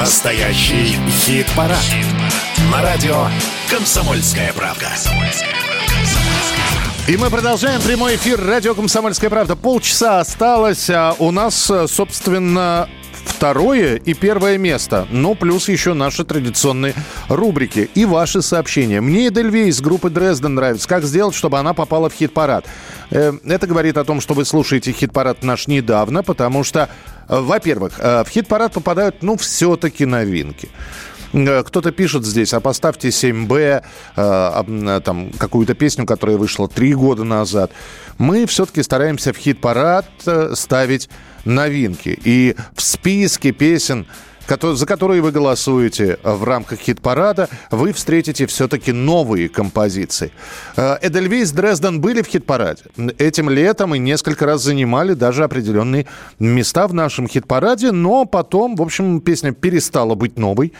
Настоящий 0.00 0.96
хит-парад. 1.10 1.76
На 2.72 2.80
радио 2.80 3.26
«Комсомольская 3.70 4.50
правда». 4.54 4.88
И 7.06 7.18
мы 7.18 7.28
продолжаем 7.28 7.82
прямой 7.82 8.16
эфир 8.16 8.42
радио 8.42 8.74
«Комсомольская 8.74 9.28
правда». 9.28 9.56
Полчаса 9.56 10.20
осталось, 10.20 10.88
а 10.88 11.14
у 11.18 11.30
нас, 11.30 11.70
э, 11.70 11.86
собственно, 11.86 12.88
второе 13.40 13.96
и 13.96 14.12
первое 14.12 14.58
место. 14.58 15.06
Ну, 15.10 15.34
плюс 15.34 15.70
еще 15.70 15.94
наши 15.94 16.24
традиционные 16.24 16.92
рубрики 17.30 17.88
и 17.94 18.04
ваши 18.04 18.42
сообщения. 18.42 19.00
Мне 19.00 19.28
Эдельвейс 19.28 19.80
группы 19.80 20.10
Дрезден 20.10 20.56
нравится. 20.56 20.86
Как 20.86 21.04
сделать, 21.04 21.34
чтобы 21.34 21.58
она 21.58 21.72
попала 21.72 22.10
в 22.10 22.12
хит-парад? 22.12 22.66
Э, 23.10 23.32
Это 23.46 23.66
говорит 23.66 23.96
о 23.96 24.04
том, 24.04 24.20
что 24.20 24.34
вы 24.34 24.44
слушаете 24.44 24.92
хит-парад 24.92 25.42
наш 25.42 25.68
недавно, 25.68 26.22
потому 26.22 26.64
что, 26.64 26.90
э, 27.30 27.40
во-первых, 27.40 27.94
э, 27.98 28.24
в 28.24 28.28
хит-парад 28.28 28.74
попадают, 28.74 29.22
ну, 29.22 29.38
все-таки 29.38 30.04
новинки. 30.04 30.68
Э, 31.32 31.62
Кто-то 31.62 31.92
пишет 31.92 32.24
здесь, 32.24 32.52
а 32.54 32.60
поставьте 32.60 33.08
7Б, 33.08 33.82
э, 34.16 34.62
э, 34.66 35.00
там, 35.04 35.30
какую-то 35.38 35.74
песню, 35.74 36.06
которая 36.06 36.36
вышла 36.36 36.68
три 36.68 36.94
года 36.94 37.24
назад. 37.24 37.70
Мы 38.18 38.46
все-таки 38.46 38.82
стараемся 38.82 39.32
в 39.32 39.36
хит-парад 39.36 40.06
э, 40.26 40.52
ставить 40.54 41.08
новинки. 41.44 42.18
И 42.24 42.56
в 42.74 42.82
списке 42.82 43.52
песен, 43.52 44.06
за 44.58 44.86
которые 44.86 45.22
вы 45.22 45.30
голосуете 45.30 46.18
в 46.22 46.44
рамках 46.44 46.80
хит-парада, 46.80 47.48
вы 47.70 47.92
встретите 47.92 48.46
все-таки 48.46 48.92
новые 48.92 49.48
композиции. 49.48 50.32
Э, 50.76 50.96
Эдельвейс 51.02 51.52
Дрезден 51.52 52.00
были 52.00 52.22
в 52.22 52.26
хит-параде. 52.26 52.82
Этим 53.18 53.50
летом 53.50 53.94
и 53.94 53.98
несколько 53.98 54.46
раз 54.46 54.62
занимали 54.62 55.14
даже 55.14 55.44
определенные 55.44 56.06
места 56.38 56.86
в 56.86 56.94
нашем 56.94 57.28
хит-параде, 57.28 57.92
но 57.92 58.24
потом, 58.24 58.76
в 58.76 58.82
общем, 58.82 59.20
песня 59.20 59.52
перестала 59.52 60.14
быть 60.14 60.38
новой. 60.38 60.72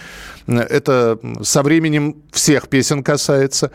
Это 0.46 1.18
со 1.42 1.62
временем 1.62 2.16
всех 2.32 2.68
песен 2.68 3.02
касается. 3.02 3.70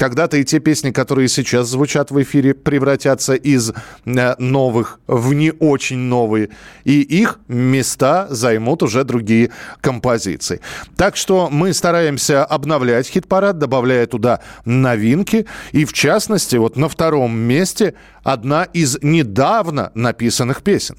Когда-то 0.00 0.38
и 0.38 0.44
те 0.44 0.60
песни, 0.60 0.92
которые 0.92 1.28
сейчас 1.28 1.68
звучат 1.68 2.10
в 2.10 2.22
эфире, 2.22 2.54
превратятся 2.54 3.34
из 3.34 3.70
э, 4.06 4.34
новых 4.38 4.98
в 5.06 5.34
не 5.34 5.52
очень 5.52 5.98
новые. 5.98 6.48
И 6.84 7.02
их 7.02 7.38
места 7.48 8.26
займут 8.30 8.82
уже 8.82 9.04
другие 9.04 9.50
композиции. 9.82 10.62
Так 10.96 11.18
что 11.18 11.50
мы 11.50 11.74
стараемся 11.74 12.46
обновлять 12.46 13.08
хит-парад, 13.08 13.58
добавляя 13.58 14.06
туда 14.06 14.40
новинки. 14.64 15.44
И 15.72 15.84
в 15.84 15.92
частности, 15.92 16.56
вот 16.56 16.76
на 16.76 16.88
втором 16.88 17.36
месте 17.36 17.92
одна 18.22 18.64
из 18.64 18.96
недавно 19.02 19.92
написанных 19.94 20.62
песен. 20.62 20.96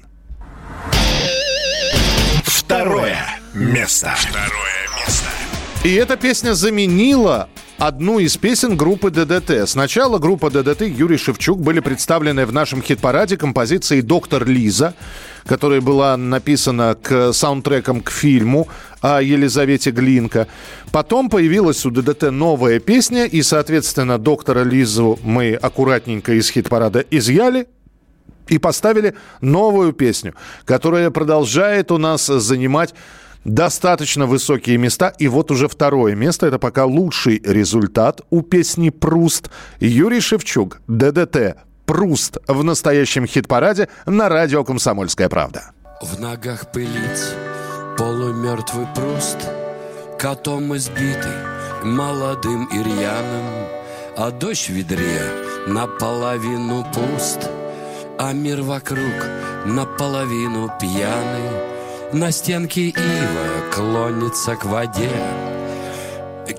Второе 2.44 3.18
место. 3.52 4.14
Второе 4.16 4.86
место. 4.96 5.26
И 5.82 5.92
эта 5.92 6.16
песня 6.16 6.54
заменила 6.54 7.48
одну 7.82 8.20
из 8.20 8.36
песен 8.36 8.76
группы 8.76 9.10
ДДТ. 9.10 9.68
Сначала 9.68 10.18
группа 10.18 10.50
ДДТ 10.50 10.82
Юрий 10.82 11.16
Шевчук 11.16 11.60
были 11.60 11.80
представлены 11.80 12.46
в 12.46 12.52
нашем 12.52 12.80
хит-параде 12.80 13.36
композицией 13.36 14.02
«Доктор 14.02 14.46
Лиза», 14.46 14.94
которая 15.46 15.80
была 15.80 16.16
написана 16.16 16.94
к 16.94 17.32
саундтрекам 17.32 18.00
к 18.00 18.12
фильму 18.12 18.68
о 19.00 19.20
Елизавете 19.20 19.90
Глинка. 19.90 20.46
Потом 20.92 21.28
появилась 21.28 21.84
у 21.84 21.90
ДДТ 21.90 22.30
новая 22.30 22.78
песня, 22.78 23.24
и, 23.24 23.42
соответственно, 23.42 24.16
«Доктора 24.16 24.62
Лизу» 24.62 25.18
мы 25.24 25.54
аккуратненько 25.54 26.34
из 26.34 26.50
хит-парада 26.50 27.04
изъяли, 27.10 27.66
и 28.46 28.58
поставили 28.58 29.14
новую 29.40 29.92
песню, 29.92 30.34
которая 30.64 31.10
продолжает 31.10 31.90
у 31.90 31.98
нас 31.98 32.26
занимать 32.26 32.94
достаточно 33.44 34.26
высокие 34.26 34.78
места. 34.78 35.12
И 35.18 35.28
вот 35.28 35.50
уже 35.50 35.68
второе 35.68 36.14
место. 36.14 36.46
Это 36.46 36.58
пока 36.58 36.84
лучший 36.84 37.40
результат 37.44 38.20
у 38.30 38.42
песни 38.42 38.90
«Пруст». 38.90 39.50
Юрий 39.80 40.20
Шевчук, 40.20 40.80
ДДТ, 40.86 41.56
«Пруст» 41.86 42.38
в 42.46 42.62
настоящем 42.64 43.26
хит-параде 43.26 43.88
на 44.06 44.28
радио 44.28 44.64
«Комсомольская 44.64 45.28
правда». 45.28 45.72
В 46.00 46.20
ногах 46.20 46.72
пылить 46.72 47.34
полумертвый 47.96 48.86
пруст 48.94 49.38
Котом 50.18 50.76
избитый, 50.76 51.30
молодым 51.84 52.68
и 52.72 53.06
А 54.16 54.30
дождь 54.30 54.68
в 54.68 54.72
ведре 54.72 55.22
наполовину 55.66 56.84
пуст 56.92 57.48
А 58.18 58.32
мир 58.32 58.62
вокруг 58.62 59.14
наполовину 59.64 60.70
пьяный 60.80 61.71
На 62.12 62.30
стенке 62.30 62.88
ива 62.88 63.70
клонится 63.72 64.54
к 64.54 64.66
воде 64.66 65.10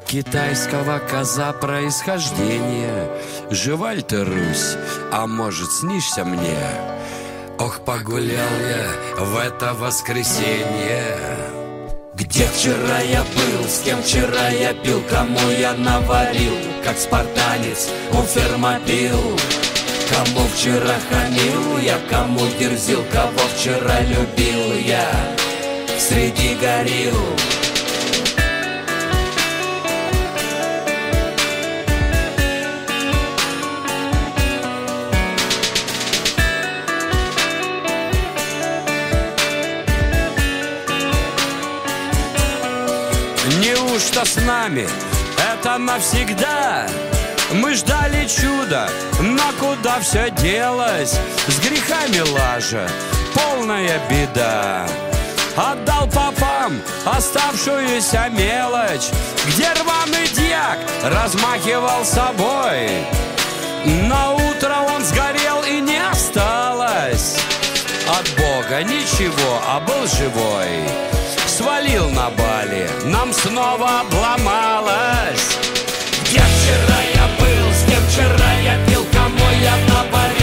Китайского 0.07 0.97
коза 0.97 1.53
происхождения. 1.53 3.07
Жива 3.51 3.93
ли 3.93 4.01
ты, 4.01 4.23
Русь, 4.23 4.75
а 5.11 5.27
может 5.27 5.71
снишься 5.71 6.25
мне? 6.25 6.57
Ох, 7.59 7.81
погулял 7.81 8.49
я 8.67 9.23
в 9.23 9.37
это 9.37 9.75
воскресенье. 9.75 11.17
Где 12.15 12.47
вчера 12.47 12.99
я 13.01 13.21
был, 13.21 13.67
с 13.67 13.81
кем 13.85 14.01
вчера 14.01 14.49
я 14.49 14.73
пил 14.73 15.03
Кому 15.09 15.49
я 15.49 15.73
наварил, 15.73 16.53
как 16.83 16.97
спартанец 16.97 17.89
у 18.11 18.21
фермопил 18.21 19.39
Кому 20.11 20.47
вчера 20.55 20.95
хамил 21.09 21.79
я, 21.79 21.97
кому 22.11 22.41
дерзил 22.59 23.03
Кого 23.11 23.39
вчера 23.55 23.99
любил 24.01 24.77
я 24.85 25.42
среди 26.03 26.55
горил. 26.55 27.15
Неужто 43.59 44.25
с 44.25 44.35
нами 44.41 44.85
это 45.53 45.77
навсегда? 45.77 46.85
Мы 47.53 47.75
ждали 47.75 48.27
чуда, 48.27 48.89
но 49.21 49.53
куда 49.57 50.01
все 50.01 50.29
делось? 50.31 51.17
С 51.47 51.59
грехами 51.59 52.19
лажа 52.29 52.89
полная 53.33 54.01
беда. 54.09 54.85
Отдал 55.55 56.07
попам 56.07 56.81
оставшуюся 57.05 58.27
мелочь, 58.29 59.09
где 59.47 59.67
рваный 59.73 60.27
дьяк 60.33 60.79
размахивал 61.03 62.03
собой. 62.03 63.05
На 63.85 64.31
утро 64.31 64.75
он 64.95 65.03
сгорел 65.03 65.63
и 65.63 65.79
не 65.79 65.99
осталось 66.09 67.37
от 68.07 68.27
Бога 68.35 68.83
ничего, 68.83 69.61
а 69.67 69.79
был 69.79 70.07
живой. 70.07 70.89
Свалил 71.45 72.09
на 72.09 72.31
Бали, 72.31 72.89
нам 73.05 73.31
снова 73.31 74.01
обломалось. 74.01 75.57
Где 76.23 76.39
вчера 76.39 76.99
я 77.13 77.27
был, 77.39 77.73
с 77.73 77.83
кем 77.87 78.03
вчера 78.07 78.53
я 78.63 78.83
пил, 78.87 79.05
кому 79.13 79.45
я 79.61 79.75
наварил, 79.87 80.33
как 80.33 80.42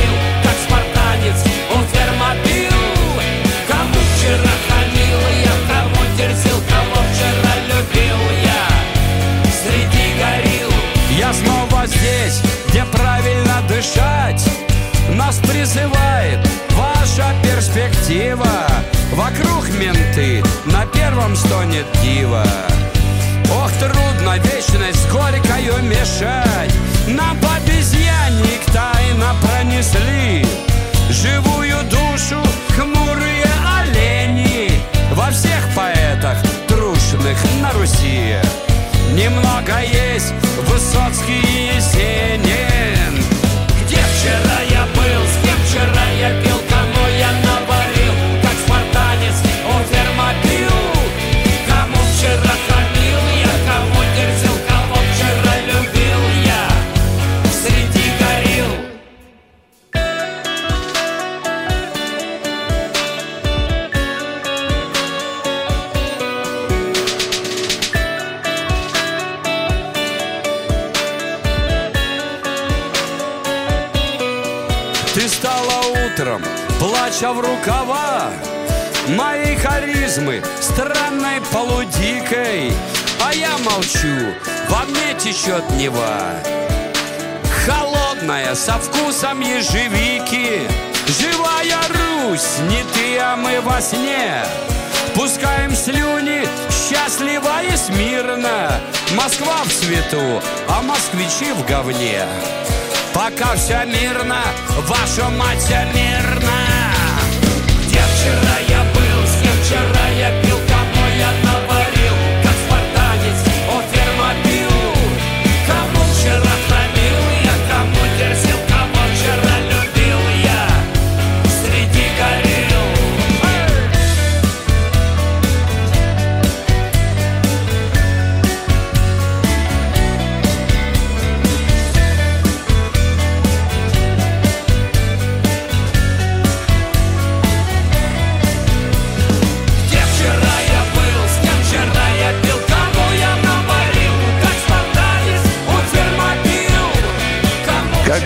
дышать. 13.91 14.45
Нас 15.11 15.39
призывает 15.39 16.39
ваша 16.71 17.35
перспектива. 17.43 18.47
Вокруг 19.13 19.69
менты, 19.71 20.43
на 20.67 20.87
первом 20.87 21.35
стонет 21.35 21.85
дива 22.01 22.45
Ох, 23.53 23.73
трудно 23.73 24.39
вечность 24.39 25.11
горькою 25.11 25.83
мешать. 25.83 26.73
Нам 27.09 27.37
по 27.39 27.49
обезьянник 27.57 28.65
тайно 28.73 29.35
пронесли. 29.43 30.47
Живую 31.11 31.77
душу 31.91 32.41
хмурые 32.77 33.47
олени. 33.81 34.71
Во 35.13 35.31
всех 35.31 35.69
поэтах 35.75 36.37
трушных 36.69 37.37
на 37.61 37.73
Руси. 37.73 38.37
Немного 39.13 39.81
есть 39.83 40.33
Высоцкий 40.69 41.41
и 41.41 41.77
Есенин 41.77 43.00
был, 45.73 46.10
плача 77.01 77.33
в 77.33 77.41
рукава 77.41 78.31
Моей 79.09 79.57
харизмы 79.57 80.43
странной 80.61 81.41
полудикой. 81.53 82.73
А 83.25 83.33
я 83.35 83.57
молчу, 83.59 84.35
во 84.69 84.85
мне 84.85 85.15
течет 85.19 85.69
Нева. 85.71 86.35
Холодная, 87.65 88.55
со 88.55 88.75
вкусом 88.75 89.41
ежевики. 89.41 90.61
Живая 91.07 91.81
Русь, 91.89 92.59
не 92.69 92.83
ты, 92.93 93.19
а 93.19 93.37
мы 93.37 93.61
во 93.63 93.81
сне. 93.81 94.45
Пускаем 95.15 95.75
слюни 95.75 96.47
счастливо 96.71 97.63
и 97.65 97.77
смирно. 97.77 98.81
Москва 99.17 99.65
в 99.65 99.73
цвету, 99.73 100.43
а 100.69 100.83
москвичи 100.83 101.53
в 101.53 101.67
говне. 101.67 102.23
Пока 103.13 103.57
все 103.57 103.85
мирно, 103.87 104.43
ваша 104.87 105.29
мать 105.31 105.59
вся 105.59 105.85
мирно 105.93 106.80
Где 108.21 108.29
вчера 108.29 108.70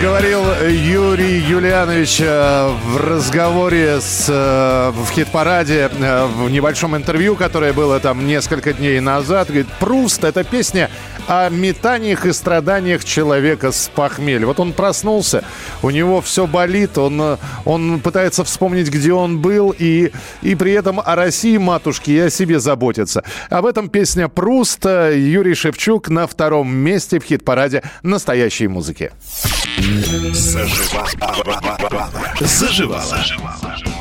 говорил 0.05 0.43
Юрий 0.69 1.39
Юлианович 1.39 2.21
э, 2.21 2.69
в 2.85 2.97
разговоре 2.97 3.99
с, 3.99 4.27
э, 4.29 4.91
в 4.91 5.09
хит-параде, 5.09 5.89
э, 5.91 6.25
в 6.27 6.47
небольшом 6.51 6.95
интервью, 6.95 7.35
которое 7.35 7.73
было 7.73 7.99
там 7.99 8.27
несколько 8.27 8.73
дней 8.73 8.99
назад, 8.99 9.47
говорит, 9.47 9.65
Пруст— 9.79 10.23
это 10.23 10.43
песня 10.43 10.91
о 11.27 11.49
метаниях 11.49 12.25
и 12.25 12.33
страданиях 12.33 13.03
человека 13.03 13.71
с 13.71 13.89
похмелья. 13.93 14.45
Вот 14.45 14.59
он 14.59 14.73
проснулся, 14.73 15.43
у 15.81 15.89
него 15.89 16.21
все 16.21 16.47
болит, 16.47 16.97
он, 16.97 17.21
э, 17.21 17.37
он 17.65 17.99
пытается 17.99 18.43
вспомнить, 18.43 18.89
где 18.89 19.13
он 19.13 19.39
был, 19.39 19.73
и, 19.77 20.11
и 20.41 20.55
при 20.55 20.73
этом 20.73 20.99
о 21.03 21.15
России, 21.15 21.57
матушке, 21.57 22.13
и 22.13 22.19
о 22.19 22.29
себе 22.29 22.59
заботится. 22.59 23.23
Об 23.49 23.65
этом 23.65 23.89
песня 23.89 24.27
Пруста. 24.27 25.11
Юрий 25.15 25.55
Шевчук 25.55 26.09
на 26.09 26.27
втором 26.27 26.73
месте 26.73 27.19
в 27.19 27.23
хит-параде 27.23 27.83
настоящей 28.03 28.67
музыки. 28.67 29.11
Заживала. 30.33 31.09
Заживала. 32.39 33.94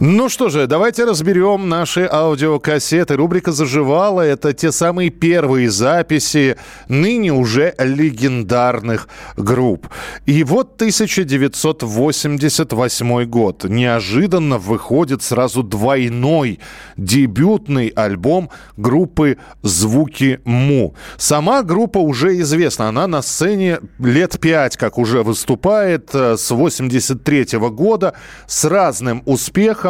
Ну 0.00 0.28
что 0.28 0.48
же, 0.48 0.68
давайте 0.68 1.04
разберем 1.04 1.68
наши 1.68 2.08
аудиокассеты. 2.08 3.16
Рубрика 3.16 3.50
«Заживала»— 3.50 4.20
это 4.22 4.52
те 4.52 4.70
самые 4.70 5.10
первые 5.10 5.70
записи 5.70 6.56
ныне 6.86 7.32
уже 7.32 7.74
легендарных 7.78 9.08
групп. 9.36 9.88
И 10.24 10.44
вот 10.44 10.76
1988 10.76 13.24
год. 13.24 13.64
Неожиданно 13.64 14.58
выходит 14.58 15.24
сразу 15.24 15.64
двойной 15.64 16.60
дебютный 16.96 17.88
альбом 17.88 18.50
группы 18.76 19.38
«Звуки 19.62 20.38
Му». 20.44 20.94
Сама 21.16 21.64
группа 21.64 21.98
уже 21.98 22.38
известна. 22.38 22.88
Она 22.88 23.08
на 23.08 23.20
сцене 23.20 23.80
лет 23.98 24.38
пять, 24.38 24.76
как 24.76 24.96
уже 24.96 25.24
выступает, 25.24 26.14
э, 26.14 26.36
с 26.36 26.52
83 26.52 27.68
года, 27.70 28.14
с 28.46 28.64
разным 28.64 29.24
успехом 29.26 29.87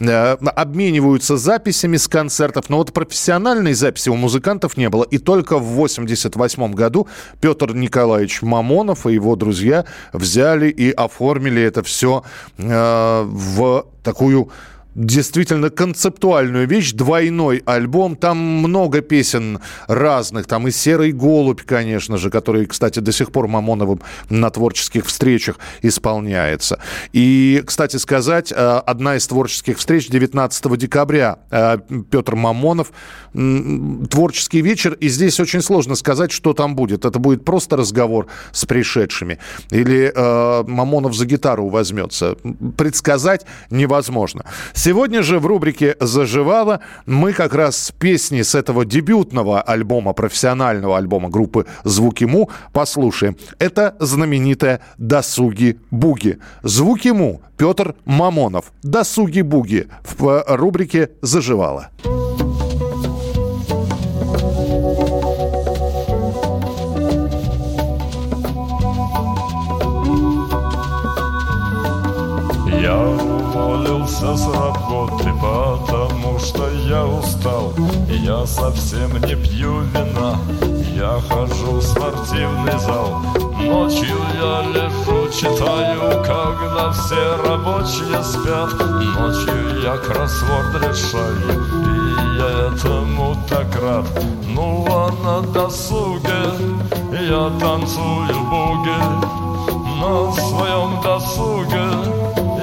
э, 0.00 0.32
обмениваются 0.34 1.36
записями 1.36 1.96
с 1.96 2.08
концертов, 2.08 2.68
но 2.68 2.78
вот 2.78 2.92
профессиональной 2.92 3.74
записи 3.74 4.08
у 4.08 4.16
музыкантов 4.16 4.76
не 4.76 4.88
было. 4.88 5.04
И 5.04 5.18
только 5.18 5.58
в 5.58 5.64
88 5.64 6.72
году 6.74 7.08
Петр 7.40 7.74
Николаевич 7.74 8.42
Мамонов 8.42 9.06
и 9.06 9.14
его 9.14 9.36
друзья 9.36 9.84
взяли 10.12 10.68
и 10.68 10.90
оформили 10.90 11.62
это 11.62 11.82
все 11.82 12.24
э, 12.58 13.22
в 13.26 13.86
такую 14.02 14.50
действительно 14.94 15.70
концептуальную 15.70 16.66
вещь, 16.66 16.92
двойной 16.92 17.62
альбом. 17.66 18.16
Там 18.16 18.38
много 18.38 19.00
песен 19.00 19.60
разных. 19.86 20.46
Там 20.46 20.66
и 20.68 20.70
«Серый 20.70 21.12
голубь», 21.12 21.62
конечно 21.62 22.18
же, 22.18 22.30
который, 22.30 22.66
кстати, 22.66 23.00
до 23.00 23.12
сих 23.12 23.30
пор 23.30 23.46
Мамоновым 23.48 24.00
на 24.28 24.50
творческих 24.50 25.06
встречах 25.06 25.58
исполняется. 25.82 26.80
И, 27.12 27.62
кстати 27.66 27.96
сказать, 27.96 28.52
э, 28.52 28.54
одна 28.56 29.16
из 29.16 29.26
творческих 29.26 29.78
встреч 29.78 30.08
19 30.08 30.76
декабря 30.76 31.38
э, 31.50 31.78
Петр 32.10 32.34
Мамонов. 32.34 32.92
Творческий 34.10 34.62
вечер, 34.62 34.94
и 34.94 35.08
здесь 35.08 35.38
очень 35.38 35.60
сложно 35.60 35.94
сказать, 35.94 36.32
что 36.32 36.54
там 36.54 36.74
будет. 36.74 37.04
Это 37.04 37.18
будет 37.18 37.44
просто 37.44 37.76
разговор 37.76 38.26
с 38.52 38.64
пришедшими. 38.64 39.38
Или 39.70 40.12
э, 40.14 40.64
Мамонов 40.66 41.14
за 41.14 41.26
гитару 41.26 41.68
возьмется. 41.68 42.36
Предсказать 42.76 43.46
невозможно. 43.70 44.44
Сегодня 44.78 45.24
же 45.24 45.40
в 45.40 45.46
рубрике 45.46 45.96
«Заживало» 45.98 46.78
мы 47.04 47.32
как 47.32 47.52
раз 47.52 47.76
с 47.86 47.90
песни 47.90 48.42
с 48.42 48.54
этого 48.54 48.84
дебютного 48.84 49.60
альбома, 49.60 50.12
профессионального 50.12 50.96
альбома 50.96 51.30
группы 51.30 51.66
«Звуки 51.82 52.22
Му» 52.22 52.48
послушаем. 52.72 53.36
Это 53.58 53.96
знаменитая 53.98 54.80
«Досуги 54.96 55.80
Буги». 55.90 56.38
«Звуки 56.62 57.08
Му» 57.08 57.42
Петр 57.56 57.96
Мамонов. 58.04 58.72
«Досуги 58.84 59.40
Буги» 59.40 59.88
в 60.04 60.44
рубрике 60.46 61.10
«Заживало». 61.22 61.88
Я 62.04 62.17
я 76.88 77.04
устал 77.04 77.74
Я 78.08 78.46
совсем 78.46 79.12
не 79.26 79.34
пью 79.34 79.80
вина, 79.92 80.38
я 80.96 81.20
хожу 81.28 81.78
в 81.78 81.82
спортивный 81.82 82.78
зал 82.78 83.22
Ночью 83.60 84.16
я 84.34 84.62
лежу, 84.62 85.28
читаю, 85.30 86.22
когда 86.24 86.92
все 86.92 87.36
рабочие 87.44 88.22
спят. 88.22 88.72
Ночью 89.18 89.82
я 89.82 89.96
кроссворд 89.96 90.74
решаю, 90.76 91.66
и 91.84 92.38
я 92.38 92.68
этому 92.68 93.36
так 93.48 93.66
рад. 93.82 94.06
Ну 94.46 94.86
а 94.88 95.10
на 95.22 95.42
досуге 95.52 96.40
я 97.12 97.50
танцую 97.58 98.40
буги. 98.48 98.98
На 100.00 100.32
своем 100.32 101.02
досуге 101.02 101.84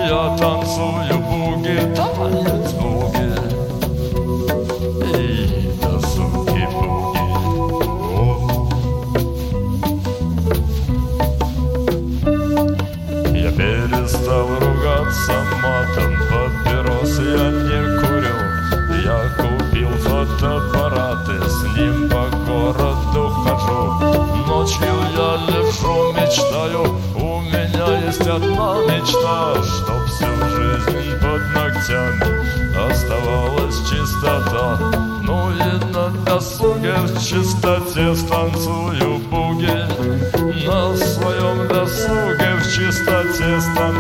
я 0.07 0.35
танцую 0.37 1.19
буги, 1.19 1.93
танец 1.93 2.74
Ночью 24.65 24.87
я 25.15 25.35
лежу, 25.47 26.11
мечтаю. 26.13 26.97
У 27.15 27.39
меня 27.41 28.07
есть 28.07 28.21
одна 28.21 28.81
мечта 28.87 29.61
Чтоб 29.61 30.03
всю 30.07 30.25
жизнь 30.25 31.19
под 31.21 31.41
ногтями 31.53 32.29
Оставалась 32.89 33.77
чистота. 33.87 34.79
Ну 35.21 35.51
и 35.51 35.93
на 35.93 36.09
досуге 36.25 36.95
в 36.95 37.13
чистоте 37.19 38.15
Станцую 38.15 39.19
буги. 39.29 39.85
На 40.65 40.97
своем 40.97 41.67
досуге 41.67 42.55
в 42.55 42.63
чистоте 42.63 43.61
Станцую 43.61 43.94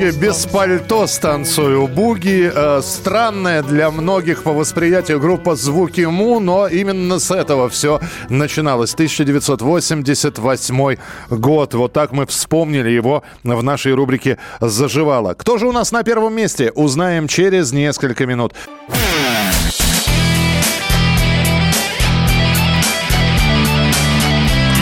и 0.00 0.04
на 0.04 0.10
досуге 0.10 0.12
без 0.12 0.46
пальто 0.46 1.06
станцую 1.06 1.86
буги. 1.86 2.50
Э, 2.52 2.80
странная 2.82 3.62
для 3.62 3.90
многих 3.90 4.42
по 4.42 4.52
восприятию 4.52 5.20
группа 5.20 5.54
«Звуки 5.56 6.02
Му», 6.02 6.40
но 6.40 6.68
именно 6.68 7.18
с 7.18 7.30
этого 7.30 7.68
все 7.68 8.00
начиналось. 8.28 8.94
1988 8.94 10.96
год. 11.30 11.74
Вот 11.74 11.92
так 11.92 12.12
мы 12.12 12.26
вспомнили 12.26 12.90
его 12.90 13.22
в 13.44 13.62
нашей 13.62 13.94
рубрике 13.94 14.38
«Заживало». 14.60 15.34
Кто 15.34 15.58
же 15.58 15.66
у 15.66 15.72
нас 15.72 15.92
на 15.92 16.02
первом 16.02 16.34
месте? 16.34 16.72
Узнаем 16.74 17.28
через 17.28 17.72
несколько 17.72 18.26
минут. 18.26 18.54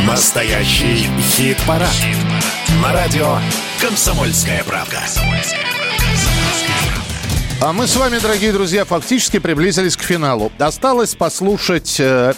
Настоящий 0.07 1.07
хит-парад. 1.37 1.95
На 2.77 2.93
радио 2.93 3.39
«Комсомольская 3.81 4.63
правка». 4.63 4.99
А 7.63 7.73
мы 7.73 7.87
с 7.87 7.97
вами, 7.97 8.19
дорогие 8.19 8.53
друзья, 8.53 8.85
фактически 8.85 9.39
приблизились 9.39 9.97
к 9.97 10.03
финалу. 10.03 10.53
Осталось 10.59 11.15
послушать 11.15 11.99
э, 11.99 12.35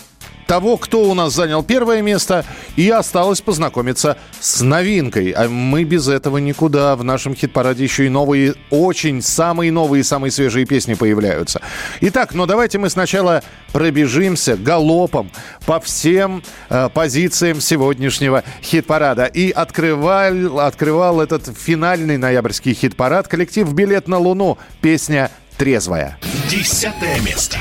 того, 0.51 0.79
кто 0.79 1.05
у 1.05 1.15
нас 1.15 1.33
занял 1.33 1.63
первое 1.63 2.03
место, 2.03 2.45
и 2.75 2.91
осталось 2.91 3.41
познакомиться 3.41 4.17
с 4.41 4.61
новинкой. 4.63 5.31
А 5.31 5.49
мы 5.49 5.85
без 5.85 6.09
этого 6.09 6.39
никуда. 6.39 6.97
В 6.97 7.05
нашем 7.05 7.37
хит-параде 7.37 7.85
еще 7.85 8.07
и 8.07 8.09
новые, 8.09 8.55
очень 8.69 9.23
самые 9.23 9.71
новые, 9.71 10.03
самые 10.03 10.33
свежие 10.33 10.67
песни 10.67 10.95
появляются. 10.95 11.61
Итак, 12.01 12.35
но 12.35 12.47
давайте 12.47 12.79
мы 12.79 12.91
сначала 12.91 13.45
пробежимся 13.73 14.57
галопом 14.57 15.31
по 15.67 15.79
всем 15.79 16.43
э, 16.69 16.89
позициям 16.93 17.61
сегодняшнего 17.61 18.43
хит-парада. 18.61 19.27
И 19.27 19.53
открывал, 19.53 20.59
открывал 20.59 21.21
этот 21.21 21.57
финальный 21.57 22.17
ноябрьский 22.17 22.75
хит-парад 22.75 23.29
коллектив 23.29 23.73
«Билет 23.73 24.09
на 24.09 24.19
Луну». 24.19 24.59
Песня 24.81 25.31
«Трезвая». 25.57 26.19
Десятое 26.51 27.21
место. 27.21 27.57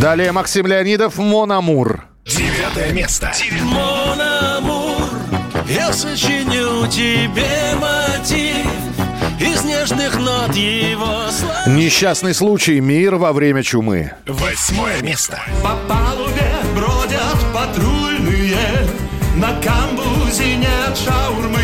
Далее 0.00 0.30
Максим 0.30 0.64
Леонидов 0.68 1.18
«Монамур». 1.18 2.04
Девятое 2.24 2.92
место. 2.92 3.32
Мон 3.62 4.20
амур, 4.20 5.08
я 5.68 5.92
сочиню 5.92 6.86
тебе 6.86 7.74
мотив 7.74 8.64
Из 9.40 9.64
нежных 9.64 10.16
нот 10.20 10.54
его 10.54 11.28
слов 11.32 11.66
Несчастный 11.66 12.32
случай. 12.32 12.78
Мир 12.78 13.16
во 13.16 13.32
время 13.32 13.64
чумы. 13.64 14.12
Восьмое 14.26 15.02
место. 15.02 15.40
По 15.64 15.74
палубе 15.92 16.48
бродят 16.76 17.38
патрульные 17.52 18.56
На 19.34 19.48
камбузе 19.60 20.54
нет 20.58 20.96
шаурмы 20.96 21.58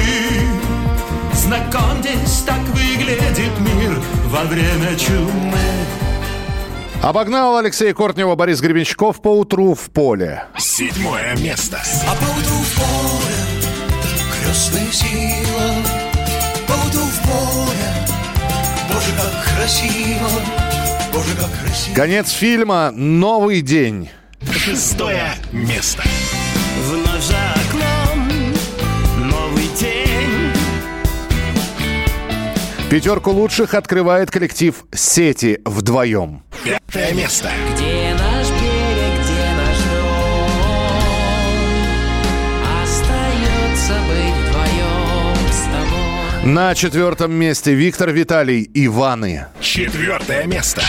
Знакомьтесь, 1.35 2.43
так 2.45 2.63
выглядит 2.73 3.53
мир 3.61 4.01
во 4.27 4.43
время 4.43 4.97
чумы 4.97 6.04
Обогнал 7.05 7.59
Алексей 7.59 7.93
Кортнева 7.93 8.35
Борис 8.35 8.63
Гребенщиков 8.63 9.21
по 9.21 9.29
утру 9.29 9.75
в 9.75 9.91
поле. 9.91 10.45
Седьмое 10.57 11.37
место. 11.37 11.79
А 12.09 12.15
поутру 12.15 12.57
в 12.57 12.77
поле 12.77 13.35
крестная 14.33 14.91
сила, 14.91 15.75
поутру 16.67 17.03
в 17.03 17.21
поле, 17.21 18.09
Боже, 18.91 19.13
как 19.19 19.55
красиво, 19.55 20.31
Боже, 21.13 21.37
как 21.37 21.51
красиво. 21.61 21.95
Конец 21.95 22.31
фильма 22.31 22.91
«Новый 22.91 23.61
день». 23.61 24.09
Шестое 24.51 25.35
место. 25.53 26.03
Пятерку 32.95 33.33
лучших 33.33 33.75
открывает 33.75 34.31
коллектив 34.31 34.85
«Сети 34.95 35.59
вдвоем». 35.65 36.45
Пятое 36.63 37.13
место. 37.13 37.51
Где 37.75 38.15
наш 38.15 38.47
берег, 38.51 39.21
где 39.25 39.51
наш 39.57 39.79
дом? 39.91 40.51
Остается 42.85 43.95
быть 44.07 44.37
вдвоем 44.47 45.37
с 45.51 45.63
тобой. 45.65 46.53
На 46.53 46.75
четвертом 46.77 47.33
месте 47.33 47.75
Виктор 47.75 48.13
Виталий 48.13 48.71
«Иваны». 48.75 49.47
Четвертое 49.61 50.47
место. 50.47 50.81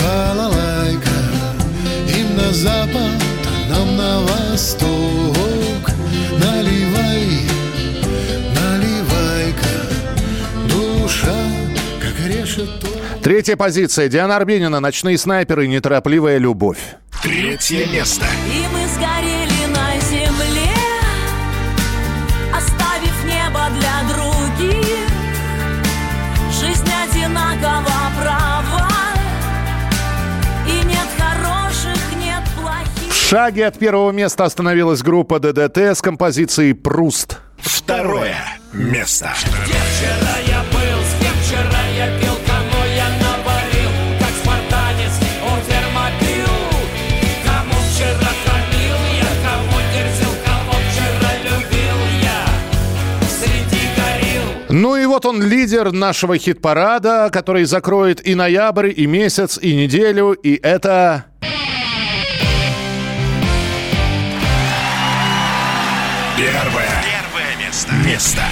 Балалайка 0.00 1.10
Им 2.16 2.36
на 2.36 2.52
запад, 2.52 3.10
нам 3.68 3.96
на 3.96 4.20
восток 4.20 5.90
Наливай, 6.38 6.97
Третья 13.22 13.56
позиция. 13.56 14.08
Диана 14.08 14.36
Арбенина 14.36 14.80
«Ночные 14.80 15.18
снайперы. 15.18 15.66
Неторопливая 15.66 16.38
любовь». 16.38 16.78
Третье 17.22 17.86
место. 17.88 18.24
И 18.46 18.62
мы 18.72 18.86
сгорели 18.94 19.66
на 19.74 19.98
земле, 20.00 20.70
оставив 22.56 23.24
небо 23.24 23.60
для 23.76 24.14
других. 24.14 25.08
Жизнь 26.52 26.88
одинакова 27.10 28.12
права, 28.22 28.88
и 30.66 30.86
нет 30.86 31.08
хороших, 31.18 31.98
нет 32.16 32.42
плохих. 32.56 33.12
В 33.12 33.16
шаге 33.16 33.66
от 33.66 33.78
первого 33.78 34.12
места 34.12 34.44
остановилась 34.44 35.02
группа 35.02 35.40
ДДТ 35.40 35.78
с 35.78 36.00
композицией 36.00 36.74
«Пруст». 36.74 37.38
Второе 37.58 38.36
место. 38.72 39.32
Вчера 39.34 40.37
Ну 54.78 54.94
и 54.94 55.06
вот 55.06 55.26
он 55.26 55.42
лидер 55.42 55.90
нашего 55.90 56.38
хит-парада, 56.38 57.30
который 57.32 57.64
закроет 57.64 58.24
и 58.24 58.36
ноябрь, 58.36 58.92
и 58.96 59.08
месяц, 59.08 59.58
и 59.60 59.74
неделю, 59.74 60.34
и 60.34 60.54
это... 60.54 61.24
Первое. 66.36 67.02
Первое 67.02 67.66
место. 67.66 67.92
Место. 68.06 68.42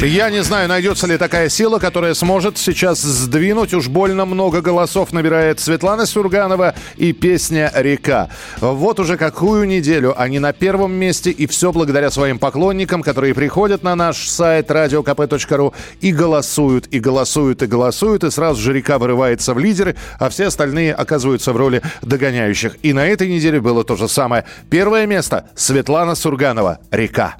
Я 0.00 0.28
не 0.28 0.42
знаю, 0.42 0.68
найдется 0.68 1.06
ли 1.06 1.16
такая 1.16 1.48
сила, 1.48 1.78
которая 1.78 2.14
сможет 2.14 2.58
сейчас 2.58 3.00
сдвинуть. 3.00 3.72
Уж 3.72 3.88
больно 3.88 4.26
много 4.26 4.60
голосов 4.60 5.12
набирает 5.12 5.60
Светлана 5.60 6.04
Сурганова 6.04 6.74
и 6.96 7.12
песня 7.12 7.70
«Река». 7.74 8.28
Вот 8.60 9.00
уже 9.00 9.16
какую 9.16 9.66
неделю 9.66 10.20
они 10.20 10.40
на 10.40 10.52
первом 10.52 10.92
месте, 10.92 11.30
и 11.30 11.46
все 11.46 11.72
благодаря 11.72 12.10
своим 12.10 12.38
поклонникам, 12.38 13.02
которые 13.02 13.34
приходят 13.34 13.82
на 13.82 13.94
наш 13.94 14.28
сайт 14.28 14.70
radiokp.ru 14.70 15.72
и 16.00 16.12
голосуют, 16.12 16.86
и 16.88 17.00
голосуют, 17.00 17.62
и 17.62 17.66
голосуют, 17.66 18.24
и 18.24 18.30
сразу 18.30 18.60
же 18.60 18.72
«Река» 18.72 18.98
вырывается 18.98 19.54
в 19.54 19.58
лидеры, 19.58 19.96
а 20.18 20.28
все 20.28 20.48
остальные 20.48 20.92
оказываются 20.92 21.52
в 21.52 21.56
роли 21.56 21.82
догоняющих. 22.02 22.76
И 22.82 22.92
на 22.92 23.06
этой 23.06 23.28
неделе 23.28 23.60
было 23.60 23.84
то 23.84 23.96
же 23.96 24.08
самое. 24.08 24.44
Первое 24.68 25.06
место– 25.06 25.48
Светлана 25.54 26.14
Сурганова 26.14 26.80
«Река». 26.90 27.36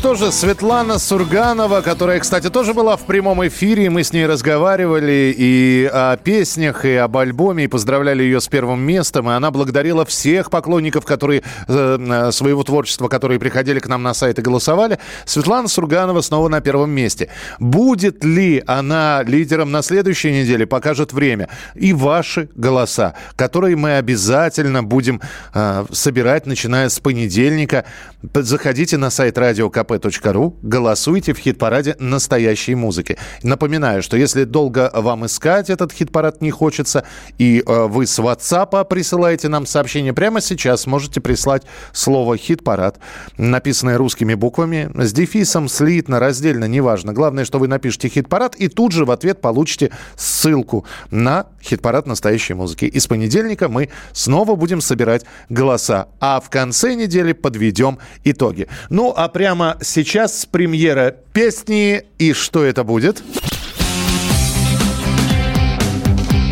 Что 0.00 0.14
же, 0.14 0.32
Светлана 0.32 0.98
Сурганова, 0.98 1.82
которая, 1.82 2.20
кстати, 2.20 2.48
тоже 2.48 2.72
была 2.72 2.96
в 2.96 3.02
прямом 3.02 3.46
эфире, 3.48 3.90
мы 3.90 4.02
с 4.02 4.14
ней 4.14 4.24
разговаривали 4.24 5.34
и 5.36 5.90
о 5.92 6.16
песнях, 6.16 6.86
и 6.86 6.94
об 6.94 7.18
альбоме, 7.18 7.64
и 7.64 7.66
поздравляли 7.66 8.22
ее 8.22 8.40
с 8.40 8.48
первым 8.48 8.80
местом, 8.80 9.28
и 9.28 9.34
она 9.34 9.50
благодарила 9.50 10.06
всех 10.06 10.48
поклонников, 10.48 11.04
которые 11.04 11.42
э, 11.68 12.30
своего 12.32 12.62
творчества, 12.62 13.08
которые 13.08 13.38
приходили 13.38 13.78
к 13.78 13.88
нам 13.88 14.02
на 14.02 14.14
сайт 14.14 14.38
и 14.38 14.42
голосовали. 14.42 14.98
Светлана 15.26 15.68
Сурганова 15.68 16.22
снова 16.22 16.48
на 16.48 16.62
первом 16.62 16.92
месте. 16.92 17.28
Будет 17.58 18.24
ли 18.24 18.64
она 18.66 19.22
лидером 19.22 19.70
на 19.70 19.82
следующей 19.82 20.32
неделе, 20.32 20.66
покажет 20.66 21.12
время. 21.12 21.50
И 21.74 21.92
ваши 21.92 22.48
голоса, 22.54 23.12
которые 23.36 23.76
мы 23.76 23.98
обязательно 23.98 24.82
будем 24.82 25.20
э, 25.52 25.84
собирать, 25.92 26.46
начиная 26.46 26.88
с 26.88 26.98
понедельника. 27.00 27.84
Заходите 28.32 28.96
на 28.96 29.10
сайт 29.10 29.36
радио 29.36 29.68
radiokp.ru. 29.90 30.56
Голосуйте 30.62 31.32
в 31.32 31.38
хит-параде 31.38 31.96
настоящей 31.98 32.74
музыки. 32.74 33.18
Напоминаю, 33.42 34.02
что 34.02 34.16
если 34.16 34.44
долго 34.44 34.90
вам 34.94 35.26
искать 35.26 35.70
этот 35.70 35.92
хит-парад 35.92 36.40
не 36.40 36.50
хочется, 36.50 37.04
и 37.38 37.62
э, 37.66 37.86
вы 37.86 38.06
с 38.06 38.18
WhatsApp 38.18 38.84
присылаете 38.86 39.48
нам 39.48 39.66
сообщение, 39.66 40.12
прямо 40.12 40.40
сейчас 40.40 40.86
можете 40.86 41.20
прислать 41.20 41.62
слово 41.92 42.36
«хит-парад», 42.36 42.98
написанное 43.36 43.98
русскими 43.98 44.34
буквами, 44.34 44.90
с 44.94 45.12
дефисом, 45.12 45.68
слитно, 45.68 46.18
раздельно, 46.20 46.66
неважно. 46.66 47.12
Главное, 47.12 47.44
что 47.44 47.58
вы 47.58 47.68
напишите 47.68 48.08
«хит-парад», 48.08 48.56
и 48.56 48.68
тут 48.68 48.92
же 48.92 49.04
в 49.04 49.10
ответ 49.10 49.40
получите 49.40 49.90
ссылку 50.16 50.84
на 51.10 51.46
хит-парад 51.62 52.06
настоящей 52.06 52.54
музыки. 52.54 52.84
И 52.84 52.98
с 52.98 53.06
понедельника 53.06 53.68
мы 53.68 53.90
снова 54.12 54.54
будем 54.54 54.80
собирать 54.80 55.24
голоса. 55.48 56.08
А 56.20 56.40
в 56.40 56.50
конце 56.50 56.94
недели 56.94 57.32
подведем 57.32 57.98
итоги. 58.24 58.68
Ну, 58.88 59.12
а 59.16 59.28
прямо 59.28 59.76
сейчас 59.82 60.46
премьера 60.46 61.16
песни. 61.32 62.04
И 62.18 62.32
что 62.32 62.64
это 62.64 62.84
будет? 62.84 63.22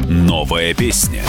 Новая 0.09 0.75
песня. 0.75 1.23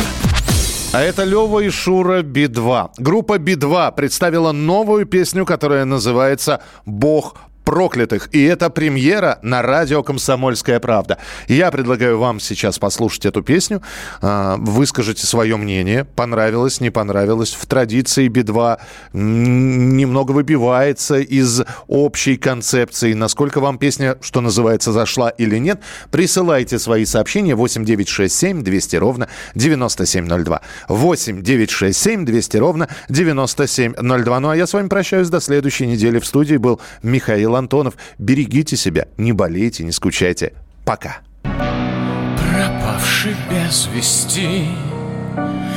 А 0.92 1.02
это 1.02 1.24
Лева 1.24 1.60
и 1.60 1.70
Шура 1.70 2.24
Би-2. 2.24 2.90
Группа 2.98 3.38
Би-2 3.38 3.96
представила 3.96 4.52
новую 4.52 5.06
песню, 5.06 5.46
которая 5.46 5.86
называется 5.86 6.64
«Бог 6.86 7.36
проклятых. 7.64 8.30
И 8.32 8.44
это 8.44 8.70
премьера 8.70 9.40
на 9.42 9.62
радио 9.62 10.02
«Комсомольская 10.04 10.80
правда». 10.80 11.18
Я 11.48 11.72
предлагаю 11.72 12.18
вам 12.18 12.40
сейчас 12.40 12.80
послушать 12.80 13.26
эту 13.26 13.44
песню. 13.44 13.82
А, 14.22 14.58
выскажите 14.58 15.28
свое 15.28 15.58
мнение. 15.58 16.06
Понравилось, 16.06 16.82
не 16.82 16.90
понравилось. 16.90 17.54
В 17.54 17.66
традиции 17.66 18.28
Би-2 18.28 18.80
немного 19.14 20.32
выбивается 20.32 21.20
из 21.20 21.62
общей 21.88 22.38
концепции. 22.38 23.14
Насколько 23.14 23.60
вам 23.60 23.78
песня, 23.78 24.18
что 24.22 24.42
называется, 24.42 24.92
зашла 24.92 25.30
или 25.30 25.58
нет, 25.58 25.82
присылайте 26.12 26.80
свои 26.80 27.06
сообщения 27.06 27.56
8967 27.56 28.64
200 28.64 28.96
ровно 28.96 29.28
9702. 29.56 30.62
8967 30.88 32.26
200 32.26 32.58
ровно 32.58 32.88
9702. 33.10 34.40
Ну 34.40 34.50
а 34.50 34.56
я 34.56 34.66
с 34.66 34.74
вами 34.74 34.88
прощаюсь 34.88 35.30
до 35.30 35.40
следующей 35.40 35.88
недели. 35.88 36.20
В 36.20 36.26
студии 36.26 36.58
был 36.58 36.80
Михаил 37.04 37.49
Антонов. 37.56 37.96
Берегите 38.18 38.76
себя, 38.76 39.08
не 39.18 39.34
болейте, 39.34 39.84
не 39.84 39.92
скучайте. 39.92 40.54
Пока. 40.86 41.20
Пропавший 41.44 43.36
без 43.50 43.88
вести 43.94 44.68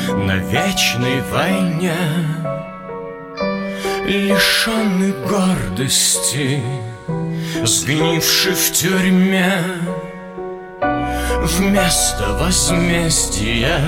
на 0.09 0.36
вечной 0.36 1.20
войне, 1.32 1.94
Лишенный 4.07 5.15
гордости, 5.28 6.61
сгнивший 7.65 8.53
в 8.53 8.73
тюрьме, 8.73 9.62
Вместо 11.43 12.35
возмездия 12.35 13.81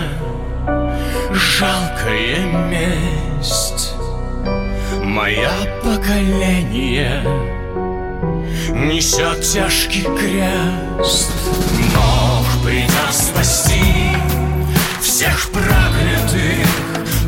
жалкая 1.31 2.47
месть. 2.69 3.95
Мое 5.03 5.51
поколение 5.83 7.23
несет 8.71 9.43
тяжкий 9.43 10.03
крест. 10.03 11.33
Бог 11.95 12.47
придя 12.65 13.13
спасти 13.13 14.17
всех 15.01 15.51
проклятых, 15.51 16.67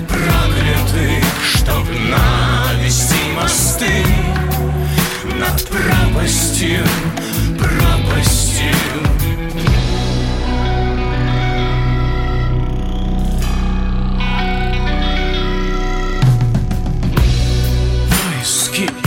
проклятых, 0.08 1.24
чтоб 1.54 1.84
навести 1.88 3.32
мосты 3.34 4.04
над 5.38 5.68
пропастью, 5.68 6.84
пропастью. 7.58 8.74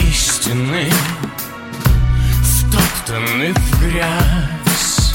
Истины 0.09 0.89
втоптаны 3.09 3.53
в 3.53 3.81
грязь. 3.81 5.13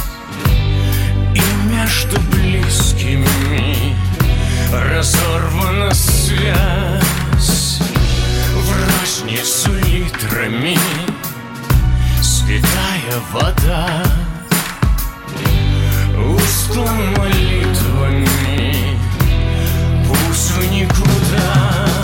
И 1.34 1.42
между 1.68 2.20
близкими 2.30 3.96
разорвана 4.72 5.94
связь. 5.94 7.78
В 8.54 8.72
розницу 8.72 9.72
литрами 9.86 10.78
святая 12.22 13.20
вода. 13.32 14.02
Устлан 16.16 17.12
молитвами 17.16 18.98
путь 20.08 20.50
в 20.56 20.72
никуда 20.72 22.03